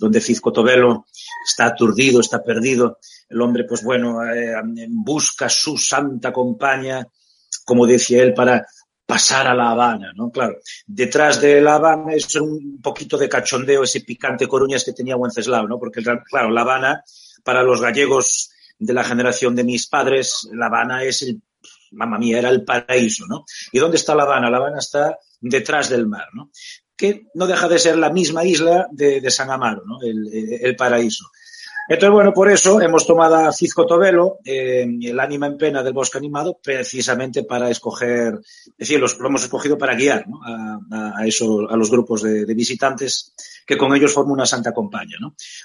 donde 0.00 0.20
Fizco 0.22 0.50
Tobelo 0.50 1.06
está 1.46 1.66
aturdido, 1.66 2.20
está 2.20 2.42
perdido. 2.42 2.98
El 3.28 3.42
hombre, 3.42 3.64
pues 3.64 3.84
bueno, 3.84 4.24
eh, 4.24 4.54
busca 4.88 5.48
su 5.50 5.76
santa 5.76 6.32
compañía, 6.32 7.06
como 7.64 7.86
decía 7.86 8.22
él, 8.22 8.32
para 8.32 8.66
pasar 9.04 9.46
a 9.46 9.54
La 9.54 9.70
Habana, 9.70 10.12
¿no? 10.14 10.30
Claro, 10.30 10.56
detrás 10.86 11.40
de 11.40 11.60
La 11.60 11.74
Habana 11.74 12.14
es 12.14 12.34
un 12.36 12.80
poquito 12.80 13.18
de 13.18 13.28
cachondeo 13.28 13.82
ese 13.82 14.00
picante 14.00 14.48
coruñas 14.48 14.84
que 14.84 14.94
tenía 14.94 15.16
Wenceslao, 15.16 15.68
¿no? 15.68 15.78
Porque, 15.78 16.02
claro, 16.02 16.50
La 16.50 16.62
Habana, 16.62 17.04
para 17.44 17.62
los 17.62 17.82
gallegos 17.82 18.50
de 18.78 18.94
la 18.94 19.04
generación 19.04 19.54
de 19.54 19.64
mis 19.64 19.86
padres, 19.86 20.48
La 20.52 20.66
Habana 20.66 21.04
es 21.04 21.22
el, 21.22 21.42
mamá 21.90 22.18
mía, 22.18 22.38
era 22.38 22.48
el 22.48 22.64
paraíso, 22.64 23.26
¿no? 23.26 23.44
¿Y 23.70 23.78
dónde 23.78 23.98
está 23.98 24.14
La 24.14 24.22
Habana? 24.22 24.48
La 24.48 24.56
Habana 24.56 24.78
está 24.78 25.18
detrás 25.40 25.90
del 25.90 26.06
mar, 26.06 26.28
¿no? 26.32 26.50
Que 27.00 27.24
no 27.32 27.46
deja 27.46 27.66
de 27.66 27.78
ser 27.78 27.96
la 27.96 28.10
misma 28.10 28.44
isla 28.44 28.86
de, 28.92 29.30
San 29.30 29.50
Amaro, 29.50 29.84
¿no? 29.86 30.02
El, 30.02 30.60
el, 30.62 30.76
paraíso. 30.76 31.24
Entonces, 31.88 32.12
bueno, 32.12 32.34
por 32.34 32.50
eso 32.50 32.78
hemos 32.82 33.06
tomado 33.06 33.36
a 33.36 33.52
Cizco 33.54 33.86
Tobelo, 33.86 34.36
eh, 34.44 34.86
el 35.02 35.18
ánima 35.18 35.46
en 35.46 35.56
pena 35.56 35.82
del 35.82 35.94
bosque 35.94 36.18
animado, 36.18 36.58
precisamente 36.62 37.44
para 37.44 37.70
escoger, 37.70 38.34
es 38.42 38.76
decir, 38.76 39.00
los, 39.00 39.18
lo 39.18 39.28
hemos 39.28 39.44
escogido 39.44 39.78
para 39.78 39.94
guiar 39.94 40.26
a, 40.44 41.14
a, 41.16 41.26
eso, 41.26 41.70
a 41.70 41.76
los 41.78 41.90
grupos 41.90 42.20
de, 42.20 42.44
visitantes 42.52 43.32
que 43.66 43.78
con 43.78 43.96
ellos 43.96 44.12
forman 44.12 44.34
una 44.34 44.46
santa 44.46 44.74
compañía. 44.74 45.16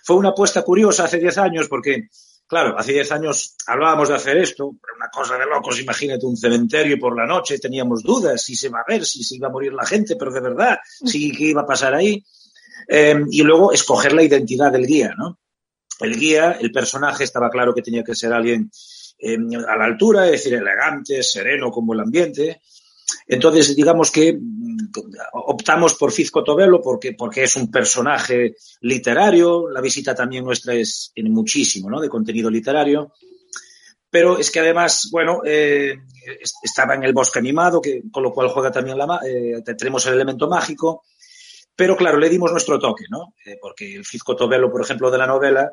Fue 0.05 0.15
una 0.15 0.29
apuesta 0.29 0.61
curiosa 0.61 1.03
hace 1.03 1.19
10 1.19 1.37
años 1.37 1.67
porque 1.67 2.07
Claro, 2.47 2.77
hace 2.77 2.93
10 2.93 3.11
años 3.11 3.55
hablábamos 3.65 4.09
de 4.09 4.15
hacer 4.15 4.37
esto, 4.37 4.75
pero 4.79 4.95
una 4.97 5.09
cosa 5.09 5.35
de 5.37 5.47
locos, 5.47 5.79
imagínate 5.79 6.27
un 6.27 6.37
cementerio 6.37 6.99
por 6.99 7.17
la 7.17 7.25
noche, 7.25 7.57
teníamos 7.57 8.03
dudas 8.03 8.41
si 8.43 8.55
se 8.55 8.69
va 8.69 8.81
a 8.81 8.85
ver, 8.87 9.03
si 9.03 9.23
se 9.23 9.35
iba 9.35 9.47
a 9.47 9.51
morir 9.51 9.73
la 9.73 9.85
gente, 9.85 10.15
pero 10.15 10.31
de 10.31 10.41
verdad, 10.41 10.77
si 11.05 11.31
qué 11.31 11.45
iba 11.45 11.61
a 11.61 11.65
pasar 11.65 11.95
ahí. 11.95 12.23
Eh, 12.87 13.15
y 13.31 13.41
luego 13.41 13.71
escoger 13.71 14.13
la 14.13 14.21
identidad 14.21 14.71
del 14.71 14.85
guía, 14.85 15.15
¿no? 15.17 15.39
El 15.99 16.19
guía, 16.19 16.57
el 16.59 16.71
personaje, 16.71 17.23
estaba 17.23 17.49
claro 17.49 17.73
que 17.73 17.81
tenía 17.81 18.03
que 18.03 18.13
ser 18.13 18.31
alguien 18.31 18.69
eh, 19.17 19.37
a 19.67 19.75
la 19.75 19.85
altura, 19.85 20.25
es 20.25 20.31
decir, 20.33 20.53
elegante, 20.53 21.23
sereno 21.23 21.71
como 21.71 21.93
el 21.93 22.01
ambiente. 22.01 22.61
Entonces, 23.27 23.75
digamos 23.75 24.11
que 24.11 24.37
optamos 25.33 25.95
por 25.95 26.11
Fizco 26.11 26.43
Tobelo 26.43 26.81
porque, 26.81 27.13
porque 27.13 27.43
es 27.43 27.55
un 27.55 27.69
personaje 27.69 28.55
literario, 28.81 29.69
la 29.69 29.81
visita 29.81 30.15
también 30.15 30.43
nuestra 30.43 30.73
es, 30.73 31.11
tiene 31.13 31.29
muchísimo 31.29 31.89
¿no? 31.89 31.99
de 31.99 32.09
contenido 32.09 32.49
literario, 32.49 33.11
pero 34.09 34.37
es 34.37 34.49
que 34.49 34.61
además, 34.61 35.09
bueno, 35.11 35.41
eh, 35.43 35.97
estaba 36.63 36.95
en 36.95 37.03
el 37.03 37.13
bosque 37.13 37.39
animado, 37.39 37.81
que, 37.81 38.03
con 38.11 38.23
lo 38.23 38.31
cual 38.31 38.49
juega 38.49 38.71
también 38.71 38.97
la, 38.97 39.19
eh, 39.27 39.61
tenemos 39.77 40.05
el 40.05 40.13
elemento 40.13 40.47
mágico, 40.47 41.03
pero 41.75 41.97
claro, 41.97 42.17
le 42.17 42.29
dimos 42.29 42.51
nuestro 42.51 42.79
toque, 42.79 43.03
¿no? 43.09 43.33
Eh, 43.45 43.57
porque 43.61 43.95
el 43.95 44.05
Fizco 44.05 44.35
Tobelo, 44.35 44.71
por 44.71 44.81
ejemplo, 44.81 45.11
de 45.11 45.17
la 45.17 45.27
novela, 45.27 45.69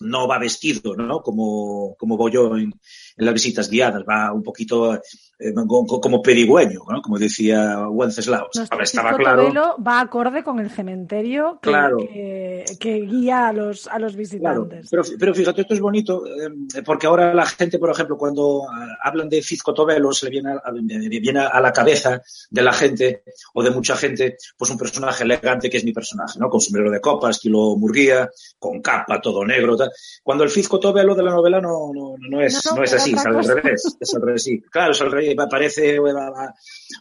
no 0.00 0.28
va 0.28 0.38
vestido, 0.38 0.94
¿no? 0.96 1.22
Como, 1.22 1.94
como 1.96 2.16
voy 2.16 2.32
yo 2.32 2.56
en, 2.56 2.74
en 3.16 3.26
las 3.26 3.34
visitas 3.34 3.68
guiadas, 3.68 4.04
va 4.08 4.32
un 4.32 4.42
poquito 4.42 4.94
eh, 4.94 5.52
como 5.54 6.22
pedigüeño, 6.22 6.80
¿no? 6.88 7.02
Como 7.02 7.18
decía 7.18 7.88
Wenceslao. 7.88 8.48
Nuestro 8.54 8.82
estaba 8.82 9.14
claro. 9.16 9.76
va 9.84 10.00
acorde 10.00 10.44
con 10.44 10.60
el 10.60 10.70
cementerio 10.70 11.58
que, 11.60 11.70
claro. 11.70 11.96
que, 11.98 12.64
que, 12.78 13.00
guía 13.00 13.48
a 13.48 13.52
los, 13.52 13.86
a 13.88 13.98
los 13.98 14.14
visitantes. 14.14 14.88
Claro. 14.88 15.04
Pero, 15.04 15.18
pero, 15.18 15.34
fíjate, 15.34 15.62
esto 15.62 15.74
es 15.74 15.80
bonito, 15.80 16.24
eh, 16.26 16.82
porque 16.84 17.06
ahora 17.06 17.34
la 17.34 17.46
gente, 17.46 17.78
por 17.78 17.90
ejemplo, 17.90 18.16
cuando 18.16 18.62
hablan 19.02 19.28
de 19.28 19.42
Fizco 19.42 19.74
Tobelo, 19.74 20.12
se 20.12 20.26
le 20.26 20.30
viene 20.30 20.52
a, 20.52 20.70
viene 20.70 21.40
a 21.40 21.60
la 21.60 21.72
cabeza 21.72 22.22
de 22.50 22.62
la 22.62 22.72
gente 22.72 23.24
o 23.54 23.62
de 23.62 23.70
mucha 23.70 23.96
gente, 23.96 24.36
pues 24.56 24.70
un 24.70 24.78
personaje 24.78 25.24
elegante 25.24 25.68
que 25.68 25.78
es 25.78 25.84
mi 25.84 25.92
personaje, 25.92 26.38
¿no? 26.38 26.48
Con 26.48 26.60
sombrero 26.60 26.90
de 26.90 27.00
copa, 27.00 27.30
estilo 27.30 27.76
Murguía, 27.76 28.30
con 28.58 28.80
capa, 28.80 29.20
todo 29.20 29.44
negro, 29.44 29.76
tal. 29.76 29.90
Cuando 30.22 30.44
el 30.44 30.50
Fizco 30.50 30.78
Tobelo 30.78 31.14
de 31.14 31.22
la 31.22 31.30
novela 31.30 31.60
no, 31.60 31.90
no, 31.92 32.14
no 32.18 32.40
es, 32.40 32.64
no, 32.66 32.76
no 32.76 32.84
es 32.84 32.92
así, 33.02 33.12
es 33.12 33.26
al 33.26 33.44
revés, 33.44 33.96
es 34.00 34.14
al 34.14 34.22
revés, 34.22 34.42
sí. 34.42 34.62
Claro, 34.70 34.92
es 34.92 35.00
al 35.00 35.10
revés, 35.10 35.36
parece 35.50 35.98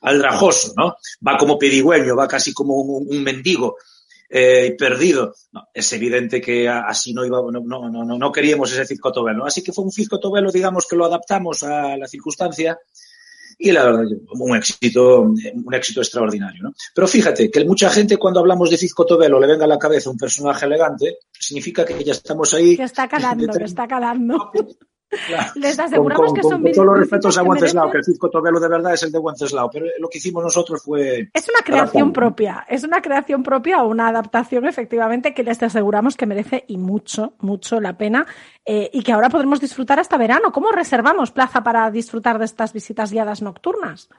aldrajoso, 0.01 0.73
¿no? 0.77 0.95
Va 1.25 1.37
como 1.37 1.57
pedigüeño, 1.57 2.15
va 2.15 2.27
casi 2.27 2.53
como 2.53 2.75
un, 2.75 3.07
un 3.09 3.23
mendigo. 3.23 3.77
Eh, 4.33 4.77
perdido. 4.79 5.35
No, 5.51 5.67
es 5.73 5.91
evidente 5.91 6.39
que 6.39 6.69
así 6.69 7.13
no 7.13 7.25
iba, 7.25 7.41
no, 7.51 7.59
no, 7.59 7.89
no, 7.89 8.17
no 8.17 8.31
queríamos 8.31 8.71
ese 8.71 8.85
Fizco 8.85 9.11
Tobelo. 9.11 9.45
Así 9.45 9.61
que 9.61 9.73
fue 9.73 9.83
un 9.83 9.91
Fizco 9.91 10.21
Tobelo, 10.21 10.53
digamos, 10.53 10.87
que 10.87 10.95
lo 10.95 11.03
adaptamos 11.03 11.63
a 11.63 11.97
la 11.97 12.07
circunstancia 12.07 12.79
y 13.63 13.71
la 13.71 13.83
verdad, 13.83 14.05
un 14.31 14.55
éxito, 14.55 15.21
un 15.21 15.73
éxito 15.73 16.01
extraordinario, 16.01 16.63
¿no? 16.63 16.73
Pero 16.95 17.07
fíjate 17.07 17.51
que 17.51 17.63
mucha 17.63 17.91
gente 17.91 18.17
cuando 18.17 18.39
hablamos 18.39 18.71
de 18.71 18.77
Fizco 18.77 19.05
Tobelo 19.05 19.39
le 19.39 19.45
venga 19.45 19.65
a 19.65 19.67
la 19.67 19.77
cabeza 19.77 20.09
un 20.09 20.17
personaje 20.17 20.65
elegante, 20.65 21.17
significa 21.31 21.85
que 21.85 22.03
ya 22.03 22.13
estamos 22.13 22.53
ahí. 22.55 22.75
Que 22.75 22.83
está 22.83 23.07
calando, 23.07 23.53
que 23.57 23.63
está 23.63 23.87
calando. 23.87 24.51
Claro. 25.27 25.51
Les 25.55 25.77
aseguramos 25.77 26.27
con, 26.27 26.35
que 26.35 26.41
con, 26.41 26.51
son 26.51 26.61
con 26.63 26.71
todos 26.71 26.85
los 26.85 26.99
respetos 26.99 27.37
a 27.37 27.41
que 27.41 27.49
Wenceslao, 27.49 27.91
que 27.91 27.97
el 27.97 28.03
Cizco 28.03 28.29
Tobelo 28.29 28.59
de 28.59 28.69
verdad 28.69 28.93
es 28.93 29.03
el 29.03 29.11
de 29.11 29.19
Wenceslao, 29.19 29.69
pero 29.69 29.85
lo 29.99 30.07
que 30.07 30.19
hicimos 30.19 30.43
nosotros 30.43 30.81
fue... 30.81 31.29
Es 31.33 31.49
una 31.49 31.61
creación 31.63 32.13
propia, 32.13 32.65
es 32.69 32.83
una 32.83 33.01
creación 33.01 33.43
propia 33.43 33.83
o 33.83 33.89
una 33.89 34.07
adaptación 34.07 34.65
efectivamente 34.65 35.33
que 35.33 35.43
les 35.43 35.61
aseguramos 35.61 36.15
que 36.15 36.25
merece 36.25 36.63
y 36.67 36.77
mucho, 36.77 37.33
mucho 37.39 37.81
la 37.81 37.97
pena 37.97 38.25
eh, 38.65 38.89
y 38.93 39.03
que 39.03 39.11
ahora 39.11 39.29
podremos 39.29 39.59
disfrutar 39.59 39.99
hasta 39.99 40.17
verano. 40.17 40.51
¿Cómo 40.51 40.71
reservamos 40.71 41.31
plaza 41.31 41.63
para 41.63 41.91
disfrutar 41.91 42.39
de 42.39 42.45
estas 42.45 42.73
visitas 42.73 43.11
guiadas 43.11 43.41
nocturnas? 43.41 44.09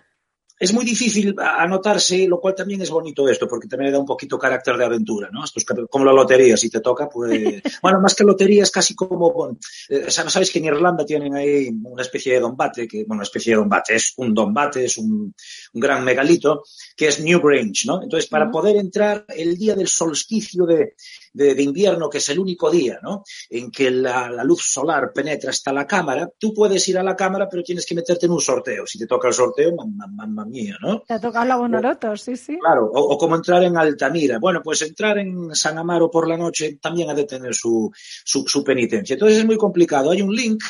Es 0.63 0.73
muy 0.73 0.85
difícil 0.85 1.35
anotarse, 1.41 2.29
lo 2.29 2.39
cual 2.39 2.55
también 2.55 2.81
es 2.83 2.91
bonito 2.91 3.29
esto, 3.29 3.49
porque 3.49 3.67
también 3.67 3.87
le 3.87 3.95
da 3.95 3.99
un 3.99 4.07
poquito 4.07 4.39
carácter 4.39 4.77
de 4.77 4.85
aventura, 4.85 5.29
¿no? 5.33 5.45
Esto 5.45 5.59
es 5.59 5.67
como 5.91 6.05
la 6.05 6.13
lotería, 6.13 6.57
si 6.57 6.71
te 6.71 6.79
toca, 6.81 7.09
pues... 7.09 7.61
bueno, 7.83 8.01
más 8.01 8.15
que 8.15 8.23
lotería 8.23 8.63
es 8.63 8.71
casi 8.71 8.95
como... 8.95 9.59
eh, 9.89 10.09
Sabes 10.09 10.53
que 10.53 10.61
en 10.61 10.67
Irlanda 10.67 11.05
tienen 11.05 11.35
ahí 11.35 11.69
una 11.83 12.03
especie 12.03 12.35
de 12.35 12.41
dombate, 12.41 12.87
que, 12.87 12.99
bueno, 12.99 13.15
una 13.15 13.25
especie 13.25 13.55
de 13.55 13.57
dombate, 13.57 13.97
es 13.97 14.13
un 14.19 14.33
dombate, 14.33 14.85
es 14.85 14.99
un, 14.99 15.35
un 15.73 15.81
gran 15.81 16.05
megalito, 16.05 16.62
que 16.97 17.09
es 17.09 17.20
Newgrange, 17.20 17.87
¿no? 17.87 18.03
Entonces, 18.03 18.29
para 18.29 18.51
poder 18.51 18.77
entrar 18.77 19.25
el 19.29 19.57
día 19.57 19.75
del 19.75 19.89
solsticio 19.89 20.66
de, 20.66 20.95
de, 21.33 21.55
de 21.55 21.62
invierno, 21.62 22.09
que 22.11 22.18
es 22.18 22.29
el 22.29 22.39
único 22.39 22.70
día, 22.70 22.99
¿no? 23.03 23.25
En 23.49 23.70
que 23.70 23.91
la, 23.91 24.31
la 24.31 24.45
luz 24.45 24.62
solar 24.62 25.12
penetra 25.12 25.51
hasta 25.51 25.73
la 25.73 25.87
cámara, 25.87 26.29
tú 26.39 26.53
puedes 26.53 26.87
ir 26.89 26.99
a 26.99 27.03
la 27.03 27.16
cámara, 27.16 27.49
pero 27.51 27.62
tienes 27.62 27.87
que 27.87 27.95
meterte 27.95 28.27
en 28.27 28.33
un 28.33 28.41
sorteo. 28.41 28.87
Si 28.87 28.99
te 28.99 29.07
toca 29.07 29.29
el 29.29 29.35
sorteo, 29.35 29.75
mamma, 29.75 30.07
mamma 30.07 30.45
mía, 30.45 30.77
¿no? 30.81 31.01
Te 31.01 31.14
ha 31.14 31.20
tocado 31.20 31.45
la 31.47 31.57
Bonoloto, 31.57 32.16
sí, 32.16 32.37
sí. 32.37 32.59
Claro, 32.59 32.91
o, 32.93 33.14
o, 33.14 33.18
como 33.18 33.37
entrar 33.37 33.62
en 33.62 33.77
Altamira. 33.77 34.39
Bueno, 34.39 34.61
pues 34.62 34.83
entrar 34.83 35.18
en 35.18 35.55
San 35.55 35.79
Amaro 35.79 36.11
por 36.11 36.29
la 36.29 36.37
noche 36.37 36.79
también 36.81 37.11
ha 37.11 37.14
de 37.14 37.25
tener 37.25 37.55
su, 37.55 37.91
su, 38.25 38.47
su 38.47 38.62
penitencia. 38.62 39.14
Entonces 39.14 39.39
es 39.39 39.45
muy 39.45 39.57
complicado. 39.57 40.11
Hay 40.11 40.23
un 40.23 40.35
link 40.35 40.62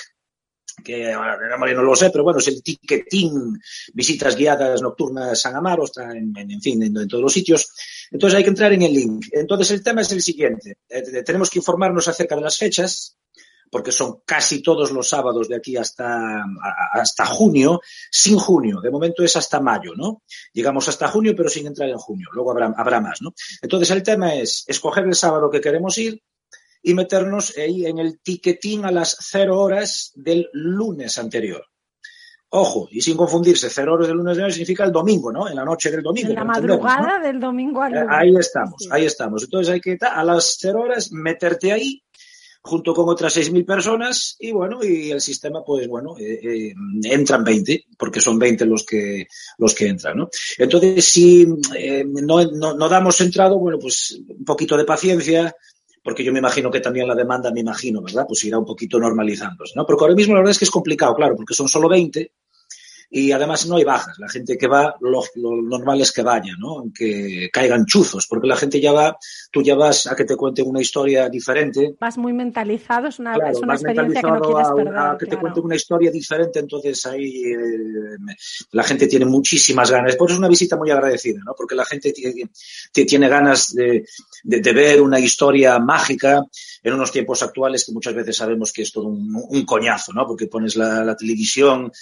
que 0.82 1.06
de 1.06 1.48
memoria 1.50 1.74
no 1.74 1.82
lo 1.82 1.96
sé, 1.96 2.10
pero 2.10 2.24
bueno, 2.24 2.40
es 2.40 2.48
el 2.48 2.62
ticketing, 2.62 3.58
visitas 3.94 4.36
guiadas 4.36 4.82
nocturnas 4.82 5.40
San 5.40 5.56
Amaro, 5.56 5.84
está 5.84 6.12
en, 6.12 6.32
en, 6.36 6.60
fin, 6.60 6.82
en, 6.82 6.96
en, 6.96 7.08
todos 7.08 7.22
los 7.22 7.32
sitios. 7.32 7.72
Entonces 8.10 8.36
hay 8.36 8.44
que 8.44 8.50
entrar 8.50 8.72
en 8.72 8.82
el 8.82 8.92
link. 8.92 9.26
Entonces 9.32 9.70
el 9.70 9.82
tema 9.82 10.02
es 10.02 10.12
el 10.12 10.22
siguiente. 10.22 10.78
Eh, 10.88 11.22
tenemos 11.22 11.50
que 11.50 11.58
informarnos 11.58 12.08
acerca 12.08 12.36
de 12.36 12.42
las 12.42 12.58
fechas, 12.58 13.16
porque 13.72 13.90
son 13.90 14.20
casi 14.26 14.60
todos 14.60 14.92
los 14.92 15.08
sábados 15.08 15.48
de 15.48 15.56
aquí 15.56 15.78
hasta, 15.78 16.44
hasta 16.92 17.24
junio, 17.24 17.80
sin 18.10 18.36
junio. 18.36 18.82
De 18.82 18.90
momento 18.90 19.24
es 19.24 19.34
hasta 19.34 19.60
mayo, 19.60 19.94
¿no? 19.96 20.22
Llegamos 20.52 20.88
hasta 20.88 21.08
junio, 21.08 21.32
pero 21.34 21.48
sin 21.48 21.66
entrar 21.66 21.88
en 21.88 21.96
junio. 21.96 22.28
Luego 22.34 22.50
habrá, 22.50 22.74
habrá 22.76 23.00
más, 23.00 23.22
¿no? 23.22 23.32
Entonces 23.62 23.90
el 23.90 24.02
tema 24.02 24.34
es 24.34 24.64
escoger 24.66 25.04
el 25.04 25.14
sábado 25.14 25.48
que 25.48 25.62
queremos 25.62 25.96
ir 25.96 26.20
y 26.82 26.94
meternos 26.94 27.56
ahí 27.56 27.86
en 27.86 27.98
el 27.98 28.20
tiquetín 28.20 28.84
a 28.84 28.90
las 28.90 29.16
cero 29.20 29.60
horas 29.60 30.12
del 30.14 30.48
lunes 30.52 31.18
anterior. 31.18 31.64
Ojo, 32.54 32.88
y 32.90 33.00
sin 33.00 33.16
confundirse, 33.16 33.70
cero 33.70 33.94
horas 33.94 34.08
del 34.08 34.16
lunes 34.16 34.32
anterior 34.32 34.52
significa 34.52 34.84
el 34.84 34.92
domingo, 34.92 35.32
¿no? 35.32 35.48
En 35.48 35.56
la 35.56 35.64
noche 35.64 35.90
del 35.90 36.02
domingo. 36.02 36.28
En 36.28 36.34
la 36.34 36.44
madrugada 36.44 37.18
¿no? 37.18 37.24
del 37.24 37.40
domingo 37.40 37.82
al 37.82 37.92
lunes. 37.92 38.08
Ahí 38.10 38.36
estamos, 38.36 38.88
ahí 38.90 39.04
estamos. 39.06 39.44
Entonces 39.44 39.72
hay 39.72 39.80
que 39.80 39.96
a 40.00 40.22
las 40.22 40.56
cero 40.58 40.82
horas 40.82 41.10
meterte 41.12 41.72
ahí 41.72 42.02
junto 42.64 42.94
con 42.94 43.08
otras 43.08 43.36
6.000 43.36 43.66
personas 43.66 44.36
y 44.38 44.52
bueno, 44.52 44.84
y 44.84 45.10
el 45.10 45.20
sistema 45.20 45.64
pues 45.64 45.88
bueno, 45.88 46.16
eh, 46.18 46.40
eh, 46.42 46.74
entran 47.04 47.42
20 47.42 47.86
porque 47.98 48.20
son 48.20 48.38
20 48.38 48.66
los 48.66 48.84
que, 48.86 49.26
los 49.58 49.74
que 49.74 49.88
entran, 49.88 50.16
¿no? 50.16 50.30
Entonces 50.56 51.04
si 51.04 51.46
eh, 51.76 52.04
no, 52.06 52.44
no, 52.44 52.74
no, 52.74 52.88
damos 52.88 53.20
entrado, 53.20 53.58
bueno, 53.58 53.78
pues 53.80 54.16
un 54.28 54.44
poquito 54.44 54.76
de 54.76 54.84
paciencia 54.84 55.54
porque 56.03 56.24
yo 56.24 56.32
me 56.32 56.40
imagino 56.40 56.70
que 56.70 56.80
también 56.80 57.07
la 57.07 57.14
demanda, 57.14 57.53
me 57.53 57.61
imagino, 57.61 58.03
¿verdad? 58.03 58.24
Pues 58.26 58.44
irá 58.44 58.59
un 58.59 58.64
poquito 58.64 58.98
normalizándose, 58.98 59.74
¿no? 59.76 59.86
Porque 59.86 60.05
ahora 60.05 60.14
mismo 60.14 60.34
la 60.34 60.40
verdad 60.40 60.53
es 60.53 60.59
que 60.59 60.64
es 60.64 60.70
complicado, 60.70 61.14
claro, 61.14 61.36
porque 61.36 61.55
son 61.55 61.68
solo 61.68 61.88
20 61.88 62.32
y 63.14 63.30
además 63.30 63.66
no 63.66 63.76
hay 63.76 63.84
bajas. 63.84 64.18
La 64.18 64.28
gente 64.28 64.56
que 64.56 64.66
va, 64.66 64.96
lo, 65.00 65.22
lo, 65.34 65.60
normal 65.60 66.00
es 66.00 66.12
que 66.12 66.22
vaya, 66.22 66.54
¿no? 66.58 66.78
Aunque 66.78 67.50
caigan 67.52 67.84
chuzos, 67.84 68.26
porque 68.26 68.48
la 68.48 68.56
gente 68.56 68.80
ya 68.80 68.92
va, 68.92 69.18
tú 69.50 69.62
ya 69.62 69.74
vas 69.74 70.06
a 70.06 70.16
que 70.16 70.24
te 70.24 70.34
cuenten 70.34 70.66
una 70.66 70.80
historia 70.80 71.28
diferente. 71.28 71.94
Vas 72.00 72.16
muy 72.16 72.32
mentalizado, 72.32 73.08
es 73.08 73.18
una, 73.18 73.34
claro, 73.34 73.52
es 73.52 73.58
una 73.60 73.74
experiencia 73.74 74.22
que 74.22 74.30
no 74.30 74.40
quieres 74.40 74.66
a, 74.66 74.74
perder. 74.74 74.96
A 74.96 75.16
que 75.18 75.26
claro. 75.26 75.30
te 75.30 75.36
cuenten 75.36 75.64
una 75.64 75.76
historia 75.76 76.10
diferente, 76.10 76.58
entonces 76.60 77.04
ahí 77.04 77.44
eh, 77.44 78.16
la 78.70 78.82
gente 78.82 79.06
tiene 79.06 79.26
muchísimas 79.26 79.90
ganas. 79.90 80.16
Por 80.16 80.30
eso 80.30 80.36
es 80.36 80.38
una 80.38 80.48
visita 80.48 80.78
muy 80.78 80.90
agradecida, 80.90 81.40
¿no? 81.44 81.52
Porque 81.54 81.74
la 81.74 81.84
gente 81.84 82.12
tiene, 82.12 82.48
tiene 82.92 83.28
ganas 83.28 83.74
de, 83.74 84.06
de, 84.42 84.60
de 84.60 84.72
ver 84.72 85.02
una 85.02 85.20
historia 85.20 85.78
mágica 85.78 86.42
en 86.82 86.94
unos 86.94 87.12
tiempos 87.12 87.42
actuales 87.42 87.84
que 87.84 87.92
muchas 87.92 88.14
veces 88.14 88.38
sabemos 88.38 88.72
que 88.72 88.82
es 88.82 88.90
todo 88.90 89.08
un, 89.08 89.30
un 89.50 89.64
coñazo, 89.66 90.14
¿no? 90.14 90.26
Porque 90.26 90.46
pones 90.46 90.76
la, 90.76 91.04
la 91.04 91.14
televisión, 91.14 91.92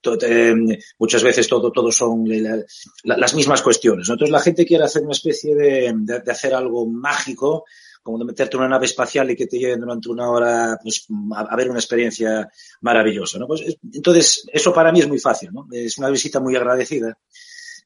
todo, 0.00 0.16
eh, 0.22 0.54
muchas 0.98 1.22
veces 1.22 1.48
todo, 1.48 1.70
todo 1.72 1.90
son 1.92 2.24
la, 2.26 2.56
la, 3.04 3.16
las 3.16 3.34
mismas 3.34 3.62
cuestiones. 3.62 4.08
¿no? 4.08 4.14
Entonces 4.14 4.32
la 4.32 4.40
gente 4.40 4.66
quiere 4.66 4.84
hacer 4.84 5.02
una 5.02 5.12
especie 5.12 5.54
de, 5.54 5.92
de, 5.94 6.20
de, 6.20 6.32
hacer 6.32 6.54
algo 6.54 6.86
mágico, 6.86 7.64
como 8.02 8.18
de 8.18 8.24
meterte 8.24 8.56
en 8.56 8.60
una 8.60 8.70
nave 8.70 8.86
espacial 8.86 9.30
y 9.30 9.36
que 9.36 9.46
te 9.46 9.58
lleven 9.58 9.80
durante 9.80 10.08
una 10.08 10.30
hora 10.30 10.78
pues, 10.82 11.06
a, 11.34 11.40
a 11.40 11.56
ver 11.56 11.70
una 11.70 11.78
experiencia 11.78 12.48
maravillosa. 12.80 13.38
¿no? 13.38 13.46
Pues, 13.46 13.62
entonces, 13.92 14.46
eso 14.52 14.72
para 14.72 14.92
mí 14.92 15.00
es 15.00 15.08
muy 15.08 15.18
fácil, 15.18 15.50
¿no? 15.52 15.66
Es 15.70 15.98
una 15.98 16.10
visita 16.10 16.40
muy 16.40 16.56
agradecida 16.56 17.18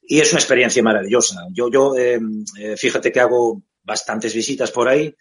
y 0.07 0.19
es 0.19 0.31
una 0.31 0.39
experiencia 0.39 0.83
maravillosa. 0.83 1.47
Yo, 1.51 1.69
yo 1.69 1.95
eh, 1.97 2.19
fíjate 2.77 3.11
que 3.11 3.19
hago 3.19 3.63
bastantes 3.83 4.33
visitas 4.33 4.71
por 4.71 4.87
ahí, 4.87 5.15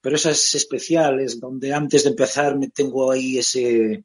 pero 0.00 0.16
esas 0.16 0.54
especiales 0.54 1.40
donde 1.40 1.72
antes 1.72 2.04
de 2.04 2.10
empezar 2.10 2.56
me 2.56 2.68
tengo 2.68 3.10
ahí 3.10 3.38
ese, 3.38 4.04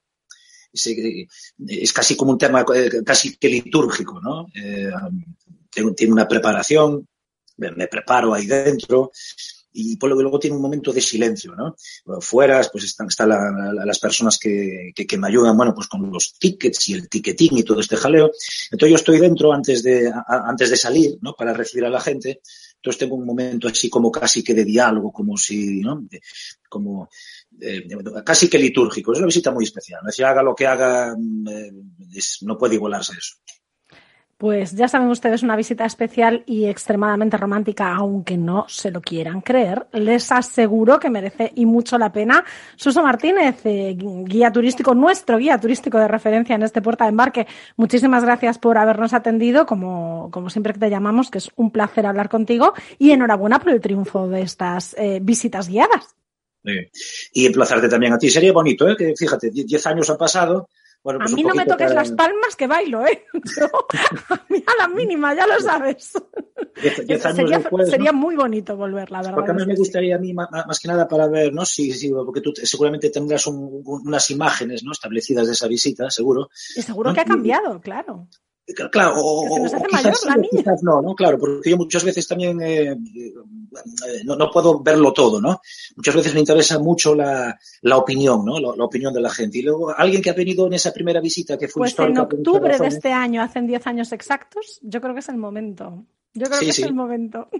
es 0.73 1.93
casi 1.93 2.15
como 2.15 2.31
un 2.31 2.37
tema 2.37 2.65
eh, 2.75 3.03
casi 3.05 3.35
que 3.37 3.49
litúrgico, 3.49 4.19
¿no? 4.21 4.47
Eh, 4.53 4.91
tiene 5.95 6.11
una 6.11 6.27
preparación, 6.27 7.07
me 7.57 7.87
preparo 7.87 8.33
ahí 8.33 8.45
dentro 8.45 9.11
y 9.73 9.97
por 9.97 10.09
luego 10.09 10.39
tiene 10.39 10.55
un 10.55 10.61
momento 10.61 10.91
de 10.91 11.01
silencio, 11.01 11.55
¿no? 11.55 11.75
Fuera, 12.19 12.61
pues 12.71 12.85
están, 12.85 13.07
están 13.07 13.29
la, 13.29 13.71
la, 13.73 13.85
las 13.85 13.99
personas 13.99 14.37
que, 14.37 14.91
que, 14.93 15.05
que, 15.07 15.17
me 15.17 15.27
ayudan, 15.27 15.55
bueno, 15.55 15.73
pues 15.73 15.87
con 15.87 16.11
los 16.11 16.33
tickets 16.37 16.89
y 16.89 16.93
el 16.93 17.07
ticketing 17.07 17.57
y 17.57 17.63
todo 17.63 17.79
este 17.79 17.95
jaleo. 17.95 18.31
Entonces 18.71 18.89
yo 18.89 18.95
estoy 18.95 19.19
dentro 19.19 19.53
antes 19.53 19.81
de, 19.83 20.09
a, 20.09 20.23
antes 20.45 20.69
de 20.69 20.77
salir, 20.77 21.17
¿no? 21.21 21.33
Para 21.33 21.53
recibir 21.53 21.85
a 21.85 21.89
la 21.89 22.01
gente. 22.01 22.41
Entonces 22.75 22.99
tengo 22.99 23.15
un 23.15 23.25
momento 23.25 23.67
así 23.67 23.89
como 23.89 24.11
casi 24.11 24.43
que 24.43 24.53
de 24.53 24.65
diálogo, 24.65 25.11
como 25.11 25.37
si, 25.37 25.79
¿no? 25.79 26.05
Como, 26.67 27.09
eh, 27.59 27.87
casi 28.25 28.49
que 28.49 28.57
litúrgico. 28.57 29.13
Es 29.13 29.19
una 29.19 29.27
visita 29.27 29.51
muy 29.51 29.65
especial. 29.65 30.01
Si 30.09 30.23
haga 30.23 30.43
lo 30.43 30.55
que 30.55 30.67
haga, 30.67 31.13
eh, 31.13 31.71
es, 32.13 32.39
no 32.41 32.57
puede 32.57 32.75
igualarse 32.75 33.13
a 33.13 33.17
eso. 33.17 33.35
Pues 34.41 34.71
ya 34.71 34.87
saben 34.87 35.09
ustedes, 35.09 35.43
una 35.43 35.55
visita 35.55 35.85
especial 35.85 36.41
y 36.47 36.65
extremadamente 36.65 37.37
romántica, 37.37 37.93
aunque 37.93 38.37
no 38.37 38.65
se 38.67 38.89
lo 38.89 38.99
quieran 38.99 39.41
creer. 39.41 39.85
Les 39.93 40.31
aseguro 40.31 40.99
que 40.99 41.11
merece 41.11 41.51
y 41.53 41.67
mucho 41.67 41.99
la 41.99 42.11
pena. 42.11 42.43
Suso 42.75 43.03
Martínez, 43.03 43.63
eh, 43.65 43.95
guía 43.95 44.51
turístico, 44.51 44.95
nuestro 44.95 45.37
guía 45.37 45.59
turístico 45.59 45.99
de 45.99 46.07
referencia 46.07 46.55
en 46.55 46.63
este 46.63 46.81
puerta 46.81 47.03
de 47.03 47.11
embarque, 47.11 47.45
muchísimas 47.77 48.23
gracias 48.23 48.57
por 48.57 48.79
habernos 48.79 49.13
atendido, 49.13 49.67
como, 49.67 50.31
como 50.31 50.49
siempre 50.49 50.73
que 50.73 50.79
te 50.79 50.89
llamamos, 50.89 51.29
que 51.29 51.37
es 51.37 51.51
un 51.55 51.69
placer 51.69 52.07
hablar 52.07 52.27
contigo, 52.27 52.73
y 52.97 53.11
enhorabuena 53.11 53.59
por 53.59 53.71
el 53.71 53.79
triunfo 53.79 54.27
de 54.27 54.41
estas 54.41 54.95
eh, 54.97 55.19
visitas 55.21 55.69
guiadas. 55.69 56.15
Y 57.33 57.45
emplazarte 57.45 57.89
también 57.89 58.13
a 58.13 58.17
ti. 58.17 58.29
Sería 58.29 58.53
bonito, 58.53 58.87
¿eh? 58.87 58.95
que 58.95 59.13
fíjate, 59.15 59.49
10 59.51 59.87
años 59.87 60.09
han 60.09 60.17
pasado 60.17 60.69
bueno, 61.03 61.19
pues 61.19 61.33
a 61.33 61.35
mí 61.35 61.43
no 61.43 61.55
me 61.55 61.65
toques 61.65 61.87
para... 61.87 62.01
las 62.01 62.11
palmas 62.11 62.55
que 62.55 62.67
bailo, 62.67 63.05
¿eh? 63.07 63.25
Yo, 63.57 63.65
a 64.29 64.45
mí 64.49 64.63
a 64.67 64.77
la 64.77 64.87
mínima, 64.87 65.33
ya 65.33 65.47
lo 65.47 65.59
sabes. 65.59 66.13
Diez, 66.79 67.07
diez 67.07 67.25
años 67.25 67.37
sería, 67.37 67.57
después, 67.57 67.89
sería 67.89 68.11
¿no? 68.11 68.19
muy 68.19 68.35
bonito 68.35 68.77
volver, 68.77 69.09
la 69.09 69.19
verdad. 69.19 69.33
Porque 69.33 69.51
a 69.51 69.53
mí 69.55 69.65
me 69.65 69.75
gustaría 69.75 70.15
a 70.15 70.19
mí 70.19 70.33
más, 70.33 70.47
más, 70.51 70.79
que 70.79 70.87
nada 70.87 71.07
para 71.07 71.27
ver, 71.27 71.53
¿no? 71.53 71.65
Sí, 71.65 71.91
sí, 71.93 72.11
porque 72.11 72.41
tú 72.41 72.53
seguramente 72.55 73.09
tendrás 73.09 73.47
un, 73.47 73.81
unas 73.83 74.29
imágenes, 74.29 74.83
¿no? 74.83 74.91
Establecidas 74.91 75.47
de 75.47 75.53
esa 75.53 75.67
visita, 75.67 76.09
seguro. 76.11 76.49
Y 76.75 76.83
seguro 76.83 77.09
¿no? 77.09 77.15
que 77.15 77.21
ha 77.21 77.25
cambiado, 77.25 77.81
claro. 77.81 78.27
Claro, 78.91 79.15
o, 79.17 79.55
o 79.55 79.87
quizás, 79.87 80.21
sí, 80.21 80.63
no, 80.83 81.01
¿no? 81.01 81.15
Claro, 81.15 81.37
porque 81.37 81.69
yo 81.69 81.77
muchas 81.77 82.03
veces 82.03 82.27
también 82.27 82.61
eh, 82.61 82.91
eh, 82.91 83.33
no, 84.23 84.35
no, 84.35 84.49
puedo 84.51 84.81
verlo 84.81 85.11
todo, 85.13 85.41
¿no? 85.41 85.61
Muchas 85.95 86.15
veces 86.15 86.33
me 86.33 86.39
interesa 86.39 86.79
mucho 86.79 87.15
la, 87.15 87.57
la 87.81 87.97
opinión, 87.97 88.45
¿no? 88.45 88.59
La, 88.59 88.75
la, 88.75 88.85
opinión 88.85 89.13
de 89.13 89.21
la 89.21 89.29
gente. 89.29 89.57
Y 89.57 89.63
luego, 89.63 89.93
alguien 89.95 90.21
que 90.21 90.29
ha 90.29 90.33
venido 90.33 90.67
en 90.67 90.73
esa 90.73 90.93
primera 90.93 91.19
visita 91.19 91.57
que 91.57 91.67
fue 91.67 91.81
pues 91.81 91.91
histórica. 91.91 92.21
en 92.21 92.25
octubre 92.25 92.77
de 92.77 92.87
este 92.87 93.11
año, 93.11 93.41
hacen 93.41 93.67
10 93.67 93.87
años 93.87 94.11
exactos, 94.11 94.79
yo 94.81 95.01
creo 95.01 95.13
que 95.13 95.21
es 95.21 95.29
el 95.29 95.37
momento. 95.37 96.05
Yo 96.33 96.45
creo 96.45 96.59
sí, 96.59 96.65
que 96.67 96.73
sí. 96.73 96.81
es 96.83 96.87
el 96.87 96.95
momento. 96.95 97.49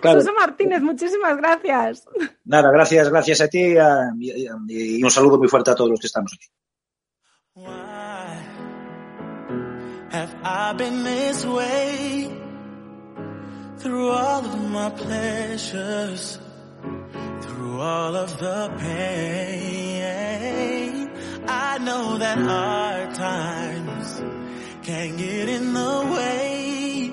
Claro. 0.00 0.20
Suso 0.20 0.32
Martínez, 0.32 0.80
muchísimas 0.80 1.36
gracias. 1.38 2.04
Nada, 2.44 2.70
gracias, 2.70 3.10
gracias 3.10 3.40
a 3.40 3.48
ti 3.48 3.76
a, 3.76 4.12
y, 4.16 4.46
y 4.68 5.02
un 5.02 5.10
saludo 5.10 5.38
muy 5.38 5.48
fuerte 5.48 5.72
a 5.72 5.74
todos 5.74 5.90
los 5.90 5.98
que 5.98 6.06
estamos 6.06 6.32
aquí. 6.34 6.46
Have 10.46 10.78
been 10.78 11.02
this 11.02 11.44
way 11.44 12.30
through 13.78 14.10
all 14.10 14.44
of 14.44 14.70
my 14.70 14.90
pleasures, 14.90 16.38
through 17.40 17.80
all 17.80 18.14
of 18.14 18.38
the 18.38 18.74
pain? 18.78 20.06
I 21.48 21.78
know 21.78 22.18
that 22.18 22.38
hard 22.38 23.14
times 23.14 24.22
can 24.82 25.16
get 25.16 25.48
in 25.48 25.72
the 25.72 25.94
way, 26.14 27.12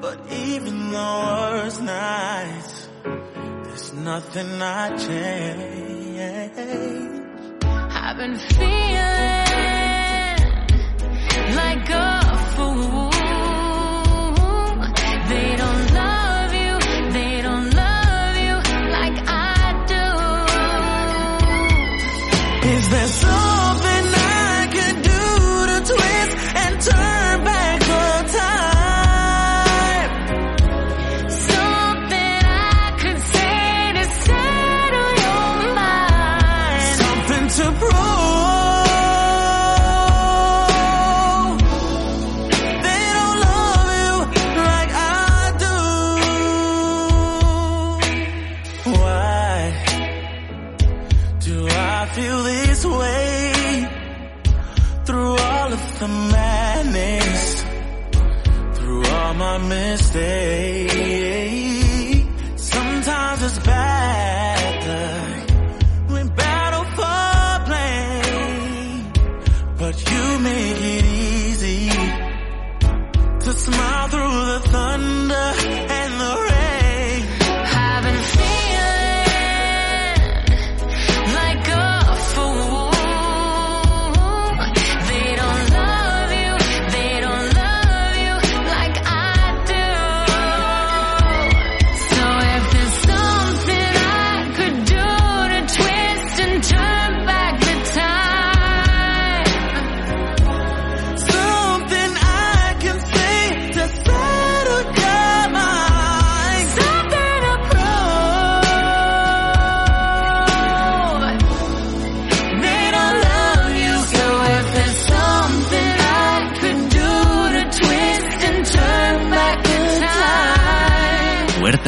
but 0.00 0.18
even 0.32 0.90
the 0.90 1.10
worst 1.26 1.82
nights, 1.82 2.88
there's 3.64 3.92
nothing 3.92 4.62
I 4.62 4.96
change. 4.96 5.98
I've 7.64 8.16
been 8.16 8.38
feeling 8.38 9.77
like 11.54 11.88
a 11.90 12.52
fool. 12.54 13.07
smile 73.72 74.08
through 74.08 74.46
the 74.52 74.60
thunder. 74.70 75.17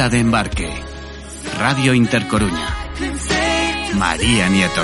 Puerta 0.01 0.15
de 0.15 0.21
embarque. 0.21 0.69
Radio 1.59 1.93
Intercoruña. 1.93 2.69
María 3.93 4.49
Nieto. 4.49 4.81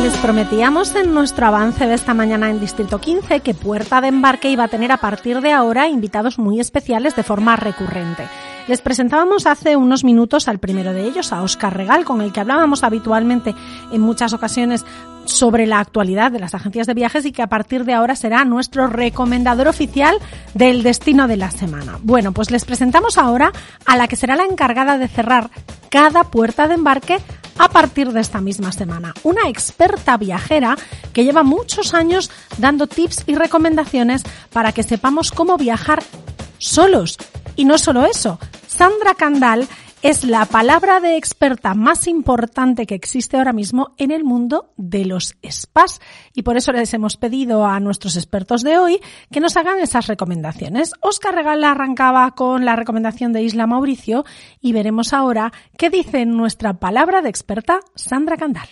Les 0.00 0.16
prometíamos 0.18 0.94
en 0.94 1.12
nuestro 1.12 1.46
avance 1.46 1.88
de 1.88 1.94
esta 1.94 2.14
mañana 2.14 2.50
en 2.50 2.60
Distrito 2.60 3.00
15 3.00 3.40
que 3.40 3.52
Puerta 3.52 4.00
de 4.00 4.08
Embarque 4.08 4.48
iba 4.48 4.62
a 4.62 4.68
tener 4.68 4.92
a 4.92 4.98
partir 4.98 5.40
de 5.40 5.50
ahora 5.50 5.88
invitados 5.88 6.38
muy 6.38 6.60
especiales 6.60 7.16
de 7.16 7.24
forma 7.24 7.56
recurrente. 7.56 8.28
Les 8.66 8.80
presentábamos 8.80 9.46
hace 9.46 9.76
unos 9.76 10.04
minutos 10.04 10.48
al 10.48 10.58
primero 10.58 10.94
de 10.94 11.04
ellos, 11.04 11.32
a 11.32 11.42
Óscar 11.42 11.76
Regal, 11.76 12.06
con 12.06 12.22
el 12.22 12.32
que 12.32 12.40
hablábamos 12.40 12.82
habitualmente 12.82 13.54
en 13.92 14.00
muchas 14.00 14.32
ocasiones 14.32 14.86
sobre 15.26 15.66
la 15.66 15.80
actualidad 15.80 16.32
de 16.32 16.38
las 16.38 16.54
agencias 16.54 16.86
de 16.86 16.94
viajes 16.94 17.26
y 17.26 17.32
que 17.32 17.42
a 17.42 17.46
partir 17.46 17.84
de 17.84 17.92
ahora 17.92 18.16
será 18.16 18.44
nuestro 18.46 18.86
recomendador 18.86 19.68
oficial 19.68 20.16
del 20.54 20.82
destino 20.82 21.28
de 21.28 21.36
la 21.36 21.50
semana. 21.50 21.98
Bueno, 22.02 22.32
pues 22.32 22.50
les 22.50 22.64
presentamos 22.64 23.18
ahora 23.18 23.52
a 23.84 23.96
la 23.98 24.08
que 24.08 24.16
será 24.16 24.34
la 24.34 24.44
encargada 24.44 24.96
de 24.96 25.08
cerrar 25.08 25.50
cada 25.90 26.24
puerta 26.24 26.66
de 26.66 26.74
embarque 26.74 27.18
a 27.58 27.68
partir 27.68 28.12
de 28.12 28.20
esta 28.20 28.40
misma 28.40 28.72
semana. 28.72 29.12
Una 29.24 29.48
experta 29.48 30.16
viajera 30.16 30.76
que 31.12 31.24
lleva 31.24 31.42
muchos 31.42 31.92
años 31.92 32.30
dando 32.56 32.86
tips 32.86 33.24
y 33.26 33.34
recomendaciones 33.34 34.24
para 34.52 34.72
que 34.72 34.82
sepamos 34.82 35.32
cómo 35.32 35.58
viajar 35.58 36.02
solos. 36.58 37.18
Y 37.56 37.64
no 37.64 37.78
solo 37.78 38.04
eso, 38.04 38.38
Sandra 38.66 39.14
Candal 39.14 39.68
es 40.04 40.22
la 40.22 40.44
palabra 40.44 41.00
de 41.00 41.16
experta 41.16 41.72
más 41.72 42.06
importante 42.08 42.84
que 42.84 42.94
existe 42.94 43.38
ahora 43.38 43.54
mismo 43.54 43.94
en 43.96 44.10
el 44.10 44.22
mundo 44.22 44.70
de 44.76 45.06
los 45.06 45.34
spas. 45.42 45.98
Y 46.34 46.42
por 46.42 46.58
eso 46.58 46.72
les 46.72 46.92
hemos 46.92 47.16
pedido 47.16 47.64
a 47.64 47.80
nuestros 47.80 48.16
expertos 48.16 48.62
de 48.62 48.76
hoy 48.76 49.00
que 49.30 49.40
nos 49.40 49.56
hagan 49.56 49.78
esas 49.78 50.06
recomendaciones. 50.06 50.92
Oscar 51.00 51.34
Regal 51.34 51.64
arrancaba 51.64 52.32
con 52.32 52.66
la 52.66 52.76
recomendación 52.76 53.32
de 53.32 53.44
Isla 53.44 53.66
Mauricio 53.66 54.26
y 54.60 54.74
veremos 54.74 55.14
ahora 55.14 55.54
qué 55.78 55.88
dice 55.88 56.26
nuestra 56.26 56.74
palabra 56.74 57.22
de 57.22 57.30
experta 57.30 57.80
Sandra 57.94 58.36
Candal. 58.36 58.68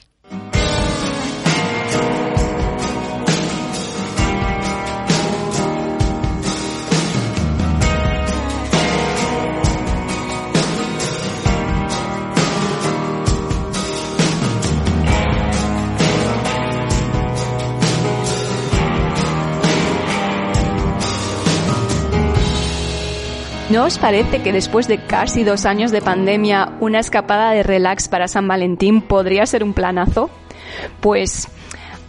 ¿No 23.73 23.87
os 23.87 23.97
parece 23.97 24.43
que 24.43 24.53
después 24.53 24.87
de 24.87 24.99
casi 24.99 25.45
dos 25.45 25.65
años 25.65 25.91
de 25.93 26.03
pandemia, 26.03 26.77
una 26.81 26.99
escapada 26.99 27.53
de 27.53 27.63
relax 27.63 28.07
para 28.07 28.29
San 28.29 28.47
Valentín 28.47 29.01
podría 29.01 29.47
ser 29.47 29.65
un 29.65 29.73
planazo? 29.73 30.29
Pues, 31.01 31.49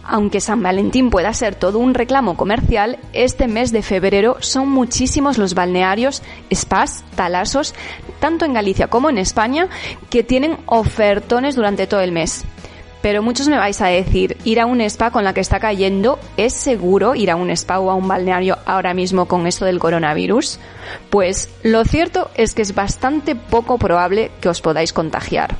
aunque 0.04 0.42
San 0.42 0.62
Valentín 0.62 1.08
pueda 1.08 1.32
ser 1.32 1.54
todo 1.54 1.78
un 1.78 1.94
reclamo 1.94 2.36
comercial, 2.36 2.98
este 3.14 3.48
mes 3.48 3.72
de 3.72 3.80
febrero 3.80 4.36
son 4.40 4.68
muchísimos 4.68 5.38
los 5.38 5.54
balnearios, 5.54 6.22
spas, 6.52 7.02
talasos, 7.16 7.74
tanto 8.20 8.44
en 8.44 8.52
Galicia 8.52 8.88
como 8.88 9.08
en 9.08 9.16
España, 9.16 9.68
que 10.10 10.22
tienen 10.22 10.58
ofertones 10.66 11.56
durante 11.56 11.86
todo 11.86 12.02
el 12.02 12.12
mes. 12.12 12.44
Pero 13.04 13.22
muchos 13.22 13.48
me 13.48 13.58
vais 13.58 13.78
a 13.82 13.88
decir, 13.88 14.38
ir 14.44 14.58
a 14.60 14.64
un 14.64 14.80
spa 14.80 15.10
con 15.10 15.24
la 15.24 15.34
que 15.34 15.42
está 15.42 15.60
cayendo, 15.60 16.18
¿es 16.38 16.54
seguro 16.54 17.14
ir 17.14 17.30
a 17.30 17.36
un 17.36 17.50
spa 17.50 17.78
o 17.78 17.90
a 17.90 17.94
un 17.94 18.08
balneario 18.08 18.56
ahora 18.64 18.94
mismo 18.94 19.26
con 19.26 19.46
esto 19.46 19.66
del 19.66 19.78
coronavirus? 19.78 20.58
Pues 21.10 21.50
lo 21.62 21.84
cierto 21.84 22.30
es 22.34 22.54
que 22.54 22.62
es 22.62 22.74
bastante 22.74 23.36
poco 23.36 23.76
probable 23.76 24.30
que 24.40 24.48
os 24.48 24.62
podáis 24.62 24.94
contagiar. 24.94 25.54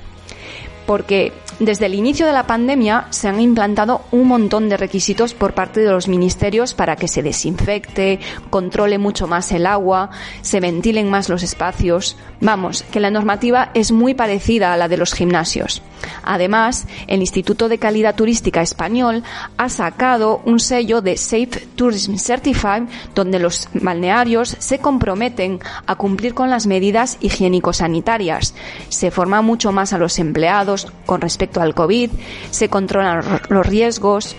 Porque 0.86 1.34
desde 1.60 1.86
el 1.86 1.94
inicio 1.94 2.26
de 2.26 2.32
la 2.32 2.46
pandemia 2.46 3.06
se 3.10 3.28
han 3.28 3.40
implantado 3.40 4.02
un 4.10 4.26
montón 4.26 4.68
de 4.68 4.76
requisitos 4.76 5.34
por 5.34 5.54
parte 5.54 5.80
de 5.80 5.90
los 5.90 6.08
ministerios 6.08 6.74
para 6.74 6.96
que 6.96 7.08
se 7.08 7.22
desinfecte, 7.22 8.18
controle 8.50 8.98
mucho 8.98 9.26
más 9.26 9.52
el 9.52 9.66
agua, 9.66 10.10
se 10.42 10.60
ventilen 10.60 11.10
más 11.10 11.28
los 11.28 11.42
espacios. 11.42 12.16
Vamos, 12.40 12.82
que 12.90 13.00
la 13.00 13.10
normativa 13.10 13.70
es 13.74 13.92
muy 13.92 14.14
parecida 14.14 14.72
a 14.72 14.76
la 14.76 14.88
de 14.88 14.96
los 14.96 15.14
gimnasios. 15.14 15.82
Además, 16.22 16.86
el 17.06 17.20
Instituto 17.20 17.68
de 17.68 17.78
Calidad 17.78 18.14
Turística 18.14 18.60
Español 18.60 19.22
ha 19.56 19.68
sacado 19.68 20.42
un 20.44 20.60
sello 20.60 21.00
de 21.00 21.16
Safe 21.16 21.66
Tourism 21.76 22.16
Certified 22.16 22.84
donde 23.14 23.38
los 23.38 23.68
balnearios 23.72 24.56
se 24.58 24.80
comprometen 24.80 25.60
a 25.86 25.94
cumplir 25.94 26.34
con 26.34 26.50
las 26.50 26.66
medidas 26.66 27.16
higiénico-sanitarias. 27.20 28.54
Se 28.88 29.10
forma 29.10 29.40
mucho 29.40 29.72
más 29.72 29.92
a 29.92 29.98
los 29.98 30.18
empleados 30.18 30.92
con 31.06 31.20
respecto 31.20 31.43
al 31.56 31.74
COVID, 31.74 32.10
se 32.50 32.68
controlan 32.68 33.40
los 33.48 33.66
riesgos. 33.66 34.36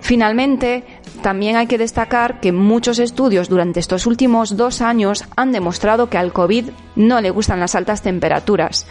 Finalmente, 0.00 0.84
también 1.22 1.56
hay 1.56 1.66
que 1.66 1.78
destacar 1.78 2.40
que 2.40 2.52
muchos 2.52 2.98
estudios 2.98 3.48
durante 3.48 3.80
estos 3.80 4.06
últimos 4.06 4.56
dos 4.56 4.82
años 4.82 5.24
han 5.36 5.52
demostrado 5.52 6.10
que 6.10 6.18
al 6.18 6.32
COVID 6.32 6.70
no 6.96 7.20
le 7.20 7.30
gustan 7.30 7.60
las 7.60 7.74
altas 7.74 8.02
temperaturas. 8.02 8.86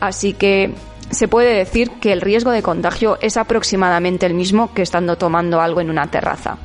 Así 0.00 0.32
que 0.32 0.74
se 1.10 1.28
puede 1.28 1.54
decir 1.54 1.90
que 2.00 2.12
el 2.12 2.20
riesgo 2.20 2.50
de 2.52 2.62
contagio 2.62 3.18
es 3.20 3.36
aproximadamente 3.36 4.26
el 4.26 4.34
mismo 4.34 4.72
que 4.72 4.82
estando 4.82 5.16
tomando 5.16 5.60
algo 5.60 5.80
en 5.80 5.90
una 5.90 6.06
terraza. 6.06 6.58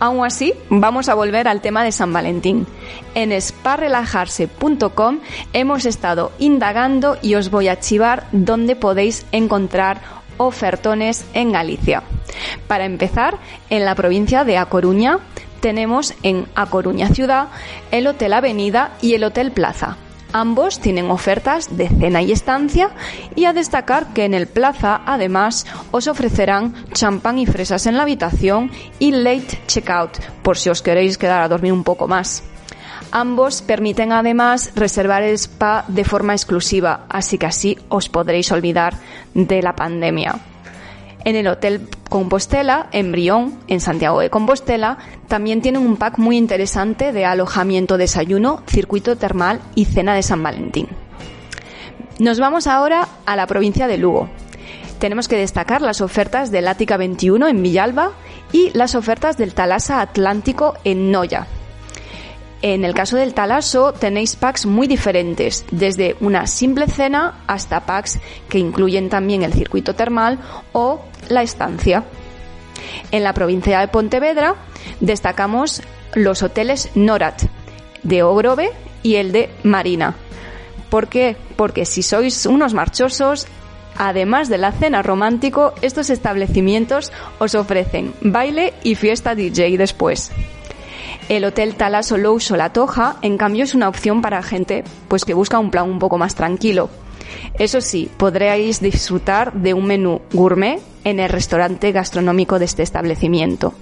Aún 0.00 0.24
así, 0.24 0.54
vamos 0.70 1.08
a 1.08 1.14
volver 1.14 1.48
al 1.48 1.60
tema 1.60 1.82
de 1.82 1.92
San 1.92 2.12
Valentín. 2.12 2.66
En 3.14 3.38
sparrelajarse.com 3.40 5.18
hemos 5.52 5.84
estado 5.86 6.32
indagando 6.38 7.18
y 7.20 7.34
os 7.34 7.50
voy 7.50 7.68
a 7.68 7.80
chivar 7.80 8.26
dónde 8.32 8.76
podéis 8.76 9.26
encontrar 9.32 10.00
ofertones 10.36 11.24
en 11.34 11.52
Galicia. 11.52 12.02
Para 12.68 12.84
empezar, 12.84 13.38
en 13.70 13.84
la 13.84 13.94
provincia 13.94 14.44
de 14.44 14.56
A 14.58 14.66
Coruña 14.66 15.18
tenemos 15.60 16.14
en 16.22 16.46
A 16.54 16.66
Coruña 16.66 17.08
Ciudad 17.08 17.48
el 17.90 18.06
Hotel 18.06 18.32
Avenida 18.32 18.92
y 19.02 19.14
el 19.14 19.24
Hotel 19.24 19.50
Plaza. 19.50 19.96
Ambos 20.32 20.78
tienen 20.78 21.10
ofertas 21.10 21.76
de 21.76 21.88
cena 21.88 22.20
y 22.20 22.32
estancia 22.32 22.90
y 23.34 23.46
a 23.46 23.54
destacar 23.54 24.12
que 24.12 24.24
en 24.24 24.34
el 24.34 24.46
Plaza 24.46 25.00
además 25.06 25.66
os 25.90 26.06
ofrecerán 26.06 26.74
champán 26.92 27.38
y 27.38 27.46
fresas 27.46 27.86
en 27.86 27.96
la 27.96 28.02
habitación 28.02 28.70
y 28.98 29.12
late 29.12 29.58
checkout 29.66 30.18
por 30.42 30.58
si 30.58 30.68
os 30.68 30.82
queréis 30.82 31.16
quedar 31.16 31.42
a 31.42 31.48
dormir 31.48 31.72
un 31.72 31.82
poco 31.82 32.08
más. 32.08 32.42
Ambos 33.10 33.62
permiten 33.62 34.12
además 34.12 34.72
reservar 34.74 35.22
el 35.22 35.34
spa 35.34 35.84
de 35.88 36.04
forma 36.04 36.34
exclusiva, 36.34 37.06
así 37.08 37.38
que 37.38 37.46
así 37.46 37.78
os 37.88 38.10
podréis 38.10 38.52
olvidar 38.52 38.94
de 39.32 39.62
la 39.62 39.74
pandemia. 39.74 40.38
En 41.24 41.36
el 41.36 41.46
Hotel 41.48 41.88
Compostela, 42.08 42.88
en 42.92 43.12
Brión, 43.12 43.58
en 43.66 43.80
Santiago 43.80 44.20
de 44.20 44.30
Compostela, 44.30 44.98
también 45.26 45.60
tienen 45.60 45.82
un 45.82 45.96
pack 45.96 46.18
muy 46.18 46.36
interesante 46.36 47.12
de 47.12 47.24
alojamiento, 47.24 47.98
desayuno, 47.98 48.62
circuito 48.66 49.16
termal 49.16 49.60
y 49.74 49.84
cena 49.84 50.14
de 50.14 50.22
San 50.22 50.42
Valentín. 50.42 50.88
Nos 52.18 52.40
vamos 52.40 52.66
ahora 52.66 53.08
a 53.26 53.36
la 53.36 53.46
provincia 53.46 53.86
de 53.86 53.98
Lugo. 53.98 54.28
Tenemos 54.98 55.28
que 55.28 55.36
destacar 55.36 55.82
las 55.82 56.00
ofertas 56.00 56.50
del 56.50 56.66
Ática 56.66 56.96
21 56.96 57.46
en 57.46 57.62
Villalba 57.62 58.12
y 58.52 58.70
las 58.70 58.94
ofertas 58.94 59.36
del 59.36 59.54
Talasa 59.54 60.00
Atlántico 60.00 60.74
en 60.82 61.12
Noya. 61.12 61.46
En 62.60 62.84
el 62.84 62.92
caso 62.92 63.16
del 63.16 63.34
Talaso 63.34 63.92
tenéis 63.92 64.34
packs 64.34 64.66
muy 64.66 64.88
diferentes, 64.88 65.64
desde 65.70 66.16
una 66.20 66.46
simple 66.48 66.88
cena 66.88 67.44
hasta 67.46 67.86
packs 67.86 68.18
que 68.48 68.58
incluyen 68.58 69.08
también 69.08 69.44
el 69.44 69.52
circuito 69.52 69.94
termal 69.94 70.40
o 70.72 71.00
la 71.28 71.42
estancia. 71.42 72.04
En 73.12 73.22
la 73.22 73.32
provincia 73.32 73.78
de 73.78 73.88
Pontevedra 73.88 74.56
destacamos 74.98 75.82
los 76.14 76.42
hoteles 76.42 76.90
Norat 76.96 77.42
de 78.02 78.22
Ogrove 78.24 78.70
y 79.04 79.16
el 79.16 79.30
de 79.30 79.50
Marina. 79.62 80.16
¿Por 80.90 81.08
qué? 81.08 81.36
Porque 81.56 81.84
si 81.84 82.02
sois 82.02 82.46
unos 82.46 82.74
marchosos, 82.74 83.46
además 83.96 84.48
de 84.48 84.58
la 84.58 84.72
cena 84.72 85.02
romántico, 85.02 85.74
estos 85.82 86.10
establecimientos 86.10 87.12
os 87.38 87.54
ofrecen 87.54 88.14
baile 88.20 88.74
y 88.82 88.96
fiesta 88.96 89.34
DJ 89.34 89.76
después. 89.76 90.32
El 91.28 91.44
Hotel 91.44 91.74
Talaso 91.74 92.16
Low 92.16 92.40
Solatoja, 92.40 93.16
en 93.20 93.36
cambio, 93.36 93.64
es 93.64 93.74
una 93.74 93.88
opción 93.88 94.22
para 94.22 94.42
gente 94.42 94.82
pues, 95.08 95.26
que 95.26 95.34
busca 95.34 95.58
un 95.58 95.70
plan 95.70 95.88
un 95.88 95.98
poco 95.98 96.16
más 96.16 96.34
tranquilo. 96.34 96.88
Eso 97.58 97.82
sí, 97.82 98.10
podréis 98.16 98.80
disfrutar 98.80 99.52
de 99.52 99.74
un 99.74 99.84
menú 99.84 100.22
gourmet 100.32 100.80
en 101.04 101.20
el 101.20 101.28
restaurante 101.28 101.92
gastronómico 101.92 102.58
de 102.58 102.64
este 102.64 102.82
establecimiento. 102.82 103.74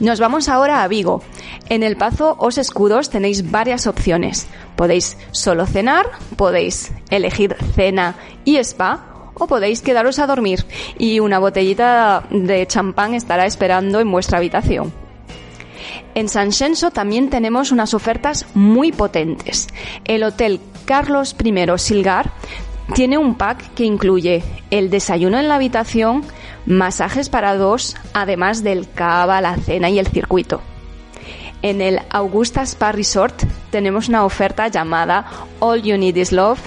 Nos 0.00 0.18
vamos 0.18 0.48
ahora 0.48 0.82
a 0.82 0.88
Vigo. 0.88 1.22
En 1.68 1.84
el 1.84 1.96
Pazo 1.96 2.36
Os 2.38 2.58
Escudos 2.58 3.08
tenéis 3.08 3.50
varias 3.50 3.86
opciones. 3.86 4.48
Podéis 4.74 5.16
solo 5.30 5.64
cenar, 5.64 6.06
podéis 6.36 6.92
elegir 7.08 7.56
cena 7.74 8.16
y 8.44 8.56
spa 8.56 9.30
o 9.34 9.46
podéis 9.46 9.80
quedaros 9.80 10.18
a 10.18 10.26
dormir 10.26 10.64
y 10.98 11.20
una 11.20 11.38
botellita 11.38 12.24
de 12.30 12.66
champán 12.66 13.14
estará 13.14 13.46
esperando 13.46 14.00
en 14.00 14.10
vuestra 14.10 14.38
habitación. 14.38 15.05
En 16.16 16.30
San 16.30 16.50
Xenso 16.50 16.90
también 16.90 17.28
tenemos 17.28 17.72
unas 17.72 17.92
ofertas 17.92 18.46
muy 18.54 18.90
potentes. 18.90 19.68
El 20.06 20.22
Hotel 20.22 20.60
Carlos 20.86 21.36
I 21.44 21.52
Silgar 21.76 22.30
tiene 22.94 23.18
un 23.18 23.34
pack 23.34 23.74
que 23.74 23.84
incluye 23.84 24.42
el 24.70 24.88
desayuno 24.88 25.38
en 25.38 25.48
la 25.48 25.56
habitación, 25.56 26.24
masajes 26.64 27.28
para 27.28 27.54
dos, 27.56 27.96
además 28.14 28.62
del 28.62 28.90
cava, 28.90 29.42
la 29.42 29.58
cena 29.58 29.90
y 29.90 29.98
el 29.98 30.06
circuito. 30.06 30.62
En 31.60 31.82
el 31.82 32.00
Augusta 32.08 32.62
Spa 32.62 32.92
Resort 32.92 33.42
tenemos 33.70 34.08
una 34.08 34.24
oferta 34.24 34.68
llamada 34.68 35.26
All 35.58 35.82
You 35.82 35.98
Need 35.98 36.16
Is 36.16 36.32
Love 36.32 36.60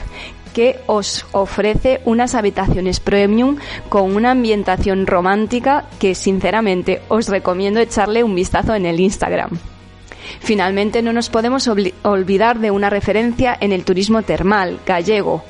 que 0.60 0.76
os 0.88 1.26
ofrece 1.32 2.02
unas 2.04 2.36
habitaciones 2.36 3.00
premium 3.00 3.56
con 3.88 4.14
una 4.14 4.32
ambientación 4.32 5.08
romántica 5.08 5.86
que 6.02 6.16
sinceramente 6.16 7.02
os 7.08 7.30
recomiendo 7.30 7.80
echarle 7.80 8.26
un 8.26 8.36
vistazo 8.36 8.76
en 8.76 8.86
el 8.86 9.00
Instagram. 9.00 9.52
Finalmente 10.42 11.02
no 11.02 11.14
nos 11.14 11.30
podemos 11.30 11.70
olvidar 12.04 12.60
de 12.60 12.72
una 12.72 12.90
referencia 12.90 13.58
en 13.58 13.72
el 13.72 13.86
turismo 13.86 14.22
termal 14.24 14.82
gallego. 14.86 15.46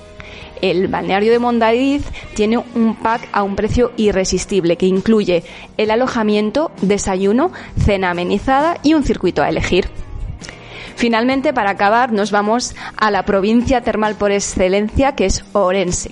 El 0.62 0.90
balneario 0.90 1.32
de 1.32 1.40
Mondariz 1.40 2.04
tiene 2.36 2.60
un 2.60 2.96
pack 3.02 3.30
a 3.32 3.42
un 3.42 3.56
precio 3.56 3.94
irresistible 3.98 4.78
que 4.78 4.86
incluye 4.86 5.44
el 5.78 5.90
alojamiento, 5.90 6.70
desayuno, 6.84 7.52
cena 7.84 8.12
amenizada 8.12 8.78
y 8.84 8.94
un 8.94 9.04
circuito 9.04 9.42
a 9.42 9.50
elegir. 9.50 9.90
Finalmente, 11.00 11.54
para 11.54 11.70
acabar, 11.70 12.12
nos 12.12 12.30
vamos 12.30 12.76
a 12.98 13.10
la 13.10 13.24
provincia 13.24 13.80
termal 13.80 14.16
por 14.16 14.34
excelencia, 14.34 15.14
que 15.16 15.28
es 15.28 15.46
Orense. 15.54 16.12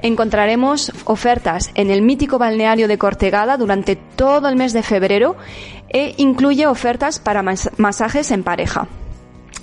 Encontraremos 0.00 0.92
ofertas 1.04 1.70
en 1.74 1.90
el 1.90 2.00
mítico 2.00 2.38
balneario 2.38 2.88
de 2.88 2.96
Cortegada 2.96 3.58
durante 3.58 3.96
todo 3.96 4.48
el 4.48 4.56
mes 4.56 4.72
de 4.72 4.82
febrero 4.82 5.36
e 5.90 6.14
incluye 6.16 6.66
ofertas 6.66 7.18
para 7.18 7.42
mas- 7.42 7.68
masajes 7.76 8.30
en 8.30 8.44
pareja. 8.44 8.88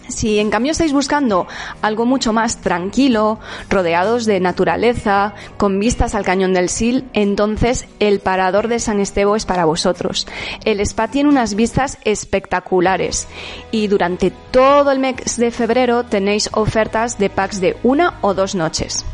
Si 0.08 0.40
en 0.40 0.50
cambio 0.50 0.74
estáis 0.74 0.94
buscando 0.94 1.48
algo 1.82 2.06
mucho 2.06 2.34
más 2.34 2.62
tranquilo, 2.62 3.40
rodeados 3.70 4.26
de 4.26 4.40
naturaleza, 4.40 5.34
con 5.58 5.80
vistas 5.80 6.16
al 6.16 6.26
cañón 6.26 6.54
del 6.54 6.70
Sil, 6.70 7.08
entonces 7.14 7.88
el 8.00 8.20
Parador 8.20 8.68
de 8.68 8.80
San 8.80 9.00
Estevo 9.00 9.36
es 9.36 9.46
para 9.46 9.66
vosotros. 9.66 10.28
El 10.66 10.80
spa 10.82 11.08
tiene 11.08 11.30
unas 11.30 11.56
vistas 11.56 11.98
espectaculares 12.04 13.28
y 13.72 13.88
durante 13.88 14.32
todo 14.52 14.92
el 14.92 15.00
mes 15.00 15.38
de 15.38 15.52
febrero 15.52 16.04
tenéis 16.04 16.50
ofertas 16.54 17.18
de 17.18 17.30
packs 17.30 17.62
de 17.62 17.78
una 17.84 18.18
o 18.22 18.34
dos 18.34 18.54
noches. 18.54 19.06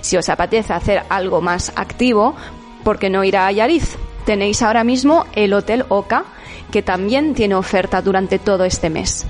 Si 0.00 0.16
os 0.16 0.28
apetece 0.28 0.72
hacer 0.72 1.02
algo 1.08 1.40
más 1.40 1.72
activo, 1.76 2.34
¿por 2.84 2.98
qué 2.98 3.10
no 3.10 3.24
ir 3.24 3.36
a 3.36 3.50
Yariz? 3.50 3.96
Tenéis 4.26 4.62
ahora 4.62 4.84
mismo 4.84 5.26
el 5.34 5.52
Hotel 5.54 5.84
Oca, 5.88 6.24
que 6.70 6.82
también 6.82 7.34
tiene 7.34 7.54
oferta 7.54 8.02
durante 8.02 8.38
todo 8.38 8.64
este 8.64 8.90
mes. 8.90 9.26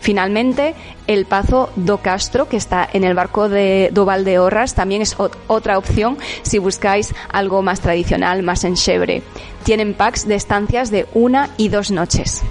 Finalmente, 0.00 0.74
el 1.06 1.26
Pazo 1.26 1.70
do 1.76 1.98
Castro, 1.98 2.48
que 2.48 2.56
está 2.56 2.88
en 2.92 3.04
el 3.04 3.14
barco 3.14 3.48
de 3.48 3.90
do 3.92 4.04
Valdeorras, 4.04 4.74
también 4.74 5.02
es 5.02 5.16
ot- 5.18 5.32
otra 5.48 5.76
opción 5.76 6.16
si 6.42 6.58
buscáis 6.58 7.14
algo 7.30 7.62
más 7.62 7.80
tradicional, 7.80 8.42
más 8.42 8.64
enchebre. 8.64 9.22
Tienen 9.64 9.94
packs 9.94 10.26
de 10.26 10.36
estancias 10.36 10.90
de 10.90 11.06
una 11.14 11.50
y 11.56 11.68
dos 11.68 11.90
noches. 11.90 12.42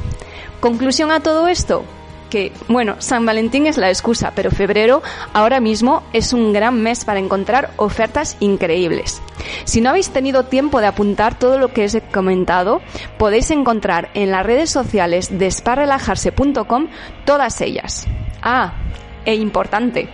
Conclusión 0.60 1.12
a 1.12 1.22
todo 1.22 1.48
esto, 1.48 1.84
que, 2.30 2.52
bueno, 2.68 2.96
San 3.00 3.26
Valentín 3.26 3.68
es 3.68 3.78
la 3.78 3.90
excusa, 3.90 4.32
pero 4.36 4.52
febrero 4.52 5.02
ahora 5.34 5.60
mismo 5.60 6.04
es 6.14 6.34
un 6.34 6.54
gran 6.54 6.82
mes 6.82 7.06
para 7.06 7.20
encontrar 7.20 7.72
ofertas 7.78 8.38
increíbles. 8.40 9.22
Si 9.64 9.82
no 9.82 9.90
habéis 9.90 10.10
tenido 10.10 10.46
tiempo 10.46 10.82
de 10.82 10.88
apuntar 10.88 11.38
todo 11.38 11.58
lo 11.58 11.74
que 11.74 11.86
os 11.86 11.96
he 11.96 12.02
comentado, 12.02 12.82
podéis 13.18 13.52
encontrar 13.52 14.10
en 14.14 14.32
las 14.32 14.46
redes 14.46 14.70
sociales 14.70 15.38
de 15.38 15.50
sparelajarse.com 15.50 16.88
todas 17.26 17.62
ellas. 17.62 18.08
Ah, 18.42 18.74
e 19.26 19.36
importante, 19.36 20.10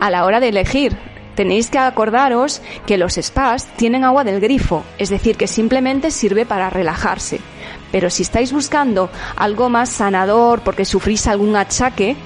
a 0.00 0.10
la 0.10 0.24
hora 0.24 0.40
de 0.40 0.48
elegir, 0.48 0.96
tenéis 1.34 1.70
que 1.70 1.78
acordaros 1.78 2.60
que 2.86 2.98
los 2.98 3.14
spas 3.14 3.68
tienen 3.76 4.02
agua 4.02 4.24
del 4.24 4.40
grifo, 4.40 4.84
es 4.98 5.08
decir, 5.08 5.36
que 5.36 5.46
simplemente 5.46 6.10
sirve 6.10 6.44
para 6.44 6.70
relajarse. 6.70 7.40
Pero 7.92 8.10
si 8.10 8.22
estáis 8.22 8.52
buscando 8.52 9.10
algo 9.36 9.68
más 9.68 9.88
sanador 9.88 10.60
porque 10.60 10.84
sufrís 10.84 11.26
algún 11.26 11.56
achaque, 11.56 12.16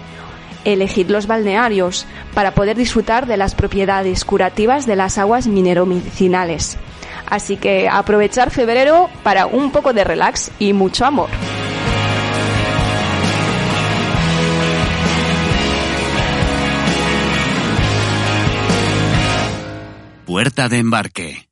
elegid 0.64 1.10
los 1.10 1.26
balnearios 1.26 2.06
para 2.34 2.52
poder 2.52 2.76
disfrutar 2.76 3.26
de 3.26 3.36
las 3.36 3.54
propiedades 3.54 4.24
curativas 4.24 4.86
de 4.86 4.96
las 4.96 5.18
aguas 5.18 5.46
mineromedicinales. 5.46 6.78
Así 7.26 7.56
que 7.56 7.88
aprovechar 7.88 8.50
febrero 8.50 9.08
para 9.22 9.46
un 9.46 9.70
poco 9.72 9.92
de 9.92 10.04
relax 10.04 10.50
y 10.58 10.72
mucho 10.72 11.04
amor. 11.04 11.30
Puerta 20.26 20.68
de 20.68 20.78
embarque. 20.78 21.48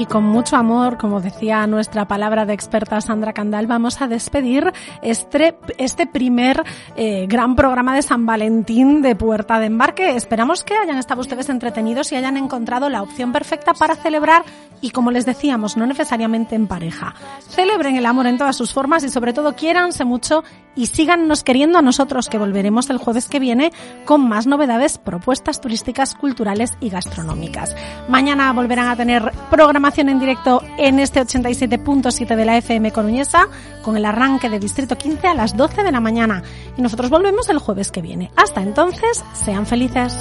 Y 0.00 0.06
con 0.06 0.24
mucho 0.24 0.56
amor, 0.56 0.96
como 0.96 1.20
decía 1.20 1.66
nuestra 1.66 2.08
palabra 2.08 2.46
de 2.46 2.54
experta 2.54 3.02
Sandra 3.02 3.34
Candal, 3.34 3.66
vamos 3.66 4.00
a 4.00 4.08
despedir 4.08 4.72
este, 5.02 5.58
este 5.76 6.06
primer 6.06 6.64
eh, 6.96 7.26
gran 7.28 7.54
programa 7.54 7.94
de 7.94 8.00
San 8.00 8.24
Valentín 8.24 9.02
de 9.02 9.14
Puerta 9.14 9.60
de 9.60 9.66
Embarque. 9.66 10.16
Esperamos 10.16 10.64
que 10.64 10.74
hayan 10.74 10.96
estado 10.96 11.20
ustedes 11.20 11.50
entretenidos 11.50 12.12
y 12.12 12.16
hayan 12.16 12.38
encontrado 12.38 12.88
la 12.88 13.02
opción 13.02 13.30
perfecta 13.30 13.74
para 13.74 13.94
celebrar 13.94 14.42
y, 14.80 14.90
como 14.90 15.10
les 15.10 15.26
decíamos, 15.26 15.76
no 15.76 15.84
necesariamente 15.84 16.54
en 16.54 16.66
pareja. 16.66 17.14
Celebren 17.50 17.96
el 17.96 18.06
amor 18.06 18.26
en 18.26 18.38
todas 18.38 18.56
sus 18.56 18.72
formas 18.72 19.04
y, 19.04 19.10
sobre 19.10 19.34
todo, 19.34 19.54
quiéranse 19.54 20.06
mucho 20.06 20.42
y 20.76 20.86
síganos 20.86 21.42
queriendo 21.42 21.78
a 21.78 21.82
nosotros, 21.82 22.28
que 22.28 22.38
volveremos 22.38 22.90
el 22.90 22.98
jueves 22.98 23.28
que 23.28 23.40
viene 23.40 23.72
con 24.04 24.28
más 24.28 24.46
novedades, 24.46 24.98
propuestas 24.98 25.60
turísticas, 25.60 26.14
culturales 26.14 26.74
y 26.80 26.90
gastronómicas. 26.90 27.74
Mañana 28.08 28.52
volverán 28.52 28.88
a 28.88 28.96
tener 28.96 29.32
programación 29.50 30.08
en 30.08 30.20
directo 30.20 30.62
en 30.78 30.98
este 30.98 31.20
87.7 31.20 32.36
de 32.36 32.44
la 32.44 32.56
FM 32.58 32.92
Coruñesa 32.92 33.48
con 33.82 33.96
el 33.96 34.04
arranque 34.04 34.48
de 34.48 34.58
Distrito 34.58 34.96
15 34.96 35.26
a 35.28 35.34
las 35.34 35.56
12 35.56 35.82
de 35.82 35.92
la 35.92 36.00
mañana. 36.00 36.42
Y 36.76 36.82
nosotros 36.82 37.10
volvemos 37.10 37.48
el 37.48 37.58
jueves 37.58 37.90
que 37.90 38.02
viene. 38.02 38.30
Hasta 38.36 38.62
entonces, 38.62 39.24
sean 39.34 39.66
felices. 39.66 40.16